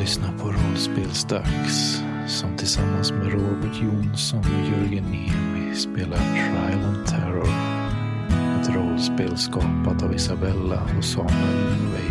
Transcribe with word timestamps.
lyssnar 0.00 0.32
på 0.38 0.48
Rollspelsdags 0.48 2.02
som 2.26 2.56
tillsammans 2.56 3.12
med 3.12 3.32
Robert 3.32 3.82
Jonsson 3.82 4.38
och 4.38 4.72
Jörgen 4.72 5.04
Niemi 5.04 5.74
spelar 5.74 6.16
Trial 6.16 6.84
and 6.84 7.06
Terror. 7.06 7.48
Ett 8.60 8.76
rollspel 8.76 9.36
skapat 9.38 10.02
av 10.02 10.14
Isabella 10.14 10.82
och 10.98 11.04
Samuel 11.04 11.86
Veiko. 11.92 12.09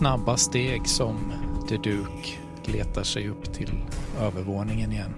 Snabba 0.00 0.36
steg 0.36 0.88
som 0.88 1.16
The 1.68 1.76
Duke 1.76 2.28
letar 2.64 3.02
sig 3.02 3.28
upp 3.28 3.52
till 3.52 3.70
övervåningen 4.20 4.92
igen. 4.92 5.14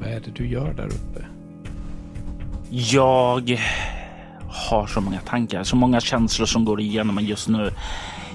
Vad 0.00 0.08
är 0.08 0.20
det 0.20 0.30
du 0.30 0.48
gör 0.48 0.74
där 0.74 0.86
uppe? 0.86 1.26
Jag 2.70 3.60
har 4.48 4.86
så 4.86 5.00
många 5.00 5.20
tankar, 5.20 5.62
så 5.62 5.76
många 5.76 6.00
känslor 6.00 6.46
som 6.46 6.64
går 6.64 6.80
igenom 6.80 7.14
mig 7.14 7.24
just 7.24 7.48
nu. 7.48 7.70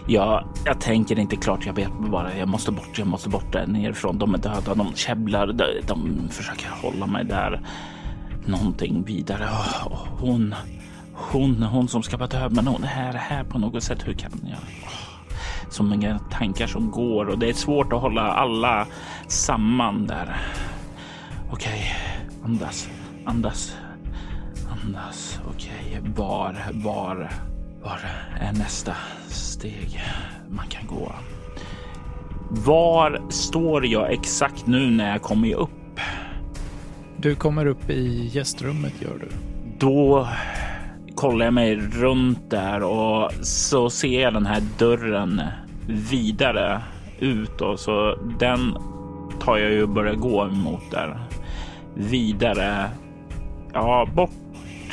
Jag, 0.08 0.48
jag 0.66 0.82
tänker 0.82 1.20
inte 1.20 1.36
klart. 1.36 1.66
Jag 1.66 1.74
vet 1.74 1.92
bara 2.00 2.38
jag 2.38 2.48
måste 2.48 2.72
bort. 2.72 2.98
Jag 2.98 3.08
måste 3.08 3.30
bort 3.30 3.54
där 3.54 3.68
nerifrån. 3.68 4.18
De 4.18 4.34
är 4.34 4.38
döda. 4.38 4.76
De 4.76 4.94
käbblar. 4.96 5.48
De, 5.48 5.66
de 5.88 6.30
försöker 6.30 6.70
hålla 6.70 7.08
mig 7.08 7.26
där. 7.26 7.62
Någonting 8.46 9.04
vidare. 9.04 9.44
Oh, 9.44 10.08
hon, 10.20 10.56
hon, 11.32 11.64
hon 11.64 11.88
som 11.88 12.04
ska 12.04 12.18
vara 12.18 12.28
död, 12.28 12.54
men 12.54 12.68
hon 12.68 12.84
är 12.84 13.14
här 13.14 13.44
på 13.44 13.60
något 13.60 13.84
sätt. 13.84 14.08
Hur 14.08 14.14
kan 14.14 14.32
jag? 14.44 14.60
Så 15.70 15.84
många 15.84 16.20
tankar 16.20 16.68
som 16.68 16.92
går 16.92 17.26
och 17.26 17.40
det 17.40 17.50
är 17.50 17.54
svårt 17.54 17.94
att 17.94 18.02
hålla 18.02 18.22
alla 18.22 18.88
samman 19.28 20.08
där. 20.08 20.38
Okej, 21.52 21.72
okay. 21.74 22.52
andas, 22.52 22.90
andas, 23.26 23.76
andas. 24.72 25.40
Okej, 25.54 26.00
okay. 26.00 26.12
var, 26.16 26.56
var, 26.74 27.32
var 27.84 28.00
är 28.40 28.54
nästa 28.54 28.96
steg 29.28 30.02
man 30.50 30.68
kan 30.68 30.88
gå? 30.88 31.12
Var 32.50 33.22
står 33.30 33.86
jag 33.86 34.14
exakt 34.14 34.68
nu 34.68 34.92
när 34.92 35.12
jag 35.12 35.22
kommer 35.22 35.54
upp? 35.54 36.00
Du 37.18 37.36
kommer 37.36 37.66
upp 37.66 37.90
i 37.90 38.30
gästrummet 38.34 38.94
gör 39.02 39.18
du. 39.20 39.30
Då 39.80 40.28
kollar 41.16 41.46
jag 41.46 41.54
mig 41.54 41.76
runt 41.76 42.50
där 42.50 42.84
och 42.84 43.32
så 43.42 43.90
ser 43.90 44.22
jag 44.22 44.34
den 44.34 44.46
här 44.46 44.62
dörren 44.78 45.42
vidare 45.88 46.82
ut 47.20 47.62
och 47.62 47.80
så 47.80 48.16
den 48.40 48.78
tar 49.40 49.58
jag 49.58 49.72
ju 49.72 49.84
och 49.84 49.90
börjar 49.90 50.16
gå 50.16 50.46
emot 50.46 50.92
där. 50.92 51.20
Vidare, 51.96 52.90
ja, 53.74 54.08
bort 54.16 54.30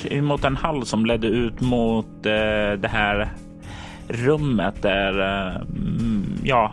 emot 0.04 0.44
en 0.44 0.56
hall 0.56 0.86
som 0.86 1.06
ledde 1.06 1.26
ut 1.26 1.60
mot 1.60 2.26
eh, 2.26 2.72
det 2.78 2.88
här 2.90 3.32
rummet 4.08 4.82
där, 4.82 5.20
eh, 5.20 5.62
ja, 6.44 6.72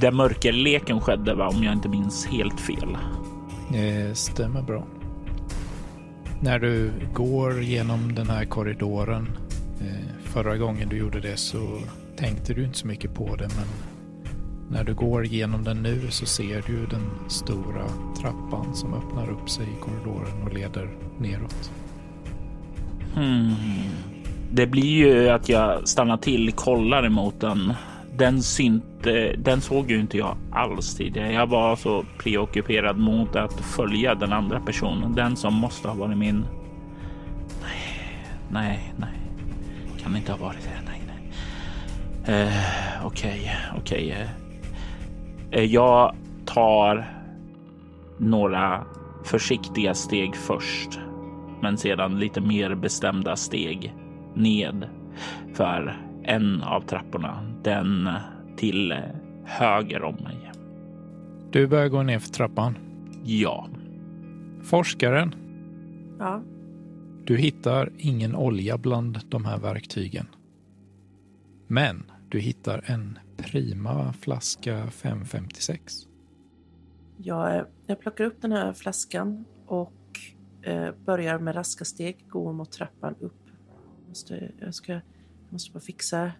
där 0.00 0.12
mörkerleken 0.12 1.00
skedde, 1.00 1.34
va? 1.34 1.48
om 1.48 1.64
jag 1.64 1.72
inte 1.72 1.88
minns 1.88 2.26
helt 2.26 2.60
fel. 2.60 2.96
Det 3.72 4.18
stämmer 4.18 4.62
bra. 4.62 4.84
När 6.40 6.58
du 6.58 6.90
går 7.14 7.62
genom 7.62 8.14
den 8.14 8.30
här 8.30 8.44
korridoren, 8.44 9.28
eh, 9.80 10.22
förra 10.24 10.56
gången 10.56 10.88
du 10.88 10.96
gjorde 10.96 11.20
det 11.20 11.36
så 11.36 11.78
tänkte 12.16 12.54
du 12.54 12.64
inte 12.64 12.78
så 12.78 12.86
mycket 12.86 13.14
på 13.14 13.36
det, 13.36 13.48
men 13.56 13.66
när 14.70 14.84
du 14.84 14.94
går 14.94 15.26
genom 15.26 15.64
den 15.64 15.82
nu 15.82 16.10
så 16.10 16.26
ser 16.26 16.62
du 16.66 16.86
den 16.86 17.10
stora 17.28 17.84
trappan 18.20 18.74
som 18.74 18.94
öppnar 18.94 19.30
upp 19.30 19.50
sig 19.50 19.64
i 19.64 19.80
korridoren 19.80 20.42
och 20.42 20.54
leder 20.54 20.90
neråt. 21.18 21.70
Hmm. 23.14 23.54
Det 24.52 24.66
blir 24.66 24.84
ju 24.84 25.28
att 25.28 25.48
jag 25.48 25.88
stannar 25.88 26.16
till, 26.16 26.52
kollar 26.52 27.06
emot 27.06 27.40
den. 27.40 27.74
Den, 28.18 28.42
synt, 28.42 28.84
den 29.38 29.60
såg 29.60 29.90
ju 29.90 30.00
inte 30.00 30.18
jag 30.18 30.36
alls 30.52 30.94
tidigare. 30.96 31.32
Jag 31.32 31.46
var 31.46 31.76
så 31.76 32.04
preockuperad 32.18 32.98
mot 32.98 33.36
att 33.36 33.60
följa 33.60 34.14
den 34.14 34.32
andra 34.32 34.60
personen, 34.60 35.14
den 35.14 35.36
som 35.36 35.54
måste 35.54 35.88
ha 35.88 35.94
varit 35.94 36.18
min. 36.18 36.46
Nej, 37.62 38.16
nej, 38.50 38.94
nej, 38.96 39.18
kan 40.02 40.16
inte 40.16 40.32
ha 40.32 40.38
varit 40.38 40.62
det. 40.62 40.90
Nej, 40.90 41.02
nej. 41.06 42.42
Eh, 42.42 43.06
okej, 43.06 43.44
eh, 43.46 43.78
okej. 43.78 44.14
Okay. 45.50 45.62
Uh, 45.62 45.72
jag 45.72 46.14
tar 46.44 47.08
några 48.18 48.84
försiktiga 49.24 49.94
steg 49.94 50.36
först, 50.36 50.98
men 51.62 51.78
sedan 51.78 52.18
lite 52.18 52.40
mer 52.40 52.74
bestämda 52.74 53.36
steg 53.36 53.94
ned 54.34 54.88
för 55.54 56.07
en 56.24 56.62
av 56.62 56.80
trapporna, 56.80 57.54
den 57.62 58.08
till 58.56 58.94
höger 59.44 60.02
om 60.02 60.14
mig. 60.14 60.52
Du 61.50 61.66
börjar 61.66 61.88
gå 61.88 62.02
ner 62.02 62.18
för 62.18 62.28
trappan? 62.28 62.74
Ja. 63.24 63.68
Forskaren? 64.62 65.34
Ja. 66.18 66.42
Du 67.24 67.36
hittar 67.36 67.92
ingen 67.98 68.34
olja 68.34 68.78
bland 68.78 69.18
de 69.28 69.44
här 69.44 69.58
verktygen. 69.58 70.26
Men 71.66 72.10
du 72.28 72.38
hittar 72.38 72.84
en 72.86 73.18
prima 73.36 74.12
flaska 74.12 74.86
556. 74.86 76.08
Jag, 77.16 77.66
jag 77.86 78.00
plockar 78.00 78.24
upp 78.24 78.42
den 78.42 78.52
här 78.52 78.72
flaskan 78.72 79.44
och 79.66 79.92
eh, 80.62 80.90
börjar 81.04 81.38
med 81.38 81.56
raska 81.56 81.84
steg 81.84 82.24
gå 82.28 82.52
mot 82.52 82.72
trappan 82.72 83.14
upp. 83.20 83.50
Måste, 84.08 84.50
jag, 84.60 84.74
ska, 84.74 84.92
jag 84.92 85.02
måste 85.50 85.72
bara 85.72 85.80
fixa 85.80 86.32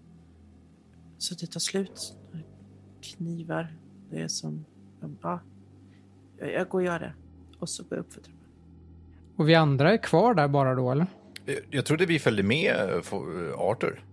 så 1.19 1.35
att 1.35 1.41
det 1.41 1.47
tar 1.47 1.61
slut. 1.61 2.15
Knivar, 3.03 3.77
det 4.11 4.21
är 4.21 4.29
som... 4.29 4.65
Ja, 5.23 5.41
jag 6.39 6.69
går 6.69 6.79
och 6.79 6.85
gör 6.85 6.99
det. 6.99 7.13
Och 7.59 7.69
så 7.69 7.83
går 7.83 7.99
jag 7.99 8.01
upp 8.01 8.13
för 8.13 8.21
trappan. 8.21 8.39
Och 9.37 9.49
vi 9.49 9.55
andra 9.55 9.93
är 9.93 9.97
kvar 9.97 10.35
där 10.35 10.49
bara 10.49 10.75
då, 10.75 10.93
eller? 10.93 11.07
Jag 11.71 11.87
trodde 11.87 12.07
vi 12.07 12.19
följde 12.19 12.43
med 12.43 12.75
Arthur. 13.57 14.05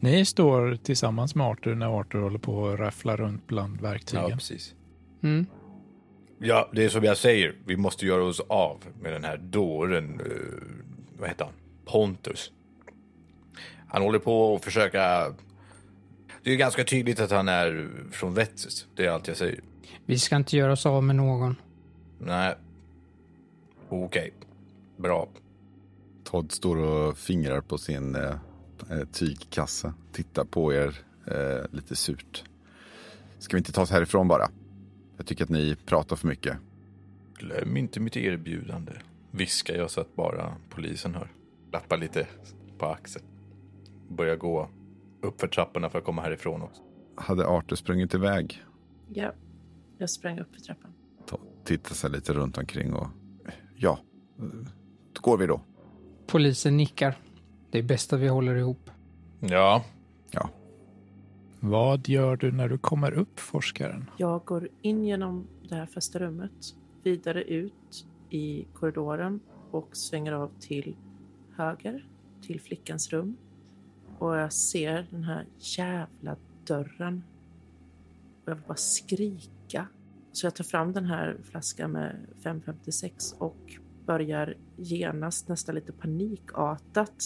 Ni 0.00 0.24
står 0.24 0.76
tillsammans 0.76 1.34
med 1.34 1.46
Arthur 1.46 1.74
när 1.74 2.00
Arthur 2.00 2.20
håller 2.20 2.38
på 2.38 2.68
att 2.68 2.78
raffla 2.78 3.16
runt 3.16 3.46
bland 3.46 3.80
verktygen. 3.80 4.28
Ja, 4.28 4.36
precis. 4.36 4.74
Mm. 5.22 5.46
Ja, 6.38 6.70
det 6.72 6.84
är 6.84 6.88
som 6.88 7.04
jag 7.04 7.16
säger. 7.16 7.54
Vi 7.66 7.76
måste 7.76 8.06
göra 8.06 8.24
oss 8.24 8.40
av 8.40 8.84
med 9.00 9.12
den 9.12 9.24
här 9.24 9.36
dåren. 9.36 10.20
Uh, 10.20 10.26
vad 11.18 11.28
heter 11.28 11.44
han? 11.44 11.54
Pontus. 11.84 12.52
Han 13.92 14.02
håller 14.02 14.18
på 14.18 14.56
att 14.56 14.64
försöka... 14.64 15.32
Det 16.42 16.52
är 16.52 16.56
ganska 16.56 16.84
tydligt 16.84 17.20
att 17.20 17.30
han 17.30 17.48
är 17.48 17.88
från 18.10 18.34
Vettis. 18.34 18.86
Det 18.94 19.06
är 19.06 19.10
allt 19.10 19.28
jag 19.28 19.36
säger. 19.36 19.60
Vi 20.06 20.18
ska 20.18 20.36
inte 20.36 20.56
göra 20.56 20.72
oss 20.72 20.86
av 20.86 21.02
med 21.02 21.16
någon. 21.16 21.56
Nej. 22.18 22.54
Okej. 23.88 24.06
Okay. 24.06 24.30
Bra. 24.96 25.28
Todd 26.24 26.52
står 26.52 26.76
och 26.76 27.18
fingrar 27.18 27.60
på 27.60 27.78
sin 27.78 28.14
eh, 28.14 28.34
tygkasse. 29.12 29.92
Tittar 30.12 30.44
på 30.44 30.74
er 30.74 30.98
eh, 31.26 31.64
lite 31.70 31.96
surt. 31.96 32.44
Ska 33.38 33.56
vi 33.56 33.58
inte 33.58 33.72
ta 33.72 33.82
oss 33.82 33.90
härifrån 33.90 34.28
bara? 34.28 34.48
Jag 35.16 35.26
tycker 35.26 35.44
att 35.44 35.50
ni 35.50 35.76
pratar 35.86 36.16
för 36.16 36.28
mycket. 36.28 36.56
Glöm 37.38 37.76
inte 37.76 38.00
mitt 38.00 38.16
erbjudande. 38.16 38.92
Viskar 39.30 39.74
jag 39.74 39.90
så 39.90 40.00
att 40.00 40.16
bara 40.16 40.54
polisen 40.70 41.14
hör. 41.14 41.28
Lappar 41.72 41.96
lite 41.96 42.26
på 42.78 42.86
axeln. 42.86 43.24
Börjar 44.16 44.36
gå 44.36 44.68
upp 45.20 45.40
för 45.40 45.48
trapporna 45.48 45.90
för 45.90 45.98
att 45.98 46.04
komma 46.04 46.22
härifrån 46.22 46.62
också. 46.62 46.82
Hade 47.14 47.46
Arthur 47.46 47.76
sprungit 47.76 48.14
iväg? 48.14 48.62
Ja, 49.12 49.32
jag 49.98 50.10
sprang 50.10 50.38
upp 50.40 50.54
för 50.54 50.60
trappan. 50.60 50.92
Tittar 51.64 51.94
sig 51.94 52.10
lite 52.10 52.32
runt 52.32 52.58
omkring 52.58 52.92
och 52.92 53.06
ja, 53.76 53.98
då 55.12 55.20
går 55.20 55.38
vi 55.38 55.46
då. 55.46 55.60
Polisen 56.26 56.76
nickar. 56.76 57.14
Det 57.70 57.78
är 57.78 57.82
bäst 57.82 58.12
att 58.12 58.20
vi 58.20 58.28
håller 58.28 58.54
ihop. 58.54 58.90
Ja. 59.40 59.84
Ja. 60.30 60.50
Vad 61.60 62.08
gör 62.08 62.36
du 62.36 62.52
när 62.52 62.68
du 62.68 62.78
kommer 62.78 63.12
upp, 63.12 63.40
forskaren? 63.40 64.10
Jag 64.16 64.44
går 64.44 64.68
in 64.82 65.04
genom 65.04 65.46
det 65.68 65.74
här 65.74 65.86
första 65.86 66.18
rummet, 66.18 66.52
vidare 67.02 67.42
ut 67.44 68.06
i 68.30 68.66
korridoren 68.74 69.40
och 69.70 69.96
svänger 69.96 70.32
av 70.32 70.50
till 70.60 70.96
höger, 71.56 72.08
till 72.42 72.60
flickans 72.60 73.12
rum. 73.12 73.36
Och 74.22 74.36
jag 74.36 74.52
ser 74.52 75.06
den 75.10 75.24
här 75.24 75.46
jävla 75.58 76.36
dörren. 76.66 77.24
Och 78.44 78.50
jag 78.50 78.54
vill 78.54 78.64
bara 78.66 78.76
skrika. 78.76 79.86
Så 80.32 80.46
jag 80.46 80.54
tar 80.54 80.64
fram 80.64 80.92
den 80.92 81.04
här 81.04 81.36
flaskan 81.50 81.90
med 81.92 82.16
556 82.42 83.34
och 83.38 83.78
börjar 84.06 84.54
genast 84.76 85.48
nästan 85.48 85.74
lite 85.74 85.92
panikartat 85.92 87.22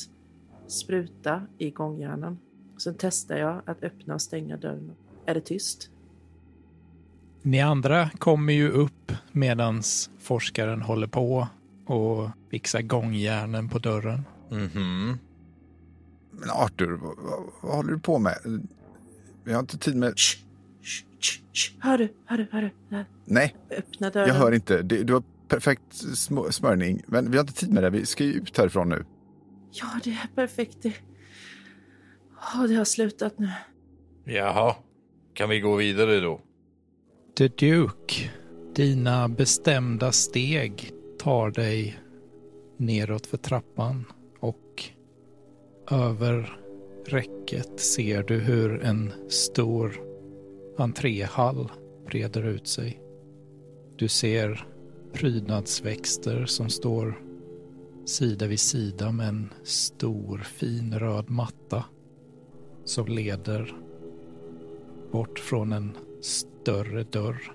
spruta 0.67 1.43
i 1.59 1.71
gångjärnen. 1.71 2.39
Sen 2.79 2.95
testar 2.99 3.37
jag 3.37 3.63
att 3.67 3.83
öppna 3.83 4.15
och 4.15 4.23
stänga 4.23 4.57
dörren. 4.57 4.93
Är 5.27 5.35
det 5.35 5.41
tyst? 5.41 5.91
Ni 7.43 7.61
andra 7.61 8.11
kommer 8.11 8.53
ju 8.53 8.71
upp 8.71 9.13
medans 9.33 10.11
forskaren 10.19 10.83
håller 10.83 11.07
på 11.07 11.49
och 11.87 12.31
fixar 12.51 12.83
gångjärnen 12.83 13.69
på 13.69 13.79
dörren. 13.79 14.25
Mhm. 14.51 15.19
Men 16.39 16.51
Arthur, 16.51 16.93
vad, 16.93 17.17
vad, 17.19 17.43
vad 17.63 17.77
håller 17.77 17.93
du 17.93 17.99
på 17.99 18.19
med? 18.19 18.35
Vi 19.45 19.53
har 19.53 19.61
inte 19.61 19.79
tid 19.79 19.97
med... 19.97 20.13
Shh, 20.19 20.39
shh, 20.83 21.05
shh, 21.21 21.41
shh. 21.53 21.73
Hör 21.81 21.99
du? 21.99 22.09
Hör 22.27 22.37
du? 22.39 22.47
Hör 22.51 22.63
du? 22.63 23.05
Nej, 23.25 23.57
Öppna 23.71 24.11
dörren. 24.11 24.29
jag 24.29 24.35
hör 24.35 24.53
inte. 24.53 24.83
Det, 24.83 25.03
du 25.03 25.13
har 25.13 25.23
perfekt 25.49 25.83
sm- 25.93 26.51
smörjning. 26.51 27.03
Men 27.07 27.31
vi 27.31 27.37
har 27.37 27.45
inte 27.45 27.55
tid 27.55 27.73
med 27.73 27.83
det. 27.83 27.91
Vi 27.91 28.07
ska 28.07 28.25
ju 28.25 28.33
ut 28.33 28.59
härifrån 28.59 28.89
nu. 28.89 29.05
Ja, 29.71 29.87
det 30.05 30.11
är 30.11 30.29
perfekt. 30.35 30.77
Det, 30.83 30.93
Åh, 32.55 32.65
det 32.65 32.75
har 32.75 32.85
slutat 32.85 33.39
nu. 33.39 33.51
Jaha. 34.25 34.75
Kan 35.35 35.49
vi 35.49 35.61
gå 35.61 35.77
vidare 35.77 36.21
då? 36.21 36.41
The 37.39 37.49
Duke, 37.49 38.31
dina 38.75 39.29
bestämda 39.29 40.13
steg 40.13 40.93
tar 41.19 41.51
dig 41.51 41.99
neråt 42.77 43.27
för 43.27 43.37
trappan 43.37 44.05
över 45.91 46.61
räcket 47.07 47.81
ser 47.81 48.23
du 48.23 48.39
hur 48.39 48.83
en 48.83 49.13
stor 49.29 50.01
entréhall 50.77 51.69
breder 52.07 52.47
ut 52.47 52.67
sig. 52.67 53.03
Du 53.97 54.09
ser 54.09 54.67
prydnadsväxter 55.13 56.47
som 56.47 56.69
står 56.69 57.23
sida 58.05 58.47
vid 58.47 58.61
sida 58.61 59.13
med 59.13 59.29
en 59.29 59.53
stor 59.63 60.39
fin 60.39 60.99
röd 60.99 61.31
matta 61.31 61.85
som 62.85 63.07
leder 63.07 63.77
bort 65.13 65.39
från 65.39 65.73
en 65.73 65.97
större 66.21 67.03
dörr. 67.03 67.53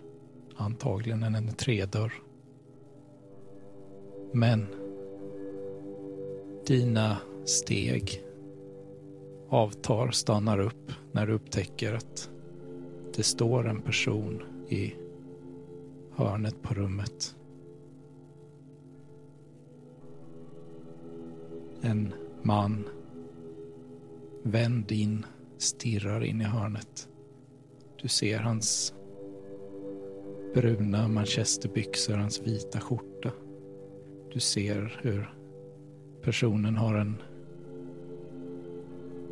Antagligen 0.56 1.24
en 1.24 1.36
entrédörr. 1.36 2.14
Men 4.34 4.68
dina 6.68 7.18
steg 7.46 8.24
avtar, 9.50 10.12
stannar 10.12 10.60
upp 10.60 10.92
när 11.12 11.28
du 11.28 11.34
upptäcker 11.34 11.94
att 11.94 12.30
det 13.16 13.24
står 13.24 13.68
en 13.68 13.82
person 13.82 14.44
i 14.70 14.94
hörnet 16.16 16.62
på 16.62 16.74
rummet. 16.74 17.36
En 21.82 22.14
man 22.44 22.88
vänd 24.44 24.92
in, 24.92 25.26
stirrar 25.58 26.24
in 26.24 26.42
i 26.42 26.44
hörnet. 26.44 27.10
Du 28.02 28.08
ser 28.08 28.40
hans 28.40 28.94
bruna 30.54 31.08
manchesterbyxor, 31.08 32.18
hans 32.18 32.42
vita 32.42 32.80
skjorta. 32.80 33.32
Du 34.34 34.40
ser 34.40 35.00
hur 35.02 35.34
personen 36.22 36.78
har 36.78 36.96
en 36.96 37.22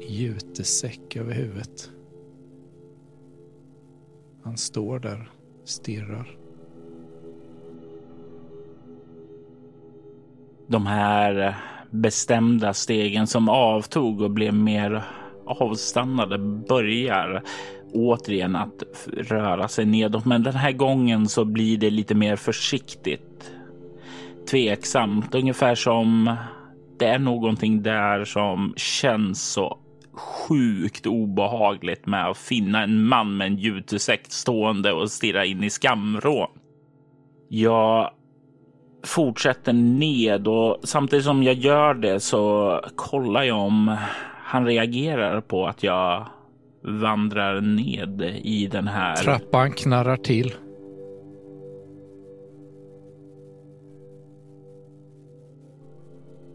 jutesäck 0.09 1.15
över 1.15 1.33
huvudet. 1.33 1.91
Han 4.43 4.57
står 4.57 4.99
där, 4.99 5.31
stirrar. 5.63 6.37
De 10.67 10.85
här 10.85 11.55
bestämda 11.91 12.73
stegen 12.73 13.27
som 13.27 13.49
avtog 13.49 14.21
och 14.21 14.31
blev 14.31 14.53
mer 14.53 15.03
avstannade 15.45 16.37
börjar 16.69 17.43
återigen 17.93 18.55
att 18.55 18.83
röra 19.07 19.67
sig 19.67 19.85
nedåt. 19.85 20.25
Men 20.25 20.43
den 20.43 20.55
här 20.55 20.71
gången 20.71 21.27
så 21.27 21.45
blir 21.45 21.77
det 21.77 21.89
lite 21.89 22.15
mer 22.15 22.35
försiktigt. 22.35 23.51
Tveksamt, 24.51 25.35
ungefär 25.35 25.75
som 25.75 26.35
det 26.99 27.05
är 27.05 27.19
någonting 27.19 27.83
där 27.83 28.25
som 28.25 28.73
känns 28.77 29.51
så 29.51 29.77
sjukt 30.19 31.05
obehagligt 31.05 32.05
med 32.05 32.29
att 32.29 32.37
finna 32.37 32.83
en 32.83 33.03
man 33.03 33.37
med 33.37 33.47
en 33.47 33.57
jutesäck 33.57 34.21
stående 34.27 34.93
och 34.93 35.11
stirra 35.11 35.45
in 35.45 35.63
i 35.63 35.69
skamrån. 35.69 36.49
Jag 37.47 38.11
fortsätter 39.05 39.73
ned 39.73 40.47
och 40.47 40.77
samtidigt 40.83 41.25
som 41.25 41.43
jag 41.43 41.55
gör 41.55 41.93
det 41.93 42.19
så 42.19 42.79
kollar 42.95 43.43
jag 43.43 43.59
om 43.59 43.97
han 44.43 44.65
reagerar 44.65 45.41
på 45.41 45.67
att 45.67 45.83
jag 45.83 46.27
vandrar 46.83 47.61
ned 47.61 48.21
i 48.43 48.67
den 48.67 48.87
här. 48.87 49.15
Trappan 49.15 49.71
knarrar 49.71 50.17
till. 50.17 50.53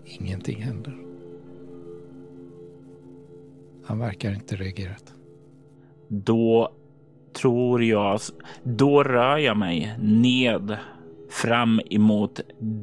Ingenting 0.05 0.63
händer. 0.63 1.04
Han 3.87 3.99
verkar 3.99 4.35
inte 4.35 4.57
reagerat. 4.57 5.15
Då 6.09 6.73
tror 7.33 7.85
jag, 7.85 8.21
då 8.63 9.03
rör 9.03 9.39
jag 9.39 9.57
mig 9.57 9.97
ned 10.01 10.77
fram 11.31 11.81
emot 11.91 12.41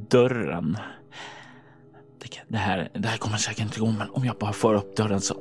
dörren. 0.09 0.77
Det, 2.47 2.57
här, 2.57 2.89
det 2.93 3.07
här 3.07 3.17
kommer 3.17 3.37
säkert 3.37 3.65
inte 3.65 3.79
gå, 3.79 3.85
men 3.85 4.09
om 4.09 4.25
jag 4.25 4.35
bara 4.37 4.53
får 4.53 4.73
upp 4.73 4.95
dörren 4.95 5.21
så 5.21 5.33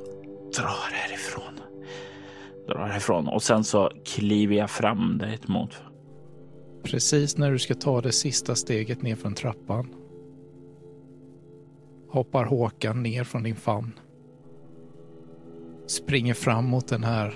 drar 0.57 0.91
härifrån. 0.91 1.53
Drar 2.67 2.87
härifrån 2.87 3.27
och 3.27 3.43
sen 3.43 3.63
så 3.63 3.91
kliver 4.05 4.55
jag 4.55 4.69
fram 4.69 5.17
dit 5.17 5.47
mot. 5.47 5.81
Precis 6.83 7.37
när 7.37 7.51
du 7.51 7.59
ska 7.59 7.73
ta 7.73 8.01
det 8.01 8.11
sista 8.11 8.55
steget 8.55 9.01
ner 9.01 9.15
från 9.15 9.35
trappan 9.35 9.95
hoppar 12.11 12.45
Håkan 12.45 13.03
ner 13.03 13.23
från 13.23 13.43
din 13.43 13.55
famn. 13.55 13.91
Springer 15.91 16.33
fram 16.33 16.65
mot 16.65 16.87
den 16.87 17.03
här 17.03 17.33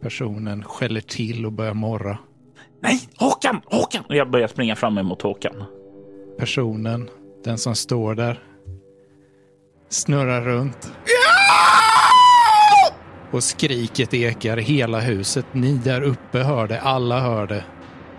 personen, 0.00 0.64
skäller 0.64 1.00
till 1.00 1.46
och 1.46 1.52
börjar 1.52 1.74
morra. 1.74 2.18
Nej, 2.80 3.00
Håkan, 3.16 3.60
Håkan! 3.64 4.04
Och 4.08 4.16
jag 4.16 4.30
börjar 4.30 4.48
springa 4.48 4.76
fram 4.76 4.98
emot 4.98 5.22
Håkan. 5.22 5.64
Personen, 6.38 7.10
den 7.44 7.58
som 7.58 7.74
står 7.74 8.14
där, 8.14 8.42
snurrar 9.88 10.42
runt. 10.42 10.92
Och 13.30 13.44
skriket 13.44 14.14
ekar 14.14 14.58
i 14.58 14.62
hela 14.62 15.00
huset. 15.00 15.46
Ni 15.52 15.78
där 15.78 16.02
uppe 16.02 16.38
hör 16.38 16.68
det, 16.68 16.80
alla 16.80 17.20
hör 17.20 17.46
det. 17.46 17.64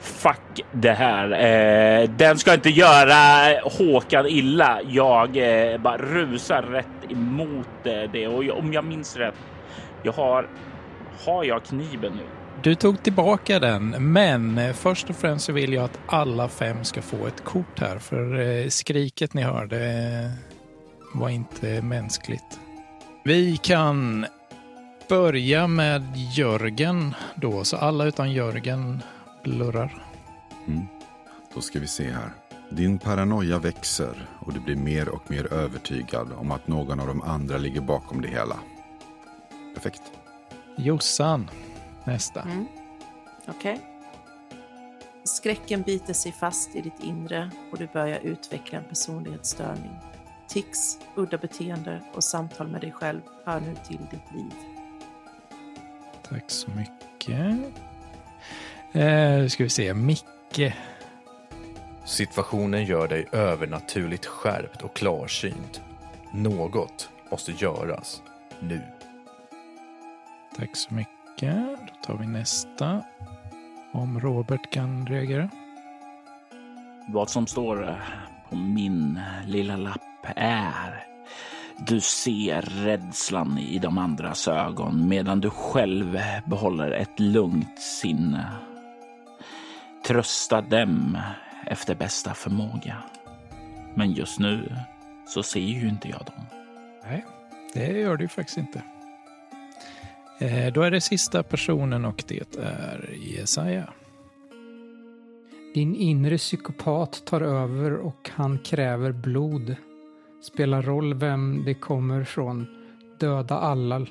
Fuck 0.01 0.61
det 0.71 0.91
här. 0.91 1.31
Eh, 1.31 2.09
den 2.09 2.37
ska 2.37 2.53
inte 2.53 2.69
göra 2.69 3.59
Håkan 3.63 4.27
illa. 4.27 4.79
Jag 4.87 5.37
eh, 5.37 5.77
bara 5.77 5.97
rusar 5.97 6.61
rätt 6.61 7.11
emot 7.11 7.67
eh, 7.83 8.11
det 8.13 8.27
och 8.27 8.43
jag, 8.43 8.57
om 8.57 8.73
jag 8.73 8.85
minns 8.85 9.17
rätt. 9.17 9.35
Jag 10.03 10.13
har. 10.13 10.47
Har 11.25 11.43
jag 11.43 11.63
kniven 11.63 12.13
nu? 12.13 12.23
Du 12.63 12.75
tog 12.75 13.03
tillbaka 13.03 13.59
den, 13.59 14.11
men 14.13 14.57
eh, 14.57 14.73
först 14.73 15.09
och 15.09 15.15
främst 15.15 15.45
så 15.45 15.51
vill 15.51 15.73
jag 15.73 15.83
att 15.83 15.99
alla 16.05 16.47
fem 16.47 16.83
ska 16.83 17.01
få 17.01 17.27
ett 17.27 17.43
kort 17.43 17.79
här, 17.79 17.99
för 17.99 18.39
eh, 18.39 18.67
skriket 18.67 19.33
ni 19.33 19.41
hörde 19.41 19.85
eh, 19.85 20.31
var 21.19 21.29
inte 21.29 21.81
mänskligt. 21.81 22.59
Vi 23.23 23.57
kan 23.57 24.25
börja 25.09 25.67
med 25.67 26.03
Jörgen 26.35 27.15
då, 27.35 27.63
så 27.63 27.77
alla 27.77 28.05
utan 28.05 28.31
Jörgen 28.31 29.03
blurrar. 29.43 30.05
Då 31.53 31.61
ska 31.61 31.79
vi 31.79 31.87
se 31.87 32.11
här. 32.11 32.31
Din 32.69 32.99
paranoia 32.99 33.59
växer 33.59 34.29
och 34.39 34.53
du 34.53 34.59
blir 34.59 34.75
mer 34.75 35.09
och 35.09 35.31
mer 35.31 35.53
övertygad 35.53 36.33
om 36.33 36.51
att 36.51 36.67
någon 36.67 36.99
av 36.99 37.07
de 37.07 37.21
andra 37.21 37.57
ligger 37.57 37.81
bakom 37.81 38.21
det 38.21 38.27
hela. 38.27 38.59
Perfekt. 39.73 40.01
Jossan, 40.77 41.49
nästa. 42.03 42.41
Mm. 42.41 42.65
Okej. 43.47 43.81
Skräcken 45.23 45.81
biter 45.81 46.13
sig 46.13 46.31
fast 46.31 46.75
i 46.75 46.81
ditt 46.81 47.03
inre 47.03 47.51
och 47.71 47.77
du 47.77 47.87
börjar 47.87 48.19
utveckla 48.19 48.77
en 48.77 48.83
personlighetsstörning. 48.83 49.95
Tics, 50.47 50.99
udda 51.15 51.37
beteende 51.37 52.01
och 52.13 52.23
samtal 52.23 52.67
med 52.67 52.81
dig 52.81 52.91
själv 52.91 53.21
hör 53.45 53.59
nu 53.59 53.75
till 53.87 54.07
ditt 54.11 54.33
liv. 54.33 54.53
Tack 56.29 56.51
så 56.51 56.69
mycket. 56.71 57.88
Eh, 58.91 59.47
ska 59.47 59.63
vi 59.63 59.69
se, 59.69 59.93
Micke. 59.93 60.73
Situationen 62.05 62.85
gör 62.85 63.07
dig 63.07 63.25
övernaturligt 63.31 64.25
skärpt 64.25 64.81
och 64.81 64.95
klarsynt. 64.95 65.81
Något 66.31 67.09
måste 67.31 67.51
göras 67.51 68.21
nu. 68.59 68.81
Tack 70.57 70.75
så 70.75 70.93
mycket. 70.93 71.55
Då 71.65 71.93
tar 72.03 72.17
vi 72.17 72.27
nästa. 72.27 73.03
Om 73.91 74.19
Robert 74.19 74.71
kan 74.71 75.07
reagera. 75.07 75.49
Vad 77.07 77.29
som 77.29 77.47
står 77.47 78.01
på 78.49 78.55
min 78.55 79.19
lilla 79.45 79.77
lapp 79.77 80.25
är 80.35 81.05
du 81.87 81.99
ser 81.99 82.61
rädslan 82.61 83.57
i 83.57 83.79
de 83.79 83.97
andras 83.97 84.47
ögon 84.47 85.07
medan 85.07 85.39
du 85.39 85.49
själv 85.49 86.19
behåller 86.45 86.91
ett 86.91 87.19
lugnt 87.19 87.79
sinne. 87.79 88.68
Trösta 90.09 90.61
dem 90.61 91.17
efter 91.65 91.95
bästa 91.95 92.33
förmåga. 92.33 92.97
Men 93.95 94.11
just 94.11 94.39
nu 94.39 94.75
så 95.27 95.43
ser 95.43 95.59
ju 95.59 95.89
inte 95.89 96.09
jag 96.09 96.19
dem. 96.19 96.45
Nej, 97.03 97.25
det 97.73 97.99
gör 97.99 98.17
ju 98.17 98.27
faktiskt 98.27 98.57
inte. 98.57 98.83
Eh, 100.39 100.73
då 100.73 100.81
är 100.81 100.91
det 100.91 101.01
sista 101.01 101.43
personen 101.43 102.05
och 102.05 102.23
det 102.27 102.57
är 102.57 103.09
Jesaja. 103.21 103.93
Din 105.73 105.95
inre 105.95 106.37
psykopat 106.37 107.25
tar 107.25 107.41
över 107.41 107.97
och 107.97 108.29
han 108.33 108.59
kräver 108.59 109.11
blod. 109.11 109.75
Spelar 110.43 110.81
roll 110.81 111.13
vem 111.13 111.63
det 111.65 111.73
kommer 111.73 112.23
från. 112.23 112.67
Döda 113.19 113.59
alla 113.59 114.05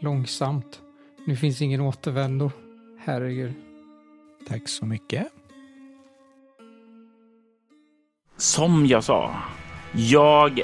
långsamt. 0.00 0.80
Nu 1.26 1.36
finns 1.36 1.62
ingen 1.62 1.80
återvändo. 1.80 2.50
Herregud. 2.98 3.54
Tack 4.48 4.68
så 4.68 4.86
mycket. 4.86 5.41
Som 8.42 8.86
jag 8.86 9.04
sa, 9.04 9.34
jag 9.92 10.60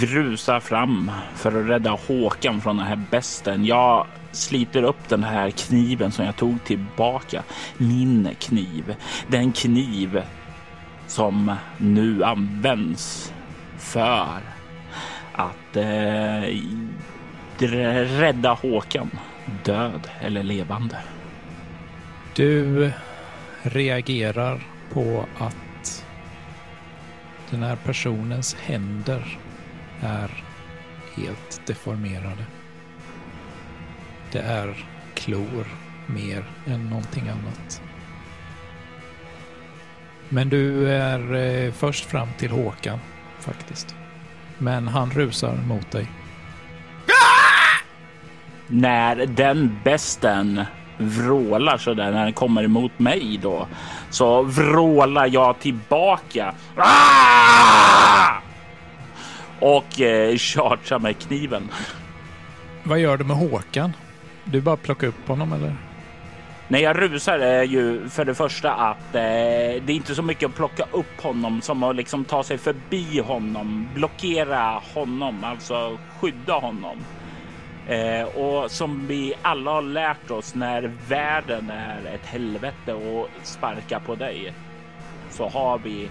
rusar 0.00 0.60
fram 0.60 1.10
för 1.34 1.60
att 1.60 1.68
rädda 1.68 1.90
Håkan 1.90 2.60
från 2.60 2.76
den 2.76 2.86
här 2.86 3.02
besten. 3.10 3.64
Jag 3.64 4.06
sliter 4.32 4.82
upp 4.82 5.08
den 5.08 5.24
här 5.24 5.50
kniven 5.50 6.12
som 6.12 6.24
jag 6.24 6.36
tog 6.36 6.64
tillbaka. 6.64 7.42
Min 7.76 8.28
kniv. 8.38 8.94
Den 9.28 9.52
kniv 9.52 10.22
som 11.06 11.54
nu 11.78 12.24
används 12.24 13.32
för 13.78 14.40
att 15.32 15.76
eh, 15.76 16.42
rädda 18.18 18.52
Håkan. 18.52 19.10
Död 19.64 20.08
eller 20.20 20.42
levande. 20.42 20.96
Du 22.34 22.90
reagerar 23.62 24.60
på 24.92 25.24
att 25.38 25.65
den 27.50 27.62
här 27.62 27.76
personens 27.76 28.54
händer 28.54 29.38
är 30.00 30.44
helt 31.16 31.66
deformerade. 31.66 32.44
Det 34.32 34.38
är 34.38 34.86
klor 35.14 35.66
mer 36.06 36.44
än 36.66 36.88
någonting 36.88 37.28
annat. 37.28 37.82
Men 40.28 40.48
du 40.48 40.90
är 40.90 41.34
eh, 41.34 41.72
först 41.72 42.04
fram 42.04 42.28
till 42.38 42.50
Håkan 42.50 42.98
faktiskt. 43.40 43.94
Men 44.58 44.88
han 44.88 45.10
rusar 45.10 45.56
mot 45.56 45.90
dig. 45.90 46.06
När 48.68 49.26
den 49.26 49.78
besten 49.84 50.64
vrålar 50.98 51.76
så 51.76 51.94
där 51.94 52.12
när 52.12 52.24
den 52.24 52.32
kommer 52.32 52.64
emot 52.64 52.98
mig 52.98 53.38
då 53.42 53.68
så 54.10 54.42
vrålar 54.42 55.28
jag 55.32 55.58
tillbaka. 55.58 56.54
Ah! 56.76 58.36
Och 59.60 60.00
eh, 60.00 60.36
chargear 60.36 60.98
med 60.98 61.18
kniven. 61.18 61.70
Vad 62.82 62.98
gör 62.98 63.16
du 63.16 63.24
med 63.24 63.36
Håkan? 63.36 63.92
Du 64.44 64.60
bara 64.60 64.76
plockar 64.76 65.06
upp 65.06 65.28
honom 65.28 65.52
eller? 65.52 65.74
När 66.68 66.78
jag 66.78 67.02
rusar 67.02 67.38
är 67.38 67.62
ju 67.62 68.08
för 68.08 68.24
det 68.24 68.34
första 68.34 68.72
att 68.72 69.14
eh, 69.14 69.20
det 69.82 69.88
är 69.88 69.90
inte 69.90 70.14
så 70.14 70.22
mycket 70.22 70.48
att 70.48 70.56
plocka 70.56 70.86
upp 70.92 71.22
honom 71.22 71.60
som 71.60 71.82
att 71.82 71.96
liksom 71.96 72.24
ta 72.24 72.42
sig 72.42 72.58
förbi 72.58 73.20
honom, 73.20 73.88
blockera 73.94 74.80
honom, 74.94 75.44
alltså 75.44 75.98
skydda 76.20 76.52
honom. 76.54 76.96
Eh, 77.88 78.22
och 78.22 78.70
som 78.70 79.06
vi 79.06 79.34
alla 79.42 79.70
har 79.70 79.82
lärt 79.82 80.30
oss 80.30 80.54
när 80.54 80.92
världen 81.08 81.70
är 81.70 82.14
ett 82.14 82.26
helvete 82.26 82.92
och 82.92 83.28
sparkar 83.42 84.00
på 84.00 84.14
dig 84.14 84.52
så 85.30 85.48
har 85.48 85.78
vi 85.78 86.08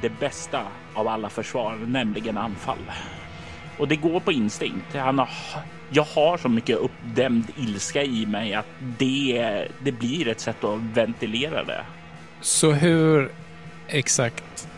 det 0.00 0.08
bästa 0.20 0.62
av 0.94 1.08
alla 1.08 1.28
försvar, 1.28 1.78
nämligen 1.86 2.38
anfall. 2.38 2.92
Och 3.78 3.88
det 3.88 3.96
går 3.96 4.20
på 4.20 4.32
instinkt. 4.32 4.94
Han 4.94 5.18
har, 5.18 5.28
jag 5.90 6.02
har 6.02 6.38
så 6.38 6.48
mycket 6.48 6.76
uppdämd 6.76 7.44
ilska 7.56 8.02
i 8.02 8.26
mig 8.26 8.54
att 8.54 8.66
det, 8.98 9.68
det 9.78 9.92
blir 9.92 10.28
ett 10.28 10.40
sätt 10.40 10.64
att 10.64 10.80
ventilera 10.80 11.64
det. 11.64 11.84
Så 12.40 12.72
hur 12.72 13.30
exakt 13.88 14.68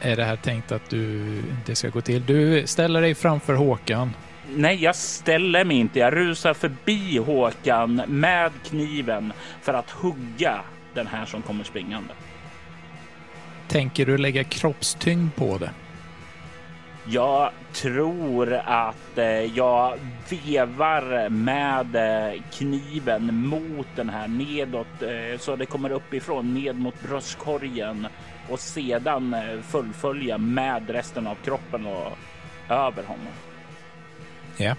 är 0.00 0.16
det 0.16 0.24
här 0.24 0.36
tänkt 0.36 0.72
att 0.72 0.90
du 0.90 1.42
det 1.66 1.74
ska 1.74 1.88
gå 1.88 2.00
till? 2.00 2.26
Du 2.26 2.66
ställer 2.66 3.00
dig 3.00 3.14
framför 3.14 3.54
Håkan. 3.54 4.10
Nej, 4.56 4.82
jag 4.82 4.96
ställer 4.96 5.64
mig 5.64 5.76
inte. 5.76 5.98
Jag 5.98 6.16
rusar 6.16 6.54
förbi 6.54 7.18
Håkan 7.18 8.02
med 8.06 8.52
kniven 8.64 9.32
för 9.60 9.74
att 9.74 9.90
hugga 9.90 10.60
den 10.94 11.06
här 11.06 11.26
som 11.26 11.42
kommer 11.42 11.64
springande. 11.64 12.14
Tänker 13.68 14.06
du 14.06 14.18
lägga 14.18 14.44
kroppstyngd 14.44 15.36
på 15.36 15.58
det? 15.58 15.70
Jag 17.06 17.50
tror 17.72 18.52
att 18.52 19.18
eh, 19.18 19.26
jag 19.26 19.98
vevar 20.30 21.28
med 21.28 21.96
eh, 21.96 22.42
kniven 22.52 23.46
mot 23.46 23.86
den 23.96 24.08
här 24.08 24.28
nedåt 24.28 25.02
eh, 25.02 25.38
så 25.38 25.56
det 25.56 25.66
kommer 25.66 25.92
uppifrån 25.92 26.54
ned 26.54 26.78
mot 26.78 27.02
bröstkorgen 27.02 28.06
och 28.48 28.60
sedan 28.60 29.36
fullfölja 29.62 30.38
med 30.38 30.90
resten 30.90 31.26
av 31.26 31.34
kroppen 31.34 31.86
och 31.86 32.18
över 32.68 33.02
honom. 33.02 33.32
Ja. 34.56 34.76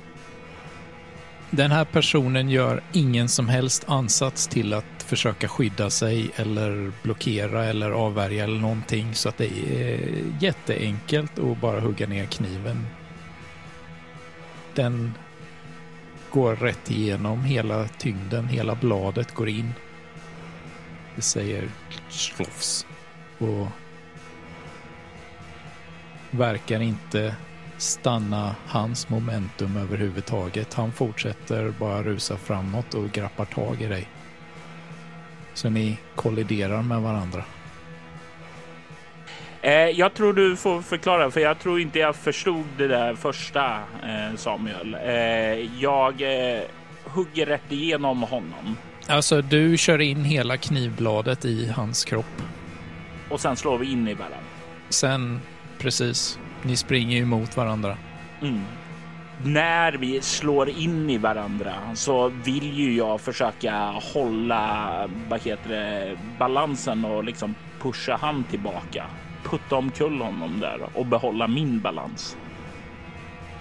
Den 1.56 1.72
här 1.72 1.86
personen 1.86 2.50
gör 2.50 2.82
ingen 2.92 3.30
som 3.30 3.50
helst 3.50 3.84
ansats 3.88 4.48
till 4.48 4.74
att 4.74 5.04
försöka 5.06 5.48
skydda 5.48 5.90
sig 5.90 6.32
eller 6.36 6.92
blockera 7.04 7.66
eller 7.66 7.92
avvärja 7.92 8.44
eller 8.44 8.60
någonting 8.60 9.16
så 9.16 9.30
att 9.30 9.38
det 9.38 9.50
är 9.70 10.00
jätteenkelt 10.40 11.40
att 11.40 11.62
bara 11.62 11.80
hugga 11.80 12.08
ner 12.08 12.26
kniven. 12.26 12.88
Den 14.74 15.14
går 16.32 16.56
rätt 16.56 16.92
igenom 16.92 17.44
hela 17.44 17.88
tyngden, 17.88 18.48
hela 18.48 18.76
bladet 18.76 19.34
går 19.34 19.50
in. 19.50 19.74
Det 21.16 21.22
säger 21.22 21.70
slofs 22.10 22.86
och 23.38 23.68
verkar 26.32 26.82
inte 26.82 27.36
stanna 27.84 28.56
hans 28.68 29.10
momentum 29.10 29.78
överhuvudtaget. 29.78 30.74
Han 30.74 30.92
fortsätter 30.92 31.74
bara 31.80 32.04
rusa 32.04 32.38
framåt 32.38 32.94
och 32.94 33.12
grappar 33.12 33.46
tag 33.46 33.82
i 33.82 33.86
dig. 33.86 34.08
Så 35.54 35.70
ni 35.70 35.98
kolliderar 36.16 36.82
med 36.82 37.02
varandra. 37.02 37.44
Eh, 39.62 39.72
jag 39.74 40.14
tror 40.14 40.34
du 40.34 40.56
får 40.56 40.82
förklara, 40.82 41.32
för 41.32 41.40
jag 41.40 41.60
tror 41.60 41.80
inte 41.80 42.00
jag 42.00 42.16
förstod 42.16 42.66
det 42.78 42.88
där 42.88 43.16
första 43.16 43.76
eh, 44.04 44.36
Samuel. 44.36 44.98
Eh, 45.06 45.82
jag 45.82 46.14
hugger 47.04 47.46
rätt 47.46 47.72
igenom 47.72 48.22
honom. 48.22 48.78
Alltså, 49.08 49.42
du 49.42 49.78
kör 49.78 50.02
in 50.02 50.24
hela 50.24 50.58
knivbladet 50.58 51.46
i 51.46 51.68
hans 51.68 52.06
kropp. 52.06 52.42
Och 53.30 53.42
sen 53.42 53.56
slår 53.56 53.78
vi 53.78 53.92
in 53.92 54.08
i 54.08 54.14
varandra. 54.14 54.38
Sen, 54.90 55.42
precis, 55.80 56.40
ni 56.66 56.76
springer 56.76 57.18
ju 57.18 57.26
mot 57.26 57.58
varandra. 57.58 57.98
Mm. 58.42 58.62
När 59.46 59.94
vi 59.94 60.22
slår 60.22 60.70
in 60.70 61.10
i 61.10 61.18
varandra 61.18 61.74
så 61.96 62.30
vill 62.30 62.80
ju 62.80 62.96
jag 62.98 63.22
försöka 63.22 63.76
hålla 64.14 65.10
vad 65.30 65.42
heter 65.42 65.70
det, 65.70 66.18
balansen 66.40 67.06
och 67.06 67.24
liksom 67.24 67.56
pusha 67.82 68.18
han 68.22 68.44
tillbaka. 68.44 69.06
Putta 69.44 69.76
omkull 69.76 70.22
honom 70.22 70.60
där 70.60 70.80
och 70.94 71.06
behålla 71.06 71.48
min 71.48 71.80
balans. 71.80 72.38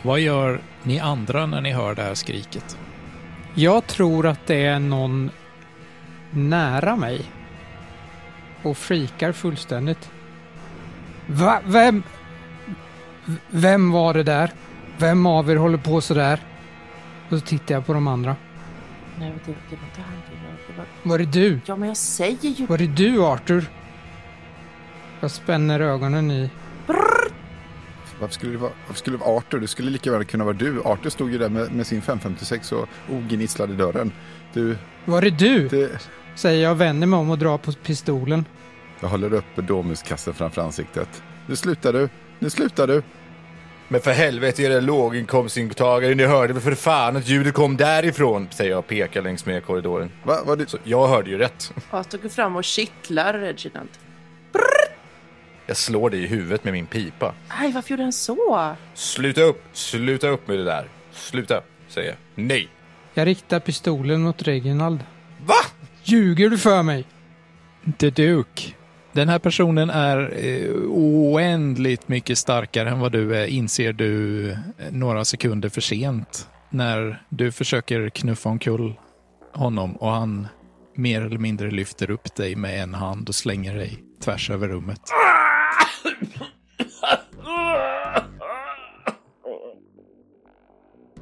Vad 0.03 0.21
gör 0.21 0.61
ni 0.83 0.99
andra 0.99 1.47
när 1.47 1.61
ni 1.61 1.73
hör 1.73 1.95
det 1.95 2.03
här 2.03 2.15
skriket? 2.15 2.79
Jag 3.55 3.87
tror 3.87 4.27
att 4.27 4.47
det 4.47 4.65
är 4.65 4.79
någon 4.79 5.31
nära 6.31 6.97
mig. 6.97 7.21
Och 8.63 8.77
freakar 8.77 9.33
fullständigt. 9.33 10.11
Va? 11.27 11.61
Vem? 11.65 12.03
Vem 13.51 13.91
var 13.91 14.15
det 14.15 14.23
där? 14.23 14.53
Vem 14.99 15.27
av 15.27 15.51
er 15.51 15.57
håller 15.57 15.79
på 15.79 16.01
så 16.01 16.15
där? 16.15 16.41
Och 17.31 17.39
så 17.39 17.45
tittar 17.47 17.75
jag 17.75 17.87
på 17.87 17.93
de 17.93 18.07
andra. 18.07 18.37
Nej, 19.19 19.33
det, 19.47 19.53
det 19.71 19.77
var 19.77 19.85
inte 19.89 20.01
han. 20.01 20.13
Det 20.67 20.77
var, 21.05 21.11
var... 21.11 21.19
Det 21.19 21.25
du? 21.25 21.61
Ja, 21.67 21.77
men 21.77 21.89
jag 21.89 21.97
säger 21.97 22.49
ju... 22.49 22.67
Var 22.67 22.79
det 22.79 22.87
du, 22.87 23.23
Arthur? 23.25 23.71
Jag 25.21 25.31
spänner 25.31 25.81
ögonen 25.81 26.31
i. 26.31 26.51
Varför 28.21 28.35
skulle, 28.35 28.53
det 28.53 28.59
vara, 28.59 28.73
varför 28.87 28.99
skulle 29.01 29.17
det 29.17 29.25
vara 29.25 29.37
Arthur? 29.39 29.61
Det 29.61 29.69
skulle 29.69 29.91
lika 29.91 30.13
väl 30.13 30.25
kunna 30.25 30.45
vara 30.45 30.55
du. 30.57 30.83
Arthur 30.85 31.11
stod 31.11 31.33
ju 31.33 31.39
där 31.39 31.49
med, 31.49 31.73
med 31.73 31.87
sin 31.87 32.03
556 32.03 32.73
och 32.73 32.89
ognisslade 33.11 33.75
dörren. 33.75 34.13
Du, 34.53 34.77
Var 35.05 35.23
det 35.23 35.31
du? 35.31 35.69
det, 35.69 35.91
Säger 36.35 36.63
jag 36.63 36.73
och 36.73 36.81
vänder 36.81 37.07
mig 37.07 37.19
om 37.19 37.31
och 37.31 37.39
drar 37.39 37.59
på 37.59 37.73
pistolen. 37.73 38.45
jag 39.01 39.09
håller 39.09 39.33
upp 39.35 39.57
Domuskassen 39.57 40.35
framför 40.35 40.63
ansiktet. 40.63 41.23
Nu 41.47 41.57
slutar 41.57 41.93
du. 41.93 42.09
Nu 42.43 42.51
slutar 42.51 42.87
du. 42.87 43.03
Men 43.89 44.01
för 44.01 44.13
helvete 44.13 44.63
era 44.63 44.81
låginkomsttagare, 44.81 46.15
ni 46.15 46.25
hörde 46.25 46.53
väl 46.53 46.63
för 46.63 46.75
fan 46.75 47.17
att 47.17 47.29
ljudet 47.29 47.55
kom 47.55 47.77
därifrån, 47.77 48.49
säger 48.51 48.71
jag 48.71 48.79
och 48.79 48.87
pekar 48.87 49.23
längs 49.23 49.47
med 49.47 49.65
korridoren. 49.65 50.11
Va, 50.25 50.43
var 50.45 50.57
det, 50.57 50.71
Så 50.71 50.79
jag 50.85 51.09
hörde 51.09 51.31
ju 51.31 51.39
rätt. 51.39 51.73
Arthur 51.91 52.19
går 52.19 52.29
fram 52.29 52.57
och 52.57 52.65
kittlar 52.65 53.35
Reginald. 53.35 53.89
Jag 55.67 55.77
slår 55.77 56.11
dig 56.11 56.23
i 56.23 56.27
huvudet 56.27 56.65
med 56.65 56.73
min 56.73 56.87
pipa. 56.87 57.35
Nej, 57.61 57.73
varför 57.73 57.91
gjorde 57.91 58.03
han 58.03 58.13
så? 58.13 58.75
Sluta 58.95 59.41
upp, 59.43 59.63
sluta 59.73 60.29
upp 60.29 60.49
med 60.49 60.59
det 60.59 60.65
där. 60.65 60.89
Sluta, 61.13 61.63
säger 61.89 62.09
jag. 62.09 62.45
Nej. 62.45 62.69
Jag 63.15 63.27
riktar 63.27 63.61
pistolen 63.61 64.23
mot 64.23 64.43
Reginald. 64.43 65.01
Va? 65.47 65.55
Ljuger 66.03 66.51
du 66.51 66.59
för 66.59 66.83
mig? 66.83 67.05
The 67.99 68.11
Duke. 68.11 68.63
Den 69.13 69.29
här 69.29 69.39
personen 69.39 69.91
är 69.91 70.45
eh, 70.45 70.71
oändligt 70.89 72.09
mycket 72.09 72.39
starkare 72.39 72.91
än 72.91 73.01
vad 73.01 73.13
du 73.13 73.37
är, 73.37 73.47
inser 73.47 73.93
du 73.93 74.51
eh, 74.51 74.57
några 74.91 75.25
sekunder 75.25 75.69
för 75.69 75.81
sent. 75.81 76.49
När 76.71 77.23
du 77.29 77.53
försöker 77.53 78.09
knuffa 78.09 78.49
omkull 78.49 78.95
honom 79.53 79.97
och 79.97 80.11
han 80.11 80.49
mer 80.95 81.21
eller 81.21 81.39
mindre 81.39 81.71
lyfter 81.71 82.11
upp 82.11 82.35
dig 82.35 82.57
med 82.57 82.83
en 82.83 82.95
hand 82.95 83.29
och 83.29 83.35
slänger 83.35 83.75
dig 83.75 83.99
tvärs 84.25 84.51
över 84.51 84.69
rummet. 84.69 85.01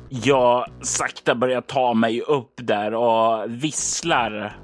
Jag 0.08 0.66
sakta 0.82 1.34
börjar 1.34 1.60
ta 1.60 1.94
mig 1.94 2.20
upp 2.20 2.54
där 2.56 2.94
och 2.94 3.50
visslar 3.50 4.60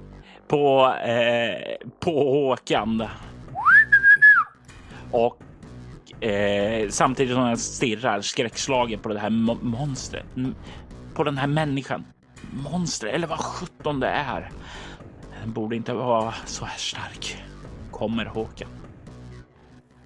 på, 0.48 0.94
eh, 1.04 1.88
på 2.00 2.30
Håkan. 2.30 3.08
Och 5.10 5.42
eh, 6.24 6.88
samtidigt 6.88 7.34
som 7.34 7.46
jag 7.46 7.58
stirrar 7.58 8.20
skräckslagen 8.20 9.00
på 9.00 9.08
det 9.08 9.18
här 9.18 9.30
mo- 9.30 9.62
monstret. 9.62 10.26
På 11.14 11.24
den 11.24 11.38
här 11.38 11.46
människan. 11.46 12.04
Monster, 12.70 13.06
eller 13.06 13.26
vad 13.26 13.38
sjutton 13.38 14.00
det 14.00 14.08
är. 14.08 14.50
Den 15.40 15.52
borde 15.52 15.76
inte 15.76 15.92
vara 15.92 16.34
så 16.44 16.64
här 16.64 16.78
stark. 16.78 17.44
Kommer 17.90 18.24
Håkan. 18.24 18.68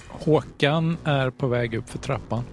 Håkan 0.09 0.97
är 1.05 1.31
på 1.31 1.47
väg 1.47 1.75
upp 1.75 1.91
för 1.91 1.99
trappan. 1.99 2.45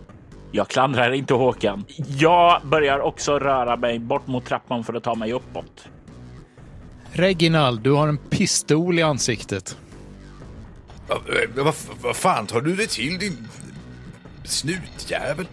Jag 0.51 0.67
klandrar 0.67 1.12
inte 1.12 1.34
Håkan. 1.34 1.86
Jag 2.08 2.62
börjar 2.63 3.00
också 3.00 3.39
röra 3.39 3.75
mig 3.77 4.00
bort 4.00 4.27
mot 4.27 4.46
trappan 4.46 4.84
för 4.84 4.94
att 4.94 5.03
ta 5.03 5.15
mig 5.15 5.34
uppåt. 5.34 5.89
Reginald, 7.17 7.81
du 7.81 7.91
har 7.91 8.07
en 8.07 8.17
pistol 8.17 9.00
i 9.00 9.01
ansiktet. 9.01 9.77
Vad 11.07 11.65
va, 11.65 11.74
va 12.01 12.13
fan 12.13 12.47
tar 12.47 12.62
du 12.62 12.75
det 12.75 12.88
till 12.88 13.17
din 13.19 13.47
snutjävel? 14.43 15.47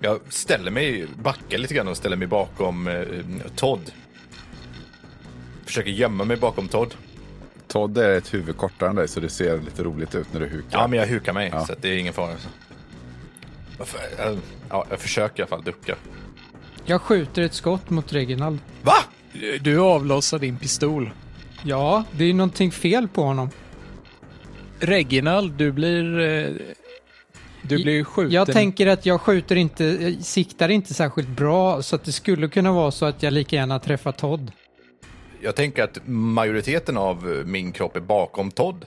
Jag 0.00 0.20
ställer 0.28 0.70
mig, 0.70 1.06
backar 1.22 1.58
lite 1.58 1.74
grann 1.74 1.88
och 1.88 1.96
ställer 1.96 2.16
mig 2.16 2.28
bakom 2.28 2.88
eh, 2.88 3.02
Todd. 3.56 3.92
Försöker 5.64 5.90
gömma 5.90 6.24
mig 6.24 6.36
bakom 6.36 6.68
Todd. 6.68 6.94
Todd 7.66 7.98
är 7.98 8.10
ett 8.10 8.34
huvud 8.34 8.56
kortare 8.56 8.90
än 8.90 8.96
dig 8.96 9.08
så 9.08 9.20
det 9.20 9.28
ser 9.28 9.60
lite 9.60 9.82
roligt 9.82 10.14
ut 10.14 10.32
när 10.32 10.40
du 10.40 10.46
hukar. 10.46 10.78
Ja, 10.78 10.86
men 10.86 10.98
jag 10.98 11.06
hukar 11.06 11.32
mig, 11.32 11.50
Ja. 11.52 11.66
så 11.66 11.72
att 11.72 11.82
det 11.82 11.88
är 11.88 11.96
ingen 11.98 12.12
fara. 12.14 12.34
Jag, 14.18 14.38
ja, 14.68 14.86
jag 14.90 15.00
försöker 15.00 15.38
i 15.40 15.42
alla 15.42 15.48
fall 15.48 15.62
ducka. 15.64 15.96
Jag 16.84 17.02
skjuter 17.02 17.42
ett 17.42 17.54
skott 17.54 17.90
mot 17.90 18.12
Reginald. 18.12 18.58
Va? 18.82 18.94
Du 19.60 19.78
avlossar 19.80 20.38
din 20.38 20.56
pistol. 20.58 21.10
Ja, 21.64 22.04
det 22.12 22.24
är 22.24 22.34
någonting 22.34 22.72
fel 22.72 23.08
på 23.08 23.22
honom. 23.22 23.50
Reginald, 24.80 25.52
du 25.52 25.72
blir... 25.72 26.18
eh, 26.20 26.50
Du 27.62 27.82
blir 27.82 28.04
skjuten. 28.04 28.32
Jag 28.32 28.52
tänker 28.52 28.86
att 28.86 29.06
jag 29.06 29.20
skjuter 29.20 29.56
inte, 29.56 29.84
jag 29.84 30.24
siktar 30.24 30.68
inte 30.68 30.94
särskilt 30.94 31.28
bra 31.28 31.82
så 31.82 31.96
att 31.96 32.04
det 32.04 32.12
skulle 32.12 32.48
kunna 32.48 32.72
vara 32.72 32.90
så 32.90 33.06
att 33.06 33.22
jag 33.22 33.32
lika 33.32 33.56
gärna 33.56 33.78
träffar 33.78 34.12
Todd. 34.12 34.52
Jag 35.40 35.56
tänker 35.56 35.82
att 35.82 35.98
majoriteten 36.06 36.96
av 36.96 37.32
eh, 37.32 37.44
min 37.44 37.72
kropp 37.72 37.96
är 37.96 38.00
bakom 38.00 38.50
Todd. 38.50 38.86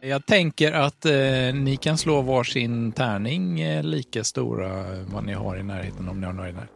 Jag 0.00 0.26
tänker 0.26 0.72
att 0.72 1.06
eh, 1.06 1.12
ni 1.54 1.78
kan 1.80 1.98
slå 1.98 2.20
varsin 2.22 2.92
tärning 2.92 3.60
eh, 3.60 3.82
lika 3.82 4.24
stora 4.24 4.68
eh, 4.80 4.98
vad 5.06 5.24
ni 5.24 5.32
har 5.32 5.56
i 5.56 5.62
närheten 5.62 6.08
om 6.08 6.20
ni 6.20 6.26
har 6.26 6.32
några 6.32 6.48
i 6.48 6.52
närheten. 6.52 6.73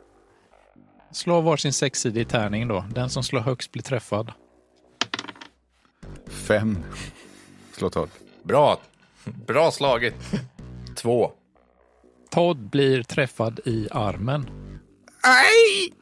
Slå 1.13 1.41
varsin 1.41 1.73
sexsidig 1.73 2.29
tärning 2.29 2.69
då. 2.69 2.85
Den 2.95 3.11
som 3.11 3.23
slår 3.23 3.41
högst 3.41 3.73
blir 3.73 3.83
träffad. 3.83 4.33
Fem. 6.27 6.79
Slå 7.73 7.91
Todd. 7.91 8.11
Bra. 8.43 8.81
Bra 9.47 9.71
slaget. 9.71 10.15
Två. 10.97 11.33
Todd 12.31 12.71
blir 12.71 13.03
träffad 13.03 13.61
i 13.65 13.89
armen. 13.91 14.51
Nej! 15.25 15.98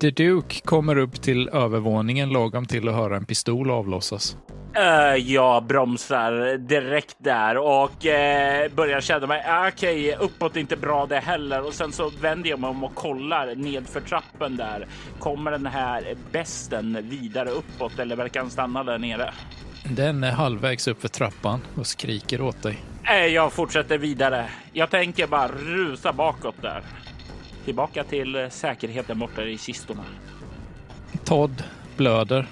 The 0.00 0.10
Duke 0.10 0.60
kommer 0.60 0.96
upp 0.96 1.22
till 1.22 1.48
övervåningen 1.48 2.28
lagom 2.28 2.66
till 2.66 2.88
att 2.88 2.94
höra 2.94 3.16
en 3.16 3.24
pistol 3.24 3.70
avlossas. 3.70 4.36
Uh, 4.78 5.16
jag 5.16 5.66
bromsar 5.66 6.58
direkt 6.58 7.16
där 7.18 7.56
och 7.56 8.06
eh, 8.06 8.72
börjar 8.72 9.00
känna 9.00 9.26
mig 9.26 9.44
ah, 9.48 9.68
okej, 9.68 10.16
uppåt 10.20 10.56
är 10.56 10.60
inte 10.60 10.76
bra 10.76 11.06
det 11.06 11.18
heller. 11.18 11.66
Och 11.66 11.74
sen 11.74 11.92
så 11.92 12.10
vänder 12.20 12.50
jag 12.50 12.60
mig 12.60 12.70
om 12.70 12.84
och 12.84 12.94
kollar 12.94 13.54
nedför 13.54 14.00
trappen 14.00 14.56
där. 14.56 14.86
Kommer 15.18 15.50
den 15.50 15.66
här 15.66 16.14
besten 16.32 16.98
vidare 17.02 17.50
uppåt 17.50 17.98
eller 17.98 18.16
verkar 18.16 18.40
han 18.40 18.50
stanna 18.50 18.84
där 18.84 18.98
nere? 18.98 19.32
Den 19.84 20.24
är 20.24 20.32
halvvägs 20.32 20.88
upp 20.88 21.00
för 21.00 21.08
trappan 21.08 21.60
och 21.76 21.86
skriker 21.86 22.40
åt 22.40 22.62
dig. 22.62 22.78
Eh, 23.10 23.26
jag 23.26 23.52
fortsätter 23.52 23.98
vidare. 23.98 24.48
Jag 24.72 24.90
tänker 24.90 25.26
bara 25.26 25.48
rusa 25.48 26.12
bakåt 26.12 26.62
där. 26.62 26.82
Tillbaka 27.64 28.04
till 28.04 28.34
eh, 28.34 28.48
säkerheten 28.48 29.18
borta 29.18 29.44
i 29.44 29.58
kistorna. 29.58 30.04
Todd 31.24 31.62
blöder. 31.96 32.48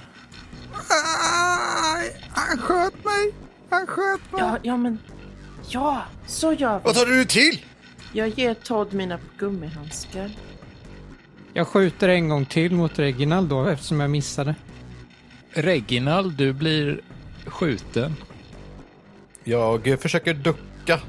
Han 2.30 2.58
sköt 2.58 3.04
mig! 3.04 3.34
Han 3.70 3.86
sköt 3.86 4.32
mig! 4.32 4.40
Ja, 4.40 4.58
ja 4.62 4.76
men... 4.76 4.98
Ja, 5.68 6.02
så 6.26 6.52
gör 6.52 6.78
vi. 6.78 6.84
Vad 6.84 6.94
tar 6.94 7.06
du 7.06 7.24
till? 7.24 7.64
Jag 8.12 8.28
ger 8.28 8.54
Todd 8.54 8.92
mina 8.92 9.18
gummihandskar. 9.38 10.30
Jag 11.52 11.68
skjuter 11.68 12.08
en 12.08 12.28
gång 12.28 12.44
till 12.44 12.72
mot 12.72 12.98
Reginald 12.98 13.48
då 13.48 13.66
eftersom 13.66 14.00
jag 14.00 14.10
missade. 14.10 14.54
Reginald, 15.50 16.32
du 16.32 16.52
blir 16.52 17.00
skjuten. 17.46 18.16
Jag 19.44 19.98
försöker 20.00 20.34
ducka. 20.34 21.00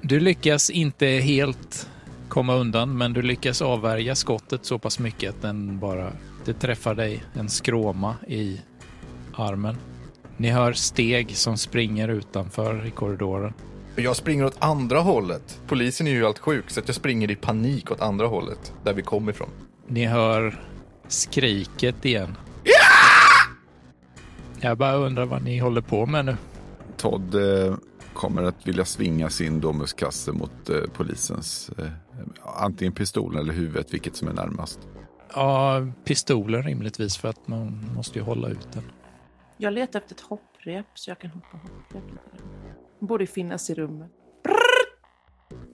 Du 0.00 0.20
lyckas 0.20 0.70
inte 0.70 1.06
helt 1.06 1.88
komma 2.30 2.54
undan, 2.54 2.98
men 2.98 3.12
du 3.12 3.22
lyckas 3.22 3.62
avvärja 3.62 4.14
skottet 4.14 4.64
så 4.64 4.78
pass 4.78 4.98
mycket 4.98 5.30
att 5.30 5.42
den 5.42 5.78
bara 5.78 6.12
det 6.44 6.52
träffar 6.52 6.94
dig 6.94 7.24
en 7.34 7.48
skråma 7.48 8.14
i 8.28 8.60
armen. 9.34 9.76
Ni 10.36 10.48
hör 10.48 10.72
steg 10.72 11.36
som 11.36 11.56
springer 11.56 12.08
utanför 12.08 12.86
i 12.86 12.90
korridoren. 12.90 13.52
Jag 13.96 14.16
springer 14.16 14.44
åt 14.44 14.56
andra 14.58 15.00
hållet. 15.00 15.60
Polisen 15.66 16.06
är 16.06 16.10
ju 16.10 16.26
allt 16.26 16.38
sjuk, 16.38 16.70
så 16.70 16.80
att 16.80 16.88
jag 16.88 16.94
springer 16.94 17.30
i 17.30 17.36
panik 17.36 17.90
åt 17.90 18.00
andra 18.00 18.26
hållet. 18.26 18.72
Där 18.84 18.94
vi 18.94 19.02
kom 19.02 19.28
ifrån. 19.28 19.48
Ni 19.86 20.04
hör 20.04 20.60
skriket 21.08 22.04
igen. 22.04 22.36
Jag 24.60 24.78
bara 24.78 24.94
undrar 24.94 25.24
vad 25.24 25.42
ni 25.42 25.58
håller 25.58 25.80
på 25.80 26.06
med 26.06 26.24
nu. 26.24 26.36
Todd 26.96 27.34
eh, 27.34 27.74
kommer 28.12 28.42
att 28.42 28.68
vilja 28.68 28.84
svinga 28.84 29.30
sin 29.30 29.60
domuskasse 29.60 30.32
mot 30.32 30.70
eh, 30.70 30.76
polisens 30.96 31.70
eh, 31.78 31.84
antingen 32.42 32.92
pistolen 32.92 33.40
eller 33.40 33.52
huvudet, 33.52 33.94
vilket 33.94 34.16
som 34.16 34.28
är 34.28 34.32
närmast. 34.32 34.88
Ja, 35.34 35.86
pistolen 36.04 36.62
rimligtvis 36.62 37.16
för 37.16 37.28
att 37.28 37.48
man 37.48 37.90
måste 37.96 38.18
ju 38.18 38.24
hålla 38.24 38.48
ut 38.48 38.72
den. 38.72 38.82
Jag 39.56 39.72
letar 39.72 40.00
efter 40.00 40.14
ett 40.14 40.20
hopprep 40.20 40.86
så 40.94 41.10
jag 41.10 41.18
kan 41.18 41.30
hoppa 41.30 41.56
hopprep. 41.56 42.04
Det 43.00 43.06
borde 43.06 43.26
finnas 43.26 43.70
i 43.70 43.74
rummet. 43.74 44.10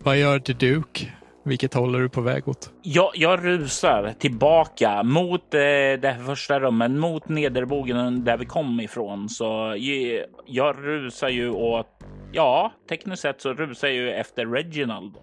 Vad 0.02 0.18
gör 0.18 0.38
The 0.38 0.52
Duke? 0.52 1.12
Vilket 1.44 1.74
håller 1.74 1.98
du 1.98 2.08
på 2.08 2.20
väg 2.20 2.48
åt? 2.48 2.70
Jag, 2.82 3.10
jag 3.14 3.44
rusar 3.44 4.14
tillbaka 4.18 5.02
mot 5.02 5.54
eh, 5.54 5.58
det 6.00 6.16
här 6.16 6.24
första 6.24 6.60
rummet, 6.60 6.90
mot 6.90 7.28
nederbogen 7.28 8.24
där 8.24 8.36
vi 8.36 8.46
kom 8.46 8.80
ifrån. 8.80 9.28
Så 9.28 9.74
jag, 9.78 10.24
jag 10.46 10.76
rusar 10.78 11.28
ju 11.28 11.50
åt, 11.50 12.04
ja, 12.32 12.72
tekniskt 12.88 13.22
sett 13.22 13.40
så 13.40 13.54
rusar 13.54 13.88
jag 13.88 13.96
ju 13.96 14.10
efter 14.10 14.46
Reginald. 14.46 15.14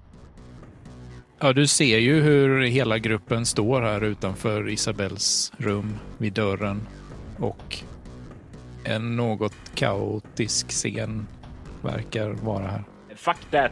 Ja, 1.44 1.54
du 1.54 1.68
ser 1.68 1.98
ju 1.98 2.22
hur 2.22 2.66
hela 2.66 2.98
gruppen 2.98 3.46
står 3.46 3.82
här 3.82 4.04
utanför 4.04 4.70
Isabells 4.70 5.52
rum 5.58 5.98
vid 6.18 6.34
dörren 6.34 6.88
och 7.40 7.80
en 8.84 9.16
något 9.16 9.54
kaotisk 9.76 10.70
scen 10.70 11.28
verkar 11.82 12.30
vara 12.30 12.68
här. 12.68 12.84
Fuck 13.16 13.38
that. 13.52 13.72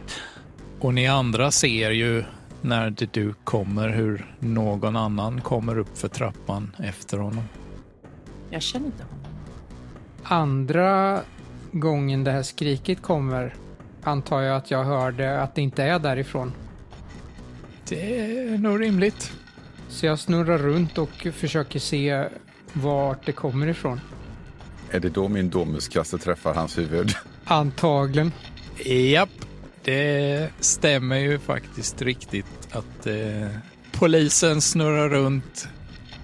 Och 0.80 0.94
ni 0.94 1.06
andra 1.06 1.50
ser 1.50 1.90
ju 1.90 2.24
när 2.60 2.90
det 2.90 3.12
du 3.12 3.34
kommer 3.44 3.88
hur 3.88 4.34
någon 4.38 4.96
annan 4.96 5.40
kommer 5.40 5.78
upp 5.78 5.98
för 5.98 6.08
trappan 6.08 6.76
efter 6.78 7.18
honom. 7.18 7.44
Jag 8.50 8.62
känner 8.62 8.86
inte 8.86 9.04
honom. 9.04 9.26
Andra 10.22 11.20
gången 11.72 12.24
det 12.24 12.30
här 12.30 12.42
skriket 12.42 13.02
kommer 13.02 13.54
antar 14.02 14.40
jag 14.40 14.56
att 14.56 14.70
jag 14.70 14.84
hörde 14.84 15.40
att 15.40 15.54
det 15.54 15.62
inte 15.62 15.82
är 15.82 15.98
därifrån. 15.98 16.52
Det 17.92 18.20
är 18.20 18.58
nog 18.58 18.82
rimligt. 18.82 19.32
Så 19.88 20.06
jag 20.06 20.18
snurrar 20.18 20.58
runt 20.58 20.98
och 20.98 21.26
försöker 21.32 21.78
se 21.78 22.24
vart 22.72 23.26
det 23.26 23.32
kommer 23.32 23.66
ifrån. 23.66 24.00
Är 24.90 25.00
det 25.00 25.08
då 25.08 25.28
min 25.28 25.50
domuskasse 25.50 26.18
träffar 26.18 26.54
hans 26.54 26.78
huvud? 26.78 27.14
Antagligen. 27.44 28.32
Japp, 28.84 29.28
det 29.84 30.48
stämmer 30.60 31.16
ju 31.16 31.38
faktiskt 31.38 32.02
riktigt 32.02 32.68
att 32.70 33.06
eh, 33.06 33.48
polisen 33.92 34.60
snurrar 34.60 35.08
runt, 35.08 35.68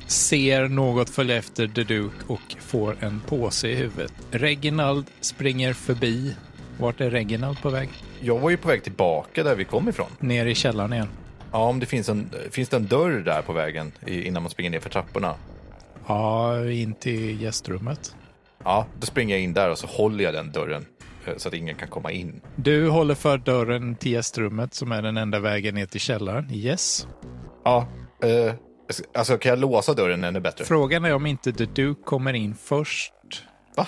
ser 0.07 0.69
något 0.69 1.11
följa 1.11 1.37
efter 1.37 1.69
The 1.69 1.83
Duke 1.83 2.25
och 2.27 2.57
får 2.61 2.97
en 3.01 3.21
påse 3.21 3.69
i 3.69 3.75
huvudet. 3.75 4.13
Reginald 4.31 5.07
springer 5.21 5.73
förbi. 5.73 6.35
Vart 6.79 7.01
är 7.01 7.11
Reginald 7.11 7.63
på 7.63 7.71
väg? 7.71 7.89
Jag 8.21 8.39
var 8.39 8.51
ju 8.51 8.57
på 8.57 8.69
väg 8.69 8.83
tillbaka 8.83 9.43
där 9.43 9.55
vi 9.57 9.65
kom 9.65 9.89
ifrån. 9.89 10.11
Ner 10.21 10.47
i 10.47 10.55
källaren 10.55 10.93
igen. 10.93 11.09
Ja, 11.53 11.59
om 11.59 11.81
det 11.81 11.87
finns 11.87 12.09
en, 12.09 12.31
finns 12.51 12.69
det 12.69 12.77
en 12.77 12.87
dörr 12.87 13.23
där 13.25 13.43
på 13.43 13.53
vägen 13.53 13.93
innan 14.07 14.43
man 14.43 14.51
springer 14.51 14.71
ner 14.71 14.81
för 14.81 14.91
trapporna? 14.91 15.35
Ja, 16.07 16.65
in 16.71 16.95
till 16.95 17.43
gästrummet. 17.43 18.17
Ja, 18.65 18.87
då 19.01 19.07
springer 19.07 19.35
jag 19.35 19.43
in 19.45 19.53
där 19.53 19.71
och 19.71 19.79
så 19.79 19.87
håller 19.87 20.25
jag 20.25 20.35
den 20.35 20.53
dörren 20.53 20.87
eh, 21.27 21.37
så 21.37 21.49
att 21.49 21.55
ingen 21.55 21.75
kan 21.75 21.89
komma 21.89 22.13
in. 22.13 22.41
Du 22.57 22.89
håller 22.89 23.15
för 23.15 23.39
dörren 23.39 23.97
till 23.97 24.13
gästrummet 24.13 24.75
som 24.75 24.93
är 24.93 25.03
den 25.03 25.17
enda 25.17 25.41
vägen 25.41 25.75
ner 25.75 25.87
till 25.87 26.01
källaren. 26.01 26.51
Yes. 26.53 27.07
Ja, 27.65 27.87
eh, 28.23 28.55
alltså 29.15 29.39
kan 29.39 29.51
jag 29.51 29.59
låsa 29.59 29.95
dörren 29.95 30.25
ännu 30.25 30.41
bättre? 30.41 30.65
Frågan 30.65 31.05
är 31.05 31.15
om 31.15 31.27
inte 31.27 31.53
The 31.53 31.65
Duke 31.65 32.03
kommer 32.05 32.33
in 32.33 32.55
först. 32.55 33.13
Va? 33.77 33.87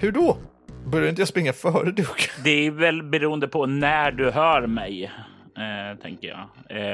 Hur 0.00 0.12
då? 0.12 0.36
Börjar 0.86 1.08
inte 1.08 1.20
jag 1.20 1.28
springa 1.28 1.52
före 1.52 1.90
Duke? 1.90 2.30
Det 2.44 2.66
är 2.66 2.70
väl 2.70 3.02
beroende 3.02 3.48
på 3.48 3.66
när 3.66 4.12
du 4.12 4.30
hör 4.30 4.66
mig, 4.66 5.10
eh, 5.58 5.98
tänker 6.02 6.28
jag. 6.28 6.48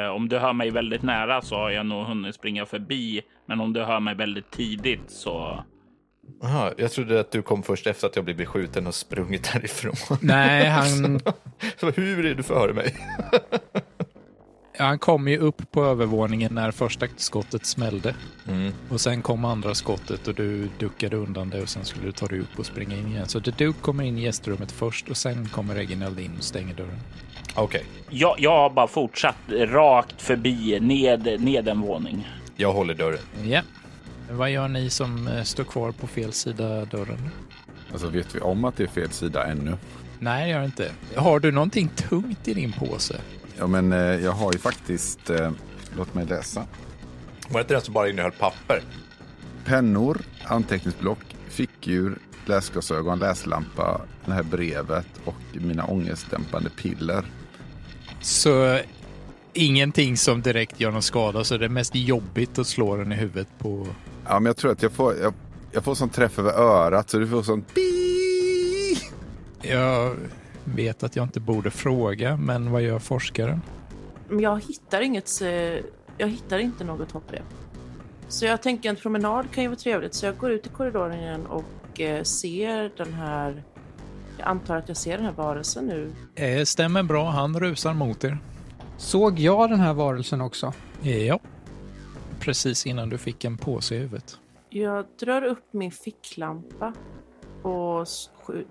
Eh, 0.04 0.08
om 0.08 0.28
du 0.28 0.38
hör 0.38 0.52
mig 0.52 0.70
väldigt 0.70 1.02
nära 1.02 1.42
så 1.42 1.54
har 1.56 1.70
jag 1.70 1.86
nog 1.86 2.06
hunnit 2.06 2.34
springa 2.34 2.66
förbi. 2.66 3.22
Men 3.46 3.60
om 3.60 3.72
du 3.72 3.82
hör 3.82 4.00
mig 4.00 4.14
väldigt 4.14 4.50
tidigt 4.50 5.10
så... 5.10 5.64
Aha, 6.42 6.72
jag 6.76 6.92
trodde 6.92 7.20
att 7.20 7.30
du 7.30 7.42
kom 7.42 7.62
först 7.62 7.86
efter 7.86 8.06
att 8.06 8.16
jag 8.16 8.24
blivit 8.24 8.46
beskjuten 8.46 8.86
och 8.86 8.94
sprungit 8.94 9.52
därifrån. 9.52 10.18
Nej, 10.22 10.68
han, 10.68 11.20
Så 11.76 11.90
hur 11.90 12.26
är 12.26 12.34
du 12.34 12.42
före 12.42 12.72
mig? 12.72 12.96
han 14.78 14.98
kom 14.98 15.28
ju 15.28 15.38
upp 15.38 15.70
på 15.70 15.84
övervåningen 15.84 16.54
när 16.54 16.70
första 16.70 17.06
skottet 17.16 17.66
smällde. 17.66 18.14
Mm. 18.48 18.72
Och 18.90 19.00
sen 19.00 19.22
kom 19.22 19.44
andra 19.44 19.74
skottet 19.74 20.28
och 20.28 20.34
du 20.34 20.68
duckade 20.78 21.16
undan 21.16 21.50
det 21.50 21.62
och 21.62 21.68
sen 21.68 21.84
skulle 21.84 22.06
du 22.06 22.12
ta 22.12 22.26
dig 22.26 22.40
upp 22.40 22.58
och 22.58 22.66
springa 22.66 22.96
in 22.96 23.08
igen. 23.08 23.28
Så 23.28 23.40
The 23.40 23.50
Duke 23.50 23.80
kommer 23.80 24.04
in 24.04 24.18
i 24.18 24.22
gästrummet 24.22 24.72
först 24.72 25.08
och 25.08 25.16
sen 25.16 25.48
kommer 25.48 25.74
Reginald 25.74 26.20
in 26.20 26.36
och 26.38 26.44
stänger 26.44 26.74
dörren. 26.74 27.00
Okej, 27.54 27.84
Jag, 28.10 28.34
jag 28.40 28.50
har 28.50 28.70
bara 28.70 28.86
fortsatt 28.86 29.36
rakt 29.48 30.22
förbi 30.22 30.80
ned, 30.80 31.40
ned 31.40 31.68
en 31.68 31.80
våning. 31.80 32.28
jag 32.56 32.72
håller 32.72 32.94
dörren. 32.94 33.18
Ja. 33.44 33.60
Vad 34.30 34.50
gör 34.50 34.68
ni 34.68 34.90
som 34.90 35.28
eh, 35.28 35.42
står 35.42 35.64
kvar 35.64 35.92
på 35.92 36.06
fel 36.06 36.32
sida 36.32 36.84
dörren? 36.84 37.30
Alltså 37.92 38.08
vet 38.08 38.34
vi 38.34 38.40
om 38.40 38.64
att 38.64 38.76
det 38.76 38.82
är 38.82 38.86
fel 38.88 39.10
sida 39.10 39.44
ännu? 39.46 39.76
Nej, 40.18 40.44
det 40.44 40.50
gör 40.50 40.64
inte. 40.64 40.90
Har 41.16 41.40
du 41.40 41.52
någonting 41.52 41.88
tungt 41.88 42.48
i 42.48 42.54
din 42.54 42.72
påse? 42.72 43.16
Ja, 43.58 43.66
men 43.66 43.92
eh, 43.92 43.98
jag 43.98 44.32
har 44.32 44.52
ju 44.52 44.58
faktiskt, 44.58 45.30
eh, 45.30 45.50
låt 45.96 46.14
mig 46.14 46.26
läsa. 46.26 46.64
Var 47.48 47.54
det 47.54 47.60
inte 47.60 47.74
den 47.74 47.82
som 47.82 47.94
bara 47.94 48.08
innehöll 48.08 48.32
papper? 48.32 48.80
Pennor, 49.64 50.18
anteckningsblock, 50.44 51.18
fickur, 51.48 52.18
läsglasögon, 52.46 53.18
läslampa, 53.18 54.00
det 54.24 54.32
här 54.32 54.42
brevet 54.42 55.06
och 55.24 55.34
mina 55.52 55.84
ångestdämpande 55.84 56.70
piller. 56.70 57.24
Så 58.24 58.78
ingenting 59.52 60.16
som 60.16 60.42
direkt 60.42 60.80
gör 60.80 60.90
någon 60.90 61.02
skada, 61.02 61.44
så 61.44 61.56
det 61.56 61.64
är 61.64 61.68
mest 61.68 61.94
jobbigt 61.94 62.58
att 62.58 62.66
slå 62.66 62.96
den 62.96 63.12
i 63.12 63.14
huvudet 63.14 63.48
på... 63.58 63.86
Ja, 64.24 64.40
men 64.40 64.46
jag 64.46 64.56
tror 64.56 64.72
att 64.72 64.82
jag 64.82 64.92
får, 64.92 65.16
jag, 65.16 65.34
jag 65.72 65.84
får 65.84 65.94
sån 65.94 66.08
träff 66.08 66.38
över 66.38 66.52
örat 66.52 67.10
så 67.10 67.18
du 67.18 67.28
får 67.28 67.42
sån. 67.42 67.64
Jag 69.62 70.16
vet 70.64 71.02
att 71.02 71.16
jag 71.16 71.22
inte 71.22 71.40
borde 71.40 71.70
fråga, 71.70 72.36
men 72.36 72.70
vad 72.70 72.82
gör 72.82 72.98
forskaren? 72.98 73.60
Jag 74.30 74.60
hittar 74.64 75.00
inget, 75.00 75.40
jag 76.18 76.28
hittar 76.28 76.58
inte 76.58 76.84
något 76.84 77.12
hopprep. 77.12 77.44
Så 78.28 78.44
jag 78.44 78.62
tänker 78.62 78.88
en 78.88 78.96
promenad 78.96 79.50
kan 79.50 79.62
ju 79.62 79.68
vara 79.68 79.78
trevligt, 79.78 80.14
så 80.14 80.26
jag 80.26 80.36
går 80.36 80.50
ut 80.50 80.66
i 80.66 80.68
korridoren 80.68 81.20
igen 81.20 81.46
och 81.46 82.00
eh, 82.00 82.22
ser 82.22 82.92
den 82.96 83.14
här... 83.14 83.62
Jag 84.38 84.48
antar 84.48 84.76
att 84.76 84.88
jag 84.88 84.96
ser 84.96 85.16
den 85.16 85.26
här 85.26 85.32
varelsen 85.32 85.86
nu. 85.86 86.12
Eh, 86.34 86.64
stämmer 86.64 87.02
bra, 87.02 87.30
han 87.30 87.60
rusar 87.60 87.94
mot 87.94 88.24
er. 88.24 88.38
Såg 88.96 89.38
jag 89.38 89.70
den 89.70 89.80
här 89.80 89.94
varelsen 89.94 90.40
också? 90.40 90.72
Ja. 91.02 91.38
Precis 92.40 92.86
innan 92.86 93.08
du 93.08 93.18
fick 93.18 93.44
en 93.44 93.56
påse 93.58 93.94
i 93.94 93.98
huvudet. 93.98 94.38
Jag 94.68 95.06
drar 95.20 95.42
upp 95.44 95.64
min 95.70 95.90
ficklampa 95.90 96.92
och 97.62 98.06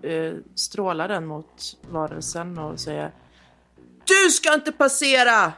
eh, 0.06 0.34
strålar 0.56 1.08
den 1.08 1.26
mot 1.26 1.78
varelsen 1.92 2.58
och 2.58 2.80
säger 2.80 3.12
Du 4.08 4.30
ska 4.32 4.54
inte 4.54 4.72
passera! 4.72 5.54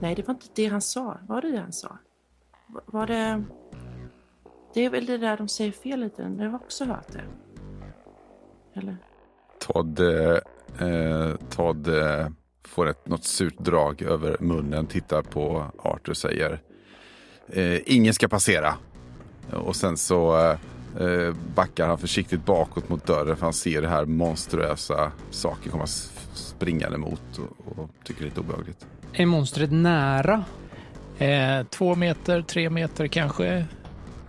Nej, 0.00 0.14
det 0.14 0.26
var 0.28 0.34
inte 0.34 0.46
det 0.54 0.66
han 0.66 0.80
sa. 0.80 1.18
Var 1.28 1.42
det 1.42 1.50
det 1.50 1.58
han 1.60 1.72
sa? 1.72 1.98
Va- 2.66 2.80
Var 2.86 3.06
det... 3.06 3.44
Det 4.74 4.84
är 4.84 4.90
väl 4.90 5.06
det 5.06 5.18
där 5.18 5.36
de 5.36 5.48
säger 5.48 5.72
fel 5.72 6.00
lite. 6.00 6.22
Det 6.22 6.44
har 6.44 6.54
också 6.54 6.84
hört 6.84 7.12
det. 7.12 7.22
Eller? 8.74 8.96
Todd, 9.58 10.00
eh, 10.00 10.88
eh, 10.88 11.34
Todd 11.50 11.88
eh, 11.88 12.26
får 12.64 12.88
ett, 12.88 13.08
något 13.08 13.24
surt 13.24 13.58
drag 13.58 14.02
över 14.02 14.36
munnen, 14.40 14.86
tittar 14.86 15.22
på 15.22 15.64
Arthur 15.78 16.10
och 16.10 16.16
säger 16.16 16.60
eh, 17.48 17.78
ingen 17.86 18.14
ska 18.14 18.28
passera. 18.28 18.74
Och 19.50 19.76
sen 19.76 19.96
så 19.96 20.38
eh, 20.38 20.56
eh, 21.06 21.34
backar 21.54 21.86
han 21.86 21.98
försiktigt 21.98 22.44
bakåt 22.44 22.88
mot 22.88 23.06
dörren 23.06 23.36
för 23.36 23.46
han 23.46 23.52
ser 23.52 23.82
det 23.82 23.88
här 23.88 24.04
monstruösa 24.04 25.12
saker 25.30 25.70
komma 25.70 25.86
springande 26.34 26.98
mot 26.98 27.38
och, 27.38 27.78
och 27.78 27.90
tycker 28.04 28.20
det 28.20 28.26
är 28.26 28.28
lite 28.28 28.40
obehagligt. 28.40 28.86
Är 29.12 29.26
monstret 29.26 29.72
nära? 29.72 30.44
Eh, 31.18 31.66
två 31.70 31.94
meter, 31.94 32.42
tre 32.42 32.70
meter 32.70 33.06
kanske. 33.06 33.66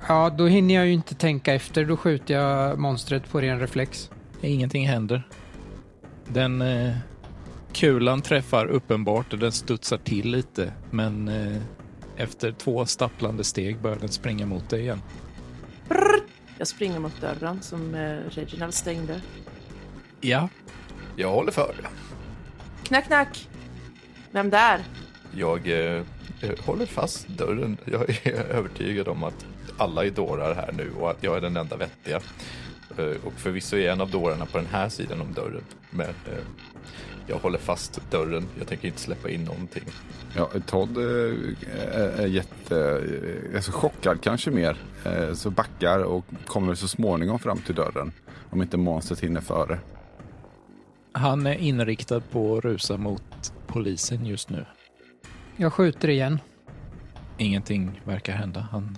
Ja, 0.07 0.29
då 0.37 0.47
hinner 0.47 0.75
jag 0.75 0.85
ju 0.85 0.93
inte 0.93 1.15
tänka 1.15 1.53
efter. 1.53 1.85
Då 1.85 1.97
skjuter 1.97 2.33
jag 2.33 2.79
monstret 2.79 3.29
på 3.29 3.41
ren 3.41 3.59
reflex. 3.59 4.09
Ingenting 4.43 4.87
händer. 4.87 5.23
Den 6.27 6.61
eh, 6.61 6.95
kulan 7.73 8.21
träffar 8.21 8.65
uppenbart 8.65 9.33
och 9.33 9.39
den 9.39 9.51
studsar 9.51 9.97
till 9.97 10.31
lite, 10.31 10.73
men 10.91 11.27
eh, 11.27 11.61
efter 12.17 12.51
två 12.51 12.85
stapplande 12.85 13.43
steg 13.43 13.81
börjar 13.81 13.97
den 13.99 14.09
springa 14.09 14.45
mot 14.45 14.69
dig 14.69 14.81
igen. 14.81 15.01
Jag 16.57 16.67
springer 16.67 16.99
mot 16.99 17.21
dörren 17.21 17.61
som 17.61 17.95
eh, 17.95 18.17
Reginald 18.29 18.73
stängde. 18.73 19.21
Ja, 20.21 20.49
Jag 21.15 21.29
håller 21.29 21.51
för. 21.51 21.75
Knack, 22.83 23.05
knack! 23.05 23.49
Vem 24.31 24.49
där? 24.49 24.79
Jag 25.35 25.67
eh, 25.67 26.01
eh, 26.41 26.65
håller 26.65 26.85
fast 26.85 27.27
dörren. 27.27 27.77
Jag 27.85 28.27
är 28.27 28.33
övertygad 28.33 29.07
om 29.07 29.23
att 29.23 29.45
alla 29.77 30.05
är 30.05 30.09
dårar 30.09 30.55
här 30.55 30.71
nu 30.71 30.91
och 30.99 31.11
att 31.11 31.23
jag 31.23 31.37
är 31.37 31.41
den 31.41 31.57
enda 31.57 31.77
vettiga. 31.77 32.19
Eh, 32.97 33.25
och 33.25 33.33
förvisso 33.33 33.75
är 33.75 33.81
jag 33.81 33.93
en 33.93 34.01
av 34.01 34.11
dårarna 34.11 34.45
på 34.45 34.57
den 34.57 34.67
här 34.67 34.89
sidan 34.89 35.21
om 35.21 35.33
dörren. 35.33 35.63
Men 35.89 36.09
eh, 36.09 36.43
jag 37.27 37.37
håller 37.37 37.57
fast 37.57 38.11
dörren. 38.11 38.47
Jag 38.57 38.67
tänker 38.67 38.87
inte 38.87 38.99
släppa 38.99 39.29
in 39.29 39.43
någonting. 39.43 39.83
Ja, 40.35 40.49
Todd 40.65 40.97
eh, 40.97 41.03
är, 41.93 42.21
är 42.21 42.27
jätte, 42.27 42.75
är 43.53 43.61
så 43.61 43.71
chockad 43.71 44.21
kanske 44.21 44.51
mer. 44.51 44.77
Eh, 45.05 45.33
så 45.33 45.49
backar 45.49 45.99
och 46.03 46.25
kommer 46.45 46.75
så 46.75 46.87
småningom 46.87 47.39
fram 47.39 47.57
till 47.57 47.75
dörren. 47.75 48.11
Om 48.49 48.61
inte 48.61 48.77
monstret 48.77 49.19
hinner 49.19 49.41
före. 49.41 49.79
han 51.11 51.47
är 51.47 51.55
inriktad 51.55 52.19
på 52.19 52.57
att 52.57 52.65
rusa 52.65 52.97
mot 52.97 53.53
polisen 53.67 54.25
just 54.25 54.49
nu. 54.49 54.65
Jag 55.57 55.73
skjuter 55.73 56.09
igen. 56.09 56.39
Ingenting 57.37 58.01
verkar 58.03 58.33
hända. 58.33 58.67
Han 58.71 58.97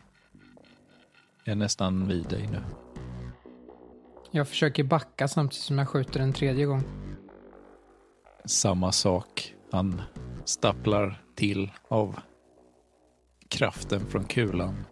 är 1.45 1.55
nästan 1.55 2.07
vid 2.07 2.25
dig 2.25 2.49
nu. 2.51 2.84
Jag 4.35 4.47
försöker 4.47 4.83
backa 4.83 5.27
samtidigt 5.27 5.63
som 5.63 5.77
jag 5.77 5.89
skjuter 5.89 6.19
en 6.19 6.33
tredje 6.33 6.65
gång. 6.65 6.83
Samma 8.45 8.91
sak. 8.91 9.53
Han 9.71 10.01
stapplar 10.45 11.21
till 11.35 11.71
av 11.87 12.19
kraften 13.47 14.05
från 14.05 14.23
kulan. 14.23 14.85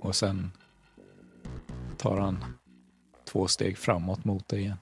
Och 0.00 0.16
sen 0.16 0.52
tar 1.96 2.16
han 2.16 2.44
två 3.24 3.46
steg 3.46 3.78
framåt 3.78 4.24
mot 4.24 4.48
dig 4.48 4.60
igen. 4.60 4.78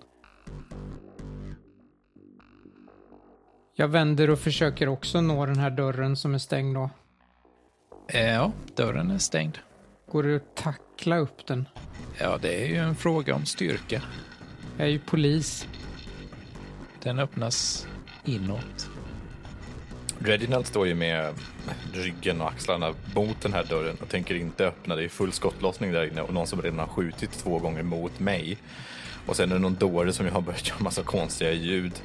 Jag 3.74 3.88
vänder 3.88 4.30
och 4.30 4.38
försöker 4.38 4.88
också 4.88 5.20
nå 5.20 5.46
den 5.46 5.58
här 5.58 5.70
dörren 5.70 6.16
som 6.16 6.34
är 6.34 6.38
stängd 6.38 6.76
då. 6.76 6.90
Eh, 8.08 8.26
Ja, 8.26 8.52
dörren 8.74 9.10
är 9.10 9.18
stängd. 9.18 9.58
Går 10.10 10.22
det 10.22 10.36
att 10.36 10.56
tackla 10.56 11.18
upp 11.18 11.46
den? 11.46 11.68
Ja, 12.20 12.38
det 12.42 12.64
är 12.64 12.66
ju 12.66 12.76
en 12.76 12.94
fråga 12.94 13.34
om 13.34 13.46
styrka. 13.46 14.02
Jag 14.76 14.86
är 14.86 14.90
ju 14.90 14.98
polis. 14.98 15.66
Den 17.02 17.18
öppnas 17.18 17.86
inåt. 18.24 18.90
Reginald 20.18 20.66
står 20.66 20.86
ju 20.86 20.94
med 20.94 21.34
ryggen 21.92 22.40
och 22.40 22.48
axlarna 22.48 22.94
mot 23.14 23.40
den 23.40 23.52
här 23.52 23.64
dörren 23.64 23.96
och 24.00 24.08
tänker 24.08 24.34
inte 24.34 24.66
öppna. 24.66 24.96
Det 24.96 25.04
är 25.04 25.08
full 25.08 25.32
skottlossning 25.32 25.92
där 25.92 26.06
inne 26.06 26.22
och 26.22 26.34
någon 26.34 26.46
som 26.46 26.62
redan 26.62 26.78
har 26.78 26.86
skjutit 26.86 27.32
två 27.32 27.58
gånger 27.58 27.82
mot 27.82 28.20
mig. 28.20 28.58
Och 29.26 29.36
sen 29.36 29.50
är 29.50 29.54
det 29.54 29.60
någon 29.60 29.74
dåre 29.74 30.12
som 30.12 30.26
jag 30.26 30.32
har 30.32 30.40
börjat 30.40 30.68
göra 30.68 30.78
massa 30.80 31.02
konstiga 31.02 31.52
ljud. 31.52 32.02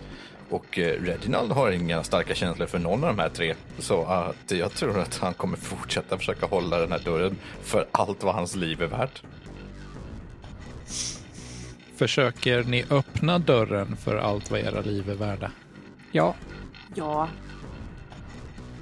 Och 0.49 0.79
eh, 0.79 1.01
Reginald 1.01 1.51
har 1.51 1.71
inga 1.71 2.03
starka 2.03 2.35
känslor 2.35 2.67
för 2.67 2.79
någon 2.79 3.03
av 3.03 3.15
de 3.15 3.21
här 3.21 3.29
tre. 3.29 3.55
Så 3.79 4.05
att 4.05 4.51
jag 4.51 4.71
tror 4.71 4.99
att 4.99 5.17
han 5.17 5.33
kommer 5.33 5.57
fortsätta 5.57 6.17
försöka 6.17 6.45
hålla 6.45 6.77
den 6.77 6.91
här 6.91 6.99
dörren 6.99 7.37
för 7.61 7.87
allt 7.91 8.23
vad 8.23 8.35
hans 8.35 8.55
liv 8.55 8.81
är 8.81 8.87
värt. 8.87 9.23
Försöker 11.95 12.63
ni 12.63 12.85
öppna 12.89 13.39
dörren 13.39 13.95
för 13.95 14.15
allt 14.15 14.51
vad 14.51 14.59
era 14.59 14.81
liv 14.81 15.09
är 15.09 15.15
värda? 15.15 15.51
Ja, 16.11 16.35
Ja, 16.95 17.27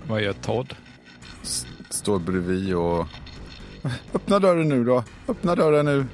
Vad 0.08 0.22
gör 0.22 0.34
Todd? 0.34 0.76
Står 1.90 2.20
bredvid 2.20 2.76
och... 2.76 3.08
Öppna 4.14 4.40
dörren 4.40 4.70
nu 4.70 4.84
då. 4.84 5.04
Öppna 5.28 5.56
dörren 5.56 5.86
nu. 5.86 6.06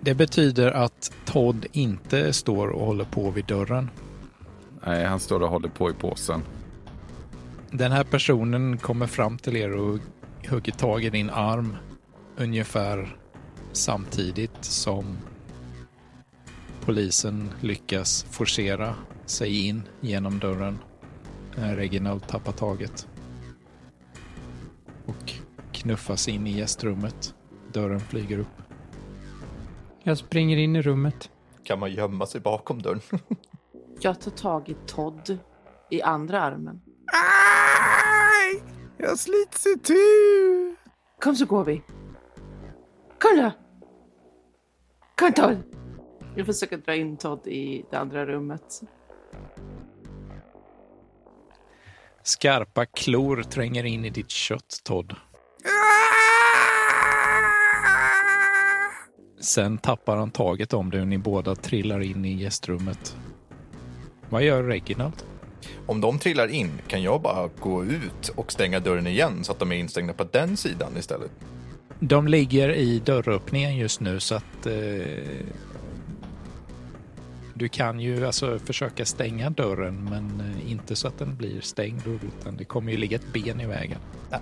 Det 0.00 0.14
betyder 0.14 0.72
att 0.72 1.12
Todd 1.24 1.66
inte 1.72 2.32
står 2.32 2.68
och 2.68 2.86
håller 2.86 3.04
på 3.04 3.30
vid 3.30 3.44
dörren. 3.44 3.90
Nej, 4.86 5.04
han 5.04 5.20
står 5.20 5.42
och 5.42 5.48
håller 5.48 5.68
på 5.68 5.90
i 5.90 5.92
påsen. 5.92 6.42
Den 7.70 7.92
här 7.92 8.04
personen 8.04 8.78
kommer 8.78 9.06
fram 9.06 9.38
till 9.38 9.56
er 9.56 9.72
och 9.72 9.98
hugger 10.48 10.72
tag 10.72 11.04
i 11.04 11.10
din 11.10 11.30
arm 11.30 11.76
ungefär 12.36 13.16
samtidigt 13.72 14.64
som 14.64 15.18
polisen 16.84 17.50
lyckas 17.60 18.24
forcera 18.30 18.94
sig 19.26 19.66
in 19.68 19.82
genom 20.00 20.38
dörren. 20.38 20.78
när 21.56 21.76
Reginald 21.76 22.26
tappar 22.26 22.52
taget. 22.52 23.08
Och 25.06 25.32
knuffas 25.72 26.28
in 26.28 26.46
i 26.46 26.58
gästrummet. 26.58 27.34
Dörren 27.72 28.00
flyger 28.00 28.38
upp. 28.38 28.62
jag 30.02 30.18
springer 30.18 30.56
in 30.56 30.76
i 30.76 30.82
rummet. 30.82 31.30
Kan 31.64 31.78
man 31.78 31.92
gömma 31.92 32.26
sig 32.26 32.40
bakom 32.40 32.82
dörren? 32.82 33.00
jag 34.00 34.20
tar 34.20 34.30
tag 34.30 34.68
i 34.68 34.76
Todd 34.86 35.38
i 35.90 36.02
andra 36.02 36.40
armen. 36.40 36.80
Aj! 37.12 38.62
Jag 38.96 39.18
slits 39.18 39.66
itu! 39.66 39.94
Kom 41.20 41.36
så 41.36 41.46
går 41.46 41.64
vi. 41.64 41.82
Kom 43.18 43.36
då! 43.36 43.61
Kom 45.22 45.32
Todd! 45.32 45.62
Jag 46.36 46.46
försöker 46.46 46.76
dra 46.76 46.94
in 46.94 47.16
Todd 47.16 47.46
i 47.46 47.84
det 47.90 47.96
andra 47.96 48.26
rummet. 48.26 48.82
Skarpa 52.22 52.86
klor 52.86 53.42
tränger 53.42 53.84
in 53.84 54.04
i 54.04 54.10
ditt 54.10 54.30
kött, 54.30 54.80
Todd. 54.84 55.16
Sen 59.40 59.78
tappar 59.78 60.16
han 60.16 60.30
taget 60.30 60.72
om 60.72 60.90
dig 60.90 61.00
och 61.00 61.08
ni 61.08 61.18
båda 61.18 61.54
trillar 61.54 62.00
in 62.00 62.24
i 62.24 62.32
gästrummet. 62.32 63.16
Vad 64.28 64.42
gör 64.42 64.62
Reginald? 64.62 65.22
Om 65.86 66.00
de 66.00 66.18
trillar 66.18 66.48
in 66.48 66.70
kan 66.86 67.02
jag 67.02 67.22
bara 67.22 67.50
gå 67.60 67.84
ut 67.84 68.28
och 68.36 68.52
stänga 68.52 68.80
dörren 68.80 69.06
igen 69.06 69.44
så 69.44 69.52
att 69.52 69.58
de 69.58 69.72
är 69.72 69.76
instängda 69.76 70.12
på 70.12 70.24
den 70.24 70.56
sidan 70.56 70.96
istället. 70.96 71.30
De 72.04 72.28
ligger 72.28 72.68
i 72.68 72.98
dörröppningen 72.98 73.76
just 73.76 74.00
nu 74.00 74.20
så 74.20 74.34
att 74.34 74.66
eh, 74.66 74.72
du 77.54 77.68
kan 77.68 78.00
ju 78.00 78.26
alltså 78.26 78.58
försöka 78.58 79.04
stänga 79.04 79.50
dörren 79.50 80.04
men 80.04 80.40
eh, 80.40 80.70
inte 80.70 80.96
så 80.96 81.08
att 81.08 81.18
den 81.18 81.36
blir 81.36 81.60
stängd 81.60 82.02
utan 82.06 82.56
det 82.56 82.64
kommer 82.64 82.92
ju 82.92 82.98
ligga 82.98 83.16
ett 83.16 83.32
ben 83.32 83.60
i 83.60 83.66
vägen. 83.66 83.98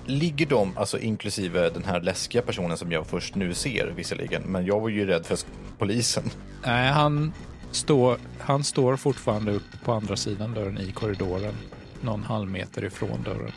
Ligger 0.06 0.46
de, 0.46 0.78
alltså 0.78 0.98
inklusive 0.98 1.70
den 1.70 1.84
här 1.84 2.00
läskiga 2.00 2.42
personen 2.42 2.76
som 2.76 2.92
jag 2.92 3.06
först 3.06 3.34
nu 3.34 3.54
ser 3.54 3.92
visserligen, 3.96 4.42
men 4.42 4.66
jag 4.66 4.80
var 4.80 4.88
ju 4.88 5.06
rädd 5.06 5.26
för 5.26 5.38
polisen. 5.78 6.24
Nej, 6.66 6.88
han 6.88 7.32
står, 7.70 8.16
han 8.38 8.64
står 8.64 8.96
fortfarande 8.96 9.52
upp 9.52 9.84
på 9.84 9.92
andra 9.92 10.16
sidan 10.16 10.54
dörren 10.54 10.78
i 10.78 10.92
korridoren. 10.92 11.54
Någon 12.00 12.22
halv 12.22 12.50
meter 12.50 12.84
ifrån 12.84 13.22
dörren. 13.24 13.52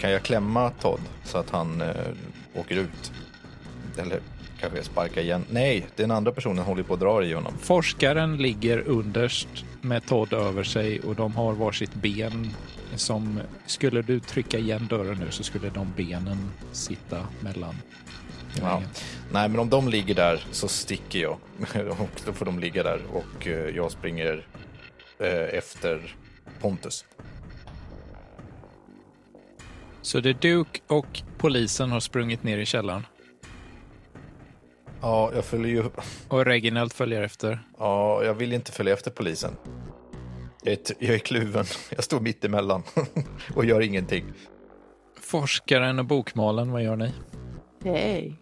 Kan 0.00 0.10
jag 0.10 0.22
klämma 0.22 0.70
Todd 0.70 1.00
så 1.24 1.38
att 1.38 1.50
han 1.50 1.80
eh, 1.80 1.94
åker 2.54 2.76
ut? 2.76 3.12
Eller 3.98 4.20
kanske 4.60 4.78
jag 4.78 4.86
sparkar 4.86 5.22
igen? 5.22 5.44
Nej, 5.50 5.86
den 5.96 6.10
andra 6.10 6.32
personen 6.32 6.64
håller 6.64 6.82
på 6.82 6.94
att 6.94 7.00
dra 7.00 7.24
i 7.24 7.32
honom. 7.32 7.52
Forskaren 7.58 8.36
ligger 8.36 8.78
underst 8.88 9.48
med 9.80 10.06
Todd 10.06 10.32
över 10.32 10.62
sig 10.62 11.00
och 11.00 11.14
de 11.14 11.34
har 11.34 11.52
varsitt 11.52 11.94
ben 11.94 12.50
som 12.96 13.40
skulle 13.66 14.02
du 14.02 14.20
trycka 14.20 14.58
igen 14.58 14.86
dörren 14.90 15.18
nu 15.18 15.30
så 15.30 15.42
skulle 15.42 15.70
de 15.70 15.92
benen 15.96 16.50
sitta 16.72 17.26
mellan. 17.40 17.74
Ja. 18.60 18.82
Nej, 19.32 19.48
men 19.48 19.60
om 19.60 19.70
de 19.70 19.88
ligger 19.88 20.14
där 20.14 20.44
så 20.50 20.68
sticker 20.68 21.18
jag. 21.18 21.38
och 21.98 22.20
då 22.26 22.32
får 22.32 22.44
de 22.44 22.58
ligga 22.58 22.82
där 22.82 23.00
och 23.12 23.46
eh, 23.46 23.76
jag 23.76 23.92
springer 23.92 24.46
eh, 25.18 25.58
efter 25.58 26.16
Pontus. 26.60 27.04
Så 30.02 30.20
det 30.20 30.30
är 30.30 30.34
Duke 30.34 30.80
och 30.86 31.22
polisen 31.38 31.90
har 31.90 32.00
sprungit 32.00 32.42
ner 32.42 32.58
i 32.58 32.66
källaren 32.66 33.06
Ja, 35.04 35.30
jag 35.34 35.44
följer 35.44 35.82
ju... 35.82 35.90
och 36.28 36.44
Reginald 36.44 36.92
följer 36.92 37.22
efter. 37.22 37.58
Ja, 37.78 38.24
jag 38.24 38.34
vill 38.34 38.52
inte 38.52 38.72
följa 38.72 38.92
efter 38.92 39.10
polisen. 39.10 39.56
Jag 40.62 40.72
är, 40.72 40.78
jag 40.98 41.14
är 41.14 41.18
kluven. 41.18 41.64
Jag 41.90 42.04
står 42.04 42.20
mitt 42.20 42.44
emellan 42.44 42.82
och 43.54 43.64
gör 43.64 43.80
ingenting. 43.80 44.24
Forskaren 45.20 45.98
och 45.98 46.04
bokmalen, 46.04 46.72
vad 46.72 46.82
gör 46.82 46.96
ni? 46.96 47.12
Hej. 47.84 48.40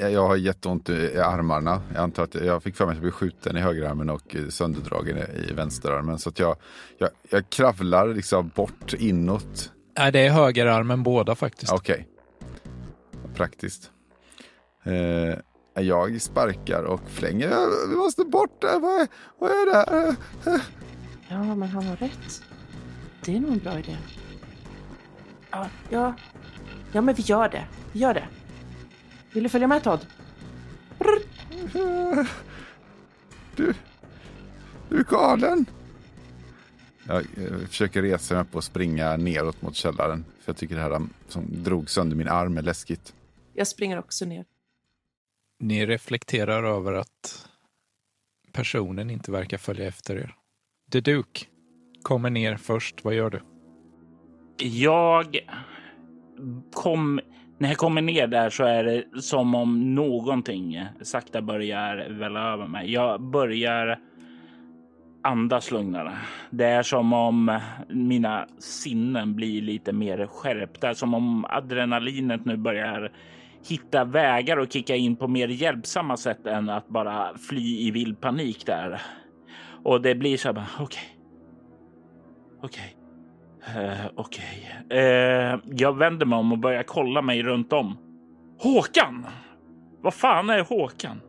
Jag, 0.00 0.12
jag 0.12 0.28
har 0.28 0.36
jätteont 0.36 0.88
i, 0.88 1.18
armarna. 1.18 1.82
Jag 1.94 2.02
antar 2.02 2.22
att 2.22 2.34
jag 2.34 2.62
fick 2.62 2.76
för 2.76 2.86
mig 2.86 2.92
att 2.92 2.96
jag 2.96 3.02
blev 3.02 3.12
skjuten 3.12 3.56
i 3.56 3.60
högerarmen 3.60 4.10
och 4.10 4.36
eh, 4.36 4.48
sönderdragen 4.48 5.18
i, 5.18 5.52
vänsterarmen. 5.52 6.18
Så 6.18 6.28
att 6.28 6.38
jag, 6.38 6.56
jag, 6.98 7.10
jag 7.30 7.50
kravlar 7.50 8.08
liksom 8.08 8.48
bort 8.54 8.94
inåt. 8.98 9.72
Nej, 9.98 10.12
det 10.12 10.20
är 10.20 10.30
högerarmen 10.30 11.02
båda 11.02 11.34
faktiskt. 11.34 11.72
Okej. 11.72 12.06
Praktiskt. 13.34 13.90
Eh, 14.84 15.38
jag 15.82 16.20
sparkar 16.22 16.82
och 16.82 17.10
flänger. 17.10 17.48
Jag- 17.50 17.88
Vi 17.88 17.96
måste 17.96 18.24
bort 18.24 18.60
där. 18.60 18.78
Vad 18.80 19.00
är, 19.00 19.08
vad 19.38 19.50
är 19.50 19.66
det 19.66 19.76
här? 19.90 20.08
Eh, 20.54 20.60
Ja, 21.28 21.54
men 21.54 21.68
han 21.68 21.84
har 21.86 21.96
rätt. 21.96 22.42
Det 23.24 23.36
är 23.36 23.40
nog 23.40 23.52
en 23.52 23.58
bra 23.58 23.78
idé. 23.78 23.96
Ja, 25.50 25.68
ja. 25.90 26.14
Ja, 26.92 27.00
men 27.00 27.14
vi 27.14 27.22
gör 27.22 27.48
det. 27.48 27.64
Vi 27.92 28.00
gör 28.00 28.14
det. 28.14 28.28
Vill 29.32 29.42
du 29.42 29.48
följa 29.48 29.66
med 29.68 29.82
Todd? 29.82 30.06
eh, 31.00 32.26
Du, 33.56 33.74
du 34.88 34.98
är 34.98 35.04
galen. 35.04 35.66
Jag 37.06 37.16
eh, 37.20 37.58
försöker 37.68 38.02
resa 38.02 38.34
mig 38.34 38.42
upp 38.42 38.54
och 38.56 38.64
springa 38.64 39.16
neråt 39.16 39.62
mot 39.62 39.74
källaren. 39.76 40.24
För 40.40 40.52
jag 40.52 40.56
tycker 40.56 40.74
det 40.76 40.82
här 40.82 41.00
som 41.28 41.44
drog 41.48 41.90
sönder 41.90 42.16
min 42.16 42.28
arm 42.28 42.58
är 42.58 42.62
läskigt. 42.62 43.12
Jag 43.54 43.66
springer 43.66 43.98
också 43.98 44.24
ner. 44.24 44.44
Ni 45.62 45.86
reflekterar 45.86 46.62
över 46.62 46.92
att 46.92 47.48
personen 48.52 49.10
inte 49.10 49.32
verkar 49.32 49.58
följa 49.58 49.88
efter 49.88 50.16
er. 50.16 50.34
The 50.92 51.00
Duke 51.00 51.40
kommer 52.02 52.30
ner 52.30 52.56
först. 52.56 53.04
Vad 53.04 53.14
gör 53.14 53.30
du? 53.30 53.40
Jag 54.66 55.38
kom... 56.72 57.20
När 57.58 57.68
jag 57.68 57.78
kommer 57.78 58.02
ner 58.02 58.26
där 58.26 58.50
så 58.50 58.64
är 58.64 58.84
det 58.84 59.22
som 59.22 59.54
om 59.54 59.94
någonting 59.94 60.84
sakta 61.02 61.42
börjar 61.42 62.08
välla 62.10 62.52
över 62.52 62.66
mig. 62.66 62.92
Jag 62.92 63.20
börjar 63.20 63.98
andas 65.22 65.70
lugnare. 65.70 66.12
Det 66.50 66.64
är 66.64 66.82
som 66.82 67.12
om 67.12 67.60
mina 67.88 68.46
sinnen 68.58 69.34
blir 69.34 69.62
lite 69.62 69.92
mer 69.92 70.26
skärpta. 70.26 70.94
Som 70.94 71.14
om 71.14 71.44
adrenalinet 71.44 72.44
nu 72.44 72.56
börjar 72.56 73.12
hitta 73.68 74.04
vägar 74.04 74.56
och 74.56 74.72
kicka 74.72 74.96
in 74.96 75.16
på 75.16 75.28
mer 75.28 75.48
hjälpsamma 75.48 76.16
sätt 76.16 76.46
än 76.46 76.68
att 76.68 76.88
bara 76.88 77.38
fly 77.38 77.86
i 77.86 77.90
vild 77.90 78.20
panik 78.20 78.66
där. 78.66 79.02
Och 79.84 80.02
det 80.02 80.14
blir 80.14 80.36
så 80.36 80.52
här 80.52 80.66
okej. 80.78 81.16
Okej. 82.62 82.96
Eh, 83.66 84.06
Okej. 84.14 84.80
Eh, 84.90 85.58
jag 85.64 85.98
vänder 85.98 86.26
mig 86.26 86.38
om 86.38 86.52
och 86.52 86.58
börjar 86.58 86.82
kolla 86.82 87.22
mig 87.22 87.42
runt 87.42 87.72
om. 87.72 87.96
Håkan! 88.58 89.26
Vad 90.02 90.14
fan 90.14 90.50
är 90.50 90.60
Håkan? 90.62 91.20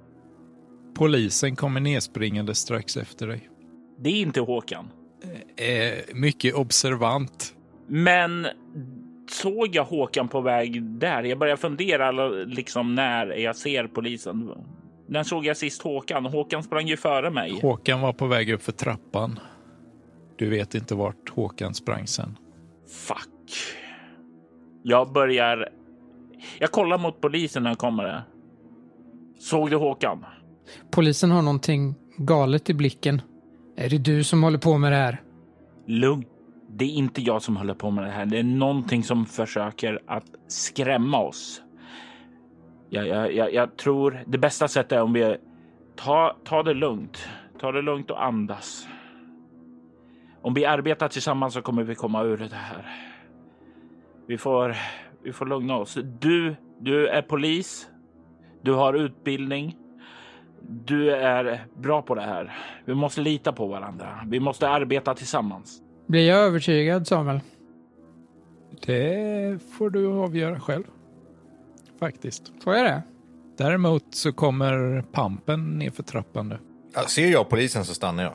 Polisen 0.96 1.56
kommer 1.56 1.80
nedspringande 1.80 2.56
strax 2.56 2.98
efter 2.98 3.28
dig. 3.28 3.50
Det 4.00 4.10
är 4.10 4.22
inte 4.22 4.41
Håkan. 4.41 4.91
Eh, 5.56 6.15
mycket 6.15 6.56
observant. 6.56 7.56
Men 7.88 8.48
såg 9.32 9.76
jag 9.76 9.84
Håkan 9.84 10.28
på 10.28 10.41
väg 10.41 10.84
där? 10.84 11.24
Jag 11.24 11.39
börjar 11.39 11.56
fundera 11.56 12.12
liksom 12.30 12.96
när 12.96 13.28
jag 13.28 13.56
ser 13.56 13.88
polisen. 13.88 14.52
När 15.08 15.24
såg 15.24 15.46
jag 15.46 15.58
sist 15.58 15.82
Håkan? 15.82 16.26
Håkan 16.26 16.63
sprang 16.63 16.88
ju 16.88 16.98
före 16.98 17.30
mig. 17.30 17.60
Håkan 17.62 18.02
var 18.02 18.13
på 18.13 18.28
väg 18.28 18.54
upp 18.54 18.62
för 18.62 18.72
trappan. 18.72 19.39
Du 20.36 20.50
vet 20.50 20.76
inte 20.76 20.96
vart 20.96 21.30
Håkan 21.30 21.74
sprang 21.74 22.08
sen. 22.08 22.38
Fuck. 22.89 23.52
Jag 24.84 25.12
börjar... 25.12 25.70
Jag 26.60 26.72
kollar 26.72 26.98
mot 26.98 27.22
polisen 27.22 27.63
när 27.63 27.70
jag 27.70 27.78
kommer. 27.78 28.04
Där. 28.04 28.22
Såg 29.39 29.70
du 29.70 29.76
Håkan? 29.76 30.26
Polisen 30.91 31.32
har 31.32 31.41
någonting 31.41 31.96
galet 32.17 32.70
i 32.70 32.74
blicken. 32.74 33.22
Är 33.76 33.89
det 33.89 33.98
du 33.98 34.24
som 34.24 34.44
håller 34.44 34.58
på 34.58 34.78
med 34.78 34.91
det 34.91 34.96
här? 34.96 35.22
Lugn. 35.88 36.26
Det 36.82 36.86
är 36.86 36.96
inte 36.96 37.22
jag 37.22 37.41
som 37.41 37.58
håller 37.58 37.74
på 37.74 37.91
med 37.91 38.04
det 38.04 38.10
här. 38.10 38.26
Det 38.26 38.39
är 38.39 38.44
någonting 38.44 39.04
som 39.04 39.26
försöker 39.26 40.00
att 40.08 40.24
skrämma 40.48 41.20
oss. 41.20 41.62
Jag, 42.89 43.08
jag, 43.08 43.34
jag, 43.34 43.54
jag 43.54 43.78
tror 43.78 44.24
det 44.28 44.38
bästa 44.38 44.67
sättet 44.67 44.91
är 44.91 45.02
om 45.02 45.13
vi 45.13 45.38
tar 45.96 46.36
ta 46.44 46.63
det 46.63 46.74
lugnt. 46.74 47.30
Ta 47.60 47.72
det 47.72 47.82
lugnt 47.82 48.12
och 48.12 48.24
andas. 48.24 48.88
Om 50.41 50.54
vi 50.54 50.65
arbetar 50.65 51.08
tillsammans 51.08 51.54
så 51.54 51.62
kommer 51.62 51.84
vi 51.84 51.96
komma 51.96 52.24
ur 52.24 52.38
det 52.38 52.56
här. 52.56 52.86
Vi 54.28 54.38
får, 54.38 54.76
vi 55.24 55.34
får 55.34 55.46
lugna 55.46 55.78
oss. 55.78 55.98
Du, 56.20 56.56
du 56.80 57.08
är 57.08 57.22
polis. 57.22 57.89
Du 58.62 58.74
har 58.74 58.94
utbildning. 58.94 59.78
Du 60.62 61.12
är 61.12 61.65
bra 61.76 62.02
på 62.02 62.15
det 62.15 62.22
här. 62.22 62.54
Vi 62.86 62.94
måste 62.94 63.22
lita 63.22 63.52
på 63.52 63.67
varandra. 63.67 64.20
Vi 64.28 64.39
måste 64.39 64.70
arbeta 64.70 65.13
tillsammans. 65.13 65.82
Blir 66.12 66.28
jag 66.28 66.38
övertygad, 66.38 67.08
Samuel? 67.08 67.39
Det 68.86 69.60
får 69.78 69.89
du 69.89 70.08
avgöra 70.08 70.60
själv. 70.60 70.84
Faktiskt. 72.00 72.52
Får 72.63 72.76
jag 72.76 72.86
det? 72.86 73.02
Däremot 73.58 74.04
så 74.10 74.32
kommer 74.32 75.02
pampen 75.12 75.78
ner 75.78 75.89
för 75.89 76.04
trappan 76.04 76.50
nu. 76.50 76.60
Ja, 76.93 77.08
ser 77.08 77.28
jag 77.32 77.50
polisen 77.50 77.86
så 77.86 77.93
stannar 77.93 78.24
jag. 78.24 78.34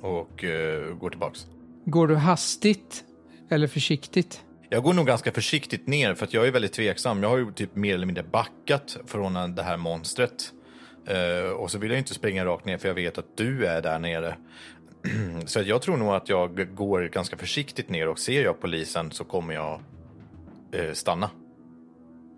Och 0.00 0.44
uh, 0.44 0.94
går 0.94 1.10
tillbaks. 1.10 1.46
Går 1.84 2.08
du 2.08 2.16
hastigt 2.16 3.04
eller 3.48 3.66
försiktigt? 3.66 4.42
Jag 4.68 4.82
går 4.82 4.92
nog 4.92 5.06
ganska 5.06 5.32
försiktigt 5.32 5.86
ner 5.86 6.14
för 6.14 6.26
att 6.26 6.34
jag 6.34 6.46
är 6.46 6.52
väldigt 6.52 6.72
tveksam. 6.72 7.22
Jag 7.22 7.30
har 7.30 7.38
ju 7.38 7.52
typ 7.52 7.76
mer 7.76 7.94
eller 7.94 8.06
mindre 8.06 8.24
backat 8.24 8.96
från 9.06 9.54
det 9.54 9.62
här 9.62 9.76
monstret. 9.76 10.52
Uh, 11.10 11.50
och 11.50 11.70
så 11.70 11.78
vill 11.78 11.90
jag 11.90 11.98
inte 11.98 12.14
springa 12.14 12.44
rakt 12.44 12.64
ner 12.64 12.78
för 12.78 12.88
jag 12.88 12.94
vet 12.94 13.18
att 13.18 13.36
du 13.36 13.66
är 13.66 13.82
där 13.82 13.98
nere. 13.98 14.36
så 15.46 15.60
jag 15.60 15.82
tror 15.82 15.96
nog 15.96 16.08
att 16.08 16.28
jag 16.28 16.74
går 16.76 17.02
ganska 17.02 17.36
försiktigt 17.36 17.88
ner 17.88 18.08
och 18.08 18.18
ser 18.18 18.44
jag 18.44 18.60
polisen 18.60 19.10
så 19.10 19.24
kommer 19.24 19.54
jag 19.54 19.80
uh, 20.74 20.92
stanna. 20.92 21.30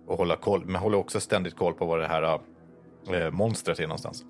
Och 0.07 0.19
hålla 0.19 0.37
koll. 0.37 0.63
Men 0.67 0.77
håller 0.77 0.99
också 0.99 1.21
ständigt 1.21 1.57
koll 1.57 1.75
på 1.75 1.87
var 1.87 1.99
det 1.99 2.07
här 2.07 2.35
uh, 2.35 3.31
monstret 3.31 3.81
är 3.81 3.83
någonstans. 3.87 4.25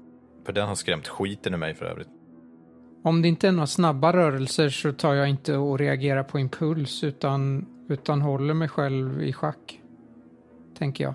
För 0.44 0.52
den 0.52 0.68
har 0.68 0.74
skrämt 0.74 1.08
skiten 1.08 1.54
ur 1.54 1.58
mig 1.58 1.74
för 1.74 1.84
övrigt. 1.84 2.08
Om 3.02 3.22
det 3.22 3.28
inte 3.28 3.48
är 3.48 3.52
några 3.52 3.66
snabba 3.66 4.12
rörelser 4.12 4.68
så 4.68 4.92
tar 4.92 5.14
jag 5.14 5.28
inte 5.28 5.56
och 5.56 5.78
reagerar 5.78 6.22
på 6.22 6.38
impuls 6.38 7.04
utan, 7.04 7.66
utan 7.88 8.20
håller 8.20 8.54
mig 8.54 8.68
själv 8.68 9.22
i 9.22 9.32
schack. 9.32 9.80
Tänker 10.78 11.04
jag. 11.04 11.14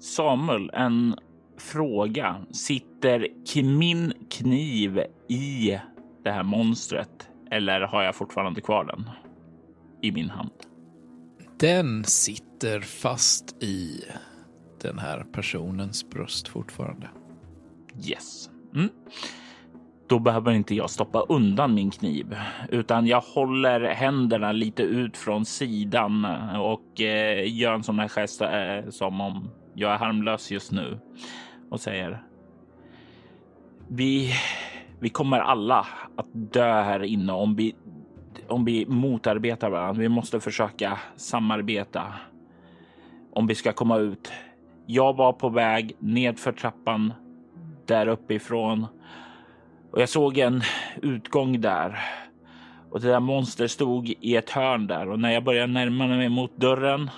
Samuel, 0.00 0.70
en 0.74 1.14
fråga. 1.58 2.36
Sitter 2.50 3.28
min 3.62 4.12
kniv 4.30 5.00
i 5.28 5.78
det 6.24 6.32
här 6.32 6.42
monstret 6.42 7.28
eller 7.50 7.80
har 7.80 8.02
jag 8.02 8.14
fortfarande 8.14 8.60
kvar 8.60 8.84
den 8.84 9.10
i 10.02 10.12
min 10.12 10.30
hand? 10.30 10.50
Den 11.60 12.04
sitter 12.04 12.80
fast 12.80 13.62
i 13.62 14.04
den 14.82 14.98
här 14.98 15.24
personens 15.32 16.10
bröst 16.10 16.48
fortfarande. 16.48 17.08
Yes. 18.08 18.50
Mm. 18.74 18.88
Då 20.06 20.18
behöver 20.18 20.52
inte 20.52 20.74
jag 20.74 20.90
stoppa 20.90 21.20
undan 21.20 21.74
min 21.74 21.90
kniv 21.90 22.36
utan 22.68 23.06
jag 23.06 23.20
håller 23.20 23.80
händerna 23.80 24.52
lite 24.52 24.82
ut 24.82 25.16
från 25.16 25.44
sidan 25.44 26.24
och 26.56 27.00
eh, 27.00 27.56
gör 27.56 27.74
en 27.74 27.82
sån 27.82 27.98
här 27.98 28.08
gest 28.08 28.40
eh, 28.40 28.90
som 28.90 29.20
om 29.20 29.50
jag 29.74 29.92
är 29.92 29.98
harmlös 29.98 30.50
just 30.50 30.72
nu 30.72 30.98
och 31.70 31.80
säger. 31.80 32.22
Vi, 33.88 34.32
vi 35.04 35.10
kommer 35.10 35.38
alla 35.40 35.86
att 36.16 36.26
dö 36.32 36.82
här 36.82 37.02
inne 37.02 37.32
om 37.32 37.56
vi, 37.56 37.74
om 38.48 38.64
vi 38.64 38.86
motarbetar 38.86 39.70
varandra. 39.70 40.00
Vi 40.02 40.08
måste 40.08 40.40
försöka 40.40 40.98
samarbeta 41.16 42.02
om 43.32 43.46
vi 43.46 43.54
ska 43.54 43.72
komma 43.72 43.98
ut. 43.98 44.32
Jag 44.86 45.16
var 45.16 45.32
på 45.32 45.48
väg 45.48 45.96
nedför 45.98 46.52
trappan 46.52 47.12
där 47.86 48.06
uppifrån 48.06 48.86
och 49.92 50.00
jag 50.00 50.08
såg 50.08 50.38
en 50.38 50.62
utgång 51.02 51.60
där 51.60 51.98
och 52.90 53.00
det 53.00 53.08
där 53.08 53.20
monstret 53.20 53.70
stod 53.70 54.14
i 54.20 54.36
ett 54.36 54.50
hörn 54.50 54.86
där 54.86 55.10
och 55.10 55.20
när 55.20 55.30
jag 55.30 55.44
började 55.44 55.72
närma 55.72 56.06
mig 56.06 56.28
mot 56.28 56.56
dörren. 56.56 57.10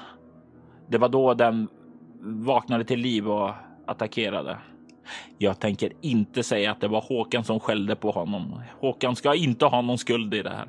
Det 0.89 0.99
var 0.99 1.09
då 1.09 1.35
den 1.35 1.69
vaknade 2.21 2.85
till 2.85 3.01
liv 3.01 3.31
och 3.31 3.51
attackerade. 3.87 4.59
Jag 5.39 5.61
tänker 5.61 5.93
inte 6.01 6.43
säga 6.43 6.71
att 6.71 6.81
det 6.81 6.89
var 6.89 7.01
Håkan 7.01 7.45
som 7.45 7.61
skällde 7.61 7.97
på 7.97 8.11
honom. 8.11 8.63
Håkan 8.81 9.17
ska 9.17 9.35
inte 9.35 9.65
ha 9.65 9.81
någon 9.83 9.99
skuld 9.99 10.35
i 10.35 10.43
det 10.43 10.51
här. 10.51 10.69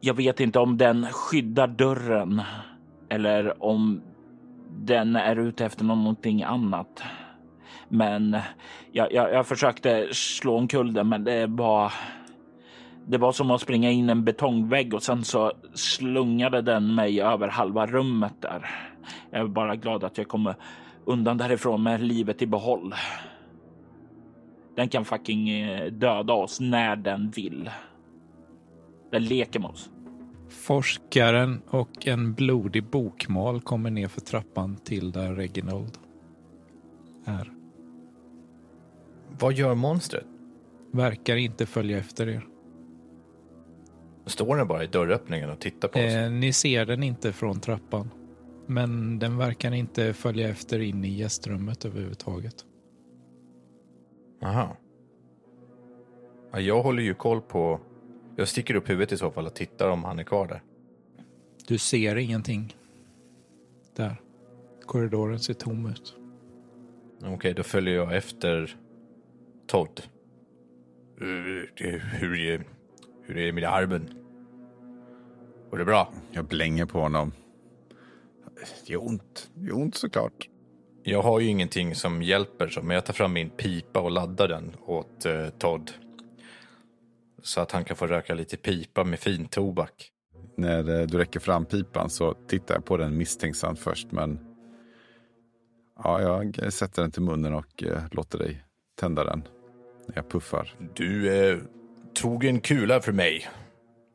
Jag 0.00 0.14
vet 0.14 0.40
inte 0.40 0.58
om 0.58 0.78
den 0.78 1.06
skyddar 1.06 1.66
dörren 1.66 2.42
eller 3.08 3.64
om 3.64 4.02
den 4.70 5.16
är 5.16 5.36
ute 5.36 5.64
efter 5.64 5.84
någonting 5.84 6.42
annat. 6.42 7.02
Men 7.88 8.36
jag, 8.92 9.12
jag, 9.12 9.32
jag 9.32 9.46
försökte 9.46 10.08
slå 10.12 10.56
omkull 10.56 10.92
den, 10.92 11.08
men 11.08 11.24
det 11.24 11.46
var 11.46 11.92
det 13.06 13.18
var 13.18 13.32
som 13.32 13.50
att 13.50 13.60
springa 13.60 13.90
in 13.90 14.10
en 14.10 14.24
betongvägg 14.24 14.94
och 14.94 15.02
sen 15.02 15.24
så 15.24 15.52
slungade 15.74 16.62
den 16.62 16.94
mig 16.94 17.20
över 17.20 17.48
halva 17.48 17.86
rummet 17.86 18.34
där. 18.40 18.70
Jag 19.30 19.40
är 19.40 19.46
bara 19.46 19.76
glad 19.76 20.04
att 20.04 20.18
jag 20.18 20.28
kommer 20.28 20.54
undan 21.04 21.38
därifrån 21.38 21.82
med 21.82 22.00
livet 22.00 22.42
i 22.42 22.46
behåll. 22.46 22.94
Den 24.76 24.88
kan 24.88 25.04
fucking 25.04 25.48
eh, 25.50 25.92
döda 25.92 26.32
oss 26.32 26.60
när 26.60 26.96
den 26.96 27.30
vill. 27.30 27.70
Den 29.10 29.24
leker 29.24 29.60
med 29.60 29.70
oss. 29.70 29.90
Forskaren 30.48 31.62
och 31.70 32.06
en 32.06 32.34
blodig 32.34 32.84
bokmal 32.84 33.60
kommer 33.60 33.90
ner 33.90 34.08
för 34.08 34.20
trappan 34.20 34.76
till 34.76 35.12
där 35.12 35.34
Reginald 35.34 35.98
är. 37.24 37.52
Vad 39.40 39.52
gör 39.52 39.74
monstret? 39.74 40.26
Verkar 40.92 41.36
inte 41.36 41.66
följa 41.66 41.98
efter 41.98 42.28
er. 42.28 42.46
Står 44.26 44.56
den 44.56 44.68
bara 44.68 44.84
i 44.84 44.86
dörröppningen 44.86 45.50
och 45.50 45.60
tittar 45.60 45.88
på 45.88 45.98
oss? 45.98 46.04
Eh, 46.04 46.30
ni 46.30 46.52
ser 46.52 46.86
den 46.86 47.02
inte 47.02 47.32
från 47.32 47.60
trappan. 47.60 48.10
Men 48.66 49.18
den 49.18 49.36
verkar 49.36 49.72
inte 49.74 50.12
följa 50.12 50.48
efter 50.48 50.78
in 50.80 51.04
i 51.04 51.08
gästrummet 51.08 51.84
överhuvudtaget. 51.84 52.64
Aha. 54.42 54.76
Ja, 56.52 56.60
jag 56.60 56.82
håller 56.82 57.02
ju 57.02 57.14
koll 57.14 57.40
på... 57.40 57.80
Jag 58.36 58.48
sticker 58.48 58.74
upp 58.74 58.90
huvudet 58.90 59.12
i 59.12 59.16
så 59.16 59.30
fall 59.30 59.46
och 59.46 59.54
tittar 59.54 59.90
om 59.90 60.04
han 60.04 60.18
är 60.18 60.24
kvar 60.24 60.46
där. 60.46 60.62
Du 61.68 61.78
ser 61.78 62.16
ingenting. 62.16 62.76
Där. 63.96 64.20
Korridoren 64.86 65.38
ser 65.38 65.54
tom 65.54 65.86
ut. 65.86 66.16
Okej, 67.24 67.54
då 67.54 67.62
följer 67.62 67.94
jag 67.94 68.16
efter 68.16 68.76
Todd. 69.66 70.02
Hur, 71.16 71.72
hur, 72.20 72.40
är- 72.40 72.66
hur 73.22 73.36
är 73.38 73.46
det 73.46 73.52
med 73.52 73.64
armen? 73.64 74.10
Går 75.70 75.78
det 75.78 75.84
bra? 75.84 76.12
Jag 76.32 76.44
blänger 76.44 76.86
på 76.86 77.00
honom. 77.00 77.32
Det 78.86 78.92
gör 78.92 79.06
ont. 79.06 79.50
Det 79.54 79.66
gör 79.66 79.76
ont 79.76 79.94
såklart. 79.94 80.48
Jag 81.02 81.22
har 81.22 81.40
ju 81.40 81.48
ingenting 81.48 81.94
som 81.94 82.22
hjälper, 82.22 82.68
så, 82.68 82.82
men 82.82 82.94
jag 82.94 83.04
tar 83.04 83.14
fram 83.14 83.32
min 83.32 83.50
pipa 83.50 84.00
och 84.00 84.10
laddar 84.10 84.48
den 84.48 84.76
åt 84.86 85.26
eh, 85.26 85.48
Todd. 85.48 85.90
Så 87.42 87.60
att 87.60 87.72
han 87.72 87.84
kan 87.84 87.96
få 87.96 88.06
röka 88.06 88.34
lite 88.34 88.56
pipa 88.56 89.04
med 89.04 89.18
fin 89.18 89.46
tobak. 89.46 90.10
När 90.56 91.00
eh, 91.00 91.06
du 91.06 91.18
räcker 91.18 91.40
fram 91.40 91.64
pipan 91.64 92.10
så 92.10 92.34
tittar 92.34 92.74
jag 92.74 92.84
på 92.84 92.96
den 92.96 93.16
misstänksamt 93.16 93.78
först. 93.78 94.12
Men 94.12 94.38
ja, 96.02 96.42
jag 96.56 96.72
sätter 96.72 97.02
den 97.02 97.10
till 97.10 97.22
munnen 97.22 97.54
och 97.54 97.82
eh, 97.82 98.02
låter 98.10 98.38
dig 98.38 98.64
tända 99.00 99.24
den. 99.24 99.42
När 100.06 100.16
jag 100.16 100.30
puffar. 100.30 100.74
Du 100.94 101.34
eh, 101.34 101.58
tog 102.14 102.44
en 102.44 102.60
kula 102.60 103.00
för 103.00 103.12
mig. 103.12 103.48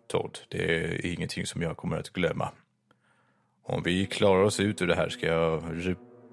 Todd. 0.07 0.37
Det 0.49 0.75
är 0.75 1.05
ingenting 1.05 1.45
som 1.45 1.61
jag 1.61 1.77
kommer 1.77 1.97
att 1.97 2.09
glömma. 2.09 2.51
Om 3.69 3.83
vi 3.83 4.05
klarar 4.05 4.43
oss 4.43 4.59
ut 4.59 4.81
ur 4.81 4.87
det 4.87 4.95
här 4.95 5.09
ska 5.09 5.27
jag 5.27 5.63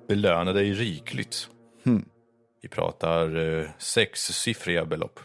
belöna 0.08 0.52
dig 0.52 0.72
rikligt. 0.72 1.50
Hmm. 1.84 2.04
Vi 2.62 2.68
pratar 2.68 3.36
eh, 3.36 3.68
sexsiffriga 3.78 4.84
belopp. 4.84 5.20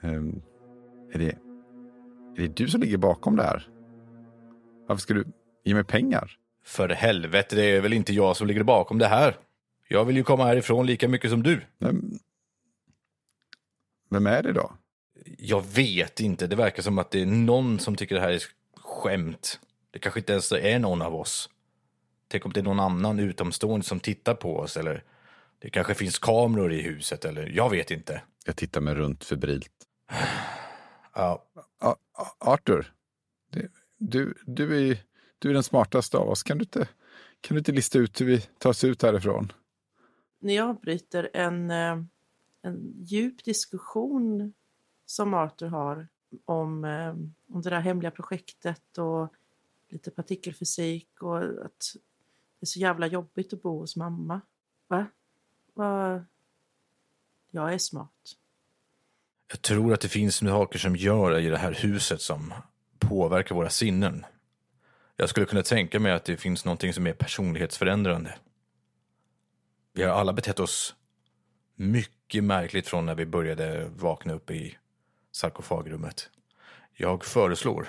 Ehm, 0.00 0.42
är, 1.12 1.18
det, 1.18 1.28
är 2.36 2.48
det 2.48 2.56
du 2.56 2.68
som 2.68 2.80
ligger 2.80 2.96
bakom 2.96 3.36
det 3.36 3.42
här? 3.42 3.68
Varför 4.86 5.00
ska 5.00 5.14
du 5.14 5.24
ge 5.64 5.74
mig 5.74 5.84
pengar? 5.84 6.36
För 6.64 6.88
helvete, 6.88 7.56
det 7.56 7.64
är 7.64 7.80
väl 7.80 7.92
inte 7.92 8.12
jag 8.12 8.36
som 8.36 8.46
ligger 8.46 8.62
bakom 8.62 8.98
det 8.98 9.06
här. 9.06 9.36
Jag 9.88 10.04
vill 10.04 10.16
ju 10.16 10.22
komma 10.22 10.44
härifrån 10.44 10.86
lika 10.86 11.08
mycket 11.08 11.30
som 11.30 11.42
du. 11.42 11.60
Vem, 11.78 12.18
vem 14.10 14.26
är 14.26 14.42
det 14.42 14.52
då? 14.52 14.72
Jag 15.38 15.64
vet 15.74 16.20
inte, 16.20 16.46
det 16.46 16.56
verkar 16.56 16.82
som 16.82 16.98
att 16.98 17.10
det 17.10 17.22
är 17.22 17.26
någon 17.26 17.78
som 17.78 17.96
tycker 17.96 18.14
det 18.14 18.20
här 18.20 18.30
är 18.30 18.42
skämt. 18.76 19.60
Det 19.90 19.98
kanske 19.98 20.20
inte 20.20 20.32
ens 20.32 20.52
är 20.52 20.78
någon 20.78 21.02
av 21.02 21.14
oss. 21.14 21.50
Tänk 22.28 22.46
om 22.46 22.52
det 22.52 22.60
är 22.60 22.64
någon 22.64 22.80
annan 22.80 23.18
utomstående 23.18 23.86
som 23.86 24.00
tittar 24.00 24.34
på 24.34 24.56
oss 24.56 24.76
eller 24.76 25.04
det 25.58 25.70
kanske 25.70 25.94
finns 25.94 26.18
kameror 26.18 26.72
i 26.72 26.82
huset 26.82 27.24
eller 27.24 27.46
jag 27.46 27.70
vet 27.70 27.90
inte. 27.90 28.22
Jag 28.44 28.56
tittar 28.56 28.80
mig 28.80 28.94
runt 28.94 29.24
febrilt. 29.24 29.72
Ja, 31.14 31.44
Arthur, 32.38 32.92
du, 33.98 34.34
du, 34.46 34.90
är, 34.90 34.98
du 35.38 35.50
är 35.50 35.54
den 35.54 35.62
smartaste 35.62 36.18
av 36.18 36.28
oss. 36.28 36.42
Kan 36.42 36.58
du, 36.58 36.62
inte, 36.62 36.88
kan 37.40 37.54
du 37.54 37.58
inte 37.58 37.72
lista 37.72 37.98
ut 37.98 38.20
hur 38.20 38.26
vi 38.26 38.40
tar 38.40 38.70
oss 38.70 38.84
ut 38.84 39.02
härifrån? 39.02 39.52
Ni 40.40 40.60
avbryter 40.60 41.30
en, 41.34 41.70
eh, 41.70 42.02
en 42.62 43.04
djup 43.04 43.44
diskussion 43.44 44.52
som 45.06 45.34
Arthur 45.34 45.66
har 45.66 46.08
om, 46.44 46.84
eh, 46.84 47.10
om 47.54 47.62
det 47.62 47.70
där 47.70 47.80
hemliga 47.80 48.10
projektet 48.10 48.98
och 48.98 49.34
lite 49.92 50.10
partikelfysik 50.10 51.22
och 51.22 51.38
att 51.38 51.96
det 52.60 52.64
är 52.64 52.66
så 52.66 52.78
jävla 52.78 53.06
jobbigt 53.06 53.52
att 53.52 53.62
bo 53.62 53.78
hos 53.78 53.96
mamma. 53.96 54.40
Va? 54.88 55.06
Va? 55.74 56.24
Jag 57.50 57.74
är 57.74 57.78
smart. 57.78 58.36
jag 59.50 59.62
tror 59.62 59.94
att 59.94 60.00
det 60.00 60.08
finns 60.08 60.36
saker 60.36 60.78
som 60.78 60.96
gör 60.96 61.38
i 61.38 61.48
det 61.48 61.58
här 61.58 61.72
huset 61.72 62.20
som 62.20 62.54
påverkar 62.98 63.54
våra 63.54 63.70
sinnen. 63.70 64.24
Jag 65.16 65.28
skulle 65.28 65.46
kunna 65.46 65.62
tänka 65.62 66.00
mig 66.00 66.12
att 66.12 66.24
det 66.24 66.36
finns 66.36 66.64
någonting 66.64 66.92
som 66.92 67.06
är 67.06 67.12
personlighetsförändrande. 67.12 68.38
Vi 69.92 70.02
har 70.02 70.10
alla 70.10 70.32
betett 70.32 70.60
oss 70.60 70.94
mycket 71.74 72.44
märkligt 72.44 72.88
från 72.88 73.06
när 73.06 73.14
vi 73.14 73.26
började 73.26 73.90
vakna 73.96 74.32
upp 74.32 74.50
i 74.50 74.78
sarkofagrummet. 75.32 76.30
Jag 76.92 77.24
föreslår 77.24 77.88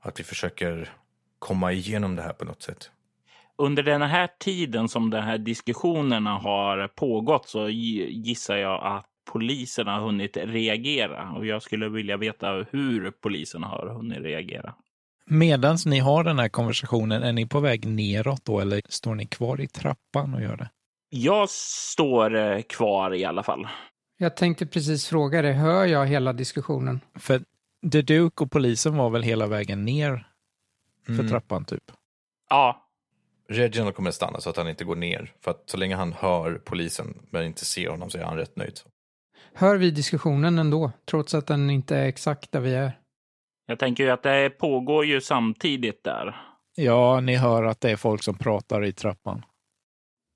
att 0.00 0.20
vi 0.20 0.24
försöker 0.24 0.88
komma 1.38 1.72
igenom 1.72 2.16
det 2.16 2.22
här 2.22 2.32
på 2.32 2.44
något 2.44 2.62
sätt. 2.62 2.90
Under 3.58 3.82
den 3.82 4.02
här 4.02 4.28
tiden 4.38 4.88
som 4.88 5.10
de 5.10 5.20
här 5.20 5.38
diskussionerna 5.38 6.30
har 6.38 6.88
pågått 6.88 7.48
så 7.48 7.68
gi- 7.68 8.10
gissar 8.10 8.56
jag 8.56 8.96
att 8.96 9.06
polisen 9.32 9.86
har 9.86 10.00
hunnit 10.00 10.36
reagera 10.36 11.32
och 11.36 11.46
jag 11.46 11.62
skulle 11.62 11.88
vilja 11.88 12.16
veta 12.16 12.66
hur 12.70 13.10
polisen 13.10 13.62
har 13.62 13.86
hunnit 13.88 14.18
reagera. 14.18 14.74
Medan 15.26 15.76
ni 15.86 15.98
har 15.98 16.24
den 16.24 16.38
här 16.38 16.48
konversationen, 16.48 17.22
är 17.22 17.32
ni 17.32 17.46
på 17.46 17.60
väg 17.60 17.86
neråt 17.86 18.44
då 18.44 18.60
eller 18.60 18.82
står 18.88 19.14
ni 19.14 19.26
kvar 19.26 19.60
i 19.60 19.66
trappan 19.66 20.34
och 20.34 20.42
gör 20.42 20.56
det? 20.56 20.70
Jag 21.10 21.50
står 21.50 22.36
eh, 22.36 22.62
kvar 22.62 23.14
i 23.14 23.24
alla 23.24 23.42
fall. 23.42 23.68
Jag 24.18 24.36
tänkte 24.36 24.66
precis 24.66 25.08
fråga 25.08 25.42
dig, 25.42 25.52
hör 25.52 25.86
jag 25.86 26.06
hela 26.06 26.32
diskussionen? 26.32 27.00
För 27.18 27.40
The 27.92 28.02
Duke 28.02 28.44
och 28.44 28.50
polisen 28.50 28.96
var 28.96 29.10
väl 29.10 29.22
hela 29.22 29.46
vägen 29.46 29.84
ner 29.84 30.26
för 31.06 31.12
Mm. 31.12 31.28
trappan 31.28 31.64
typ? 31.64 31.84
Ja, 32.50 32.86
Reginald 33.48 33.94
kommer 33.94 34.08
att 34.08 34.14
stanna 34.14 34.40
så 34.40 34.50
att 34.50 34.56
han 34.56 34.68
inte 34.68 34.84
går 34.84 34.96
ner. 34.96 35.32
För 35.40 35.50
att 35.50 35.70
så 35.70 35.76
länge 35.76 35.96
han 35.96 36.12
hör 36.12 36.54
polisen 36.64 37.26
men 37.30 37.44
inte 37.44 37.64
ser 37.64 37.88
honom 37.90 38.10
så 38.10 38.18
är 38.18 38.22
han 38.22 38.36
rätt 38.36 38.56
nöjd. 38.56 38.80
Hör 39.54 39.76
vi 39.76 39.90
diskussionen 39.90 40.58
ändå, 40.58 40.92
trots 41.04 41.34
att 41.34 41.46
den 41.46 41.70
inte 41.70 41.96
är 41.96 42.06
exakt 42.06 42.52
där 42.52 42.60
vi 42.60 42.74
är? 42.74 42.92
jag 43.66 43.78
tänker 43.78 44.04
ju 44.04 44.10
att 44.10 44.22
det 44.22 44.50
pågår 44.50 45.04
ju 45.04 45.20
samtidigt 45.20 46.04
där. 46.04 46.36
Ja, 46.74 47.20
ni 47.20 47.36
hör 47.36 47.62
att 47.64 47.80
det 47.80 47.90
är 47.90 47.96
folk 47.96 48.22
som 48.22 48.34
pratar 48.38 48.84
i 48.84 48.92
trappan. 48.92 49.44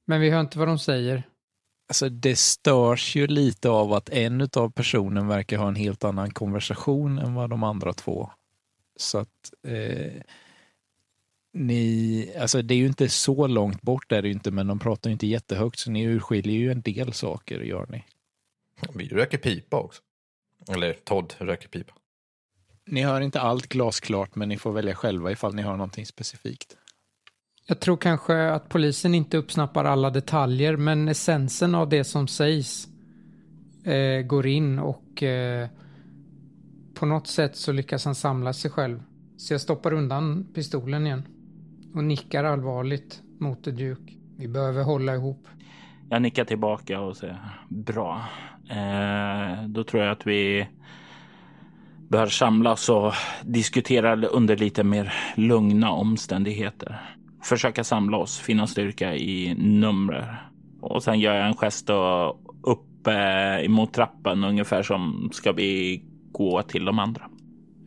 Men 0.07 0.21
vi 0.21 0.31
hör 0.31 0.41
inte 0.41 0.59
vad 0.59 0.69
de 0.69 0.79
säger. 0.79 1.23
Alltså 1.87 2.09
det 2.09 2.37
störs 2.37 3.17
ju 3.17 3.27
lite 3.27 3.69
av 3.69 3.93
att 3.93 4.09
en 4.09 4.49
av 4.57 4.71
personen 4.71 5.29
verkar 5.29 5.59
ha 5.59 5.69
en 5.69 5.75
helt 5.75 6.05
annan 6.05 6.31
konversation 6.31 7.19
än 7.19 7.35
vad 7.35 7.51
de 7.51 7.63
andra 7.63 7.93
två. 7.93 8.31
Så 8.97 9.19
att 9.19 9.53
eh, 9.67 10.23
ni, 11.53 12.33
alltså 12.39 12.63
det 12.63 12.75
är 12.75 12.79
ju 12.79 12.87
inte 12.87 13.09
så 13.09 13.47
långt 13.47 13.83
bort 13.83 14.13
är 14.13 14.23
det 14.23 14.29
ju 14.29 14.35
inte, 14.35 14.51
men 14.51 14.67
de 14.67 14.79
pratar 14.79 15.11
ju 15.11 15.13
inte 15.13 15.27
jättehögt 15.27 15.79
så 15.79 15.91
ni 15.91 16.05
urskiljer 16.05 16.57
ju 16.57 16.73
en 16.73 16.81
del 16.81 17.13
saker, 17.13 17.61
gör 17.61 17.87
ni. 17.89 18.05
Vi 18.95 19.09
röker 19.09 19.39
pipa 19.39 19.77
också. 19.77 20.03
Eller 20.69 20.93
Todd 20.93 21.35
röker 21.39 21.69
pipa. 21.69 21.95
Ni 22.87 23.03
hör 23.03 23.21
inte 23.21 23.41
allt 23.41 23.67
glasklart, 23.67 24.35
men 24.35 24.49
ni 24.49 24.59
får 24.59 24.73
välja 24.73 24.95
själva 24.95 25.33
ifall 25.33 25.55
ni 25.55 25.63
hör 25.63 25.77
någonting 25.77 26.07
specifikt. 26.07 26.77
Jag 27.67 27.81
tror 27.81 27.97
kanske 27.97 28.49
att 28.49 28.69
polisen 28.69 29.15
inte 29.15 29.37
uppsnappar 29.37 29.85
alla 29.85 30.11
detaljer, 30.11 30.77
men 30.77 31.09
essensen 31.09 31.75
av 31.75 31.89
det 31.89 32.05
som 32.05 32.29
sägs 32.29 32.89
eh, 33.85 34.23
går 34.27 34.47
in 34.47 34.79
och 34.79 35.23
eh, 35.23 35.69
på 36.95 37.07
något 37.07 37.27
sätt 37.27 37.57
så 37.57 37.73
lyckas 37.73 38.05
han 38.05 38.15
samla 38.15 38.53
sig 38.53 38.71
själv. 38.71 39.03
Så 39.37 39.55
jag 39.55 39.61
stoppar 39.61 39.93
undan 39.93 40.47
pistolen 40.55 41.07
igen 41.07 41.23
och 41.95 42.05
nickar 42.05 42.45
allvarligt 42.45 43.23
mot 43.41 43.65
The 43.65 43.71
Duke. 43.71 44.13
Vi 44.37 44.49
behöver 44.49 44.83
hålla 44.83 45.15
ihop. 45.15 45.49
Jag 46.11 46.23
nickar 46.23 46.45
tillbaka 46.45 47.01
och 47.01 47.17
säger 47.17 47.39
bra. 47.69 48.25
Eh, 48.71 49.65
då 49.67 49.85
tror 49.85 50.03
jag 50.03 50.13
att 50.13 50.27
vi 50.27 50.69
bör 52.09 52.27
samlas 52.27 52.89
och 52.89 53.13
diskutera 53.43 54.27
under 54.27 54.57
lite 54.57 54.85
mer 54.85 55.13
lugna 55.37 55.91
omständigheter. 55.91 57.14
Försöka 57.45 57.85
samla 57.85 58.17
oss, 58.17 58.39
finna 58.39 58.67
styrka 58.67 59.15
i 59.15 59.55
nummer. 59.55 60.49
Och 60.81 61.03
sen 61.03 61.21
gör 61.21 61.35
jag 61.35 61.47
en 61.47 61.55
gest 61.55 61.91
och 61.91 62.29
upp 62.63 63.07
eh, 63.07 63.65
emot 63.65 63.93
trappan 63.93 64.45
ungefär 64.45 64.83
som 64.83 65.31
ska 65.33 65.53
vi 65.53 66.03
gå 66.33 66.63
till 66.63 66.85
de 66.85 66.99
andra. 66.99 67.31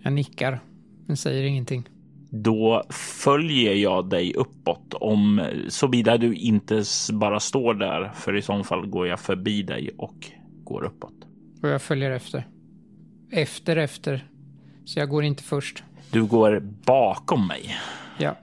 Jag 0.04 0.14
nickar, 0.14 0.60
men 1.06 1.18
säger 1.18 1.44
ingenting. 1.44 1.90
Då 2.30 2.84
följer 3.24 3.74
jag 3.74 4.10
dig 4.10 4.34
uppåt 4.34 4.94
om 4.94 5.48
såvida 5.68 6.18
du 6.18 6.36
inte 6.36 6.84
bara 7.14 7.40
står 7.40 7.74
där. 7.74 8.12
För 8.16 8.36
i 8.38 8.42
så 8.42 8.64
fall 8.64 8.88
går 8.88 9.08
jag 9.08 9.20
förbi 9.20 9.62
dig 9.64 9.90
och 9.98 10.16
går 10.64 10.84
uppåt. 10.86 11.14
Och 11.64 11.70
jag 11.70 11.82
följer 11.82 12.12
efter. 12.12 12.48
Efter, 13.32 13.78
efter. 13.78 14.28
Så 14.86 15.00
jag 15.00 15.10
går 15.10 15.24
inte 15.24 15.44
först. 15.44 15.84
Du 16.12 16.26
går 16.26 16.60
bakom 16.86 17.48
mig. 17.48 17.76
Ja. 18.18 18.36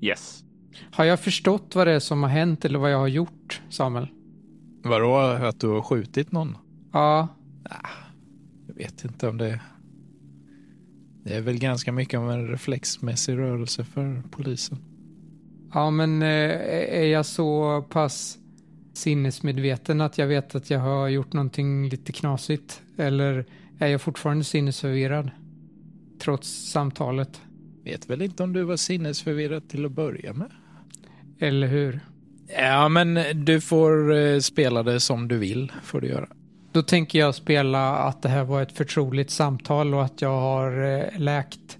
Yes. 0.00 0.43
Har 0.90 1.04
jag 1.04 1.20
förstått 1.20 1.74
vad 1.74 1.86
det 1.86 1.92
är 1.92 1.98
som 1.98 2.22
har 2.22 2.30
hänt 2.30 2.64
eller 2.64 2.78
vad 2.78 2.92
jag 2.92 2.98
har 2.98 3.08
gjort, 3.08 3.62
Samuel? 3.68 4.08
Vadå, 4.82 5.16
att 5.18 5.60
du 5.60 5.68
har 5.68 5.82
skjutit 5.82 6.32
någon? 6.32 6.56
Ja, 6.92 7.28
Jag 8.68 8.74
vet 8.74 9.04
inte 9.04 9.28
om 9.28 9.38
det... 9.38 9.60
Det 11.24 11.34
är 11.36 11.40
väl 11.40 11.58
ganska 11.58 11.92
mycket 11.92 12.18
av 12.20 12.30
en 12.30 12.48
reflexmässig 12.48 13.38
rörelse 13.38 13.84
för 13.84 14.22
polisen. 14.30 14.78
ja 15.72 15.90
men 15.90 16.22
eh, 16.22 16.28
är 17.00 17.06
jag 17.06 17.26
så 17.26 17.82
pass 17.82 18.38
sinnesmedveten 18.94 20.00
att 20.00 20.18
jag 20.18 20.26
vet 20.26 20.54
att 20.54 20.70
jag 20.70 20.80
har 20.80 21.08
gjort 21.08 21.32
någonting 21.32 21.88
lite 21.88 22.12
knasigt? 22.12 22.82
Eller 22.96 23.46
är 23.78 23.86
jag 23.86 24.00
fortfarande 24.00 24.44
sinnesförvirrad? 24.44 25.30
Trots 26.20 26.70
samtalet, 26.70 27.40
Vet 27.84 28.10
väl 28.10 28.22
inte 28.22 28.42
om 28.42 28.52
du 28.52 28.62
var 28.62 28.76
sinnesförvirrad 28.76 29.68
till 29.68 29.84
att 29.84 29.92
börja 29.92 30.32
med? 30.32 30.50
Eller 31.44 31.66
hur? 31.66 32.00
Ja, 32.48 32.88
men 32.88 33.18
du 33.44 33.60
får 33.60 34.14
eh, 34.14 34.38
spela 34.38 34.82
det 34.82 35.00
som 35.00 35.28
du 35.28 35.38
vill, 35.38 35.72
får 35.82 36.00
du 36.00 36.08
göra. 36.08 36.28
Då 36.72 36.82
tänker 36.82 37.18
jag 37.18 37.34
spela 37.34 37.96
att 37.96 38.22
det 38.22 38.28
här 38.28 38.44
var 38.44 38.62
ett 38.62 38.72
förtroligt 38.72 39.30
samtal 39.30 39.94
och 39.94 40.04
att 40.04 40.22
jag 40.22 40.40
har 40.40 40.98
eh, 40.98 41.18
läkt 41.18 41.78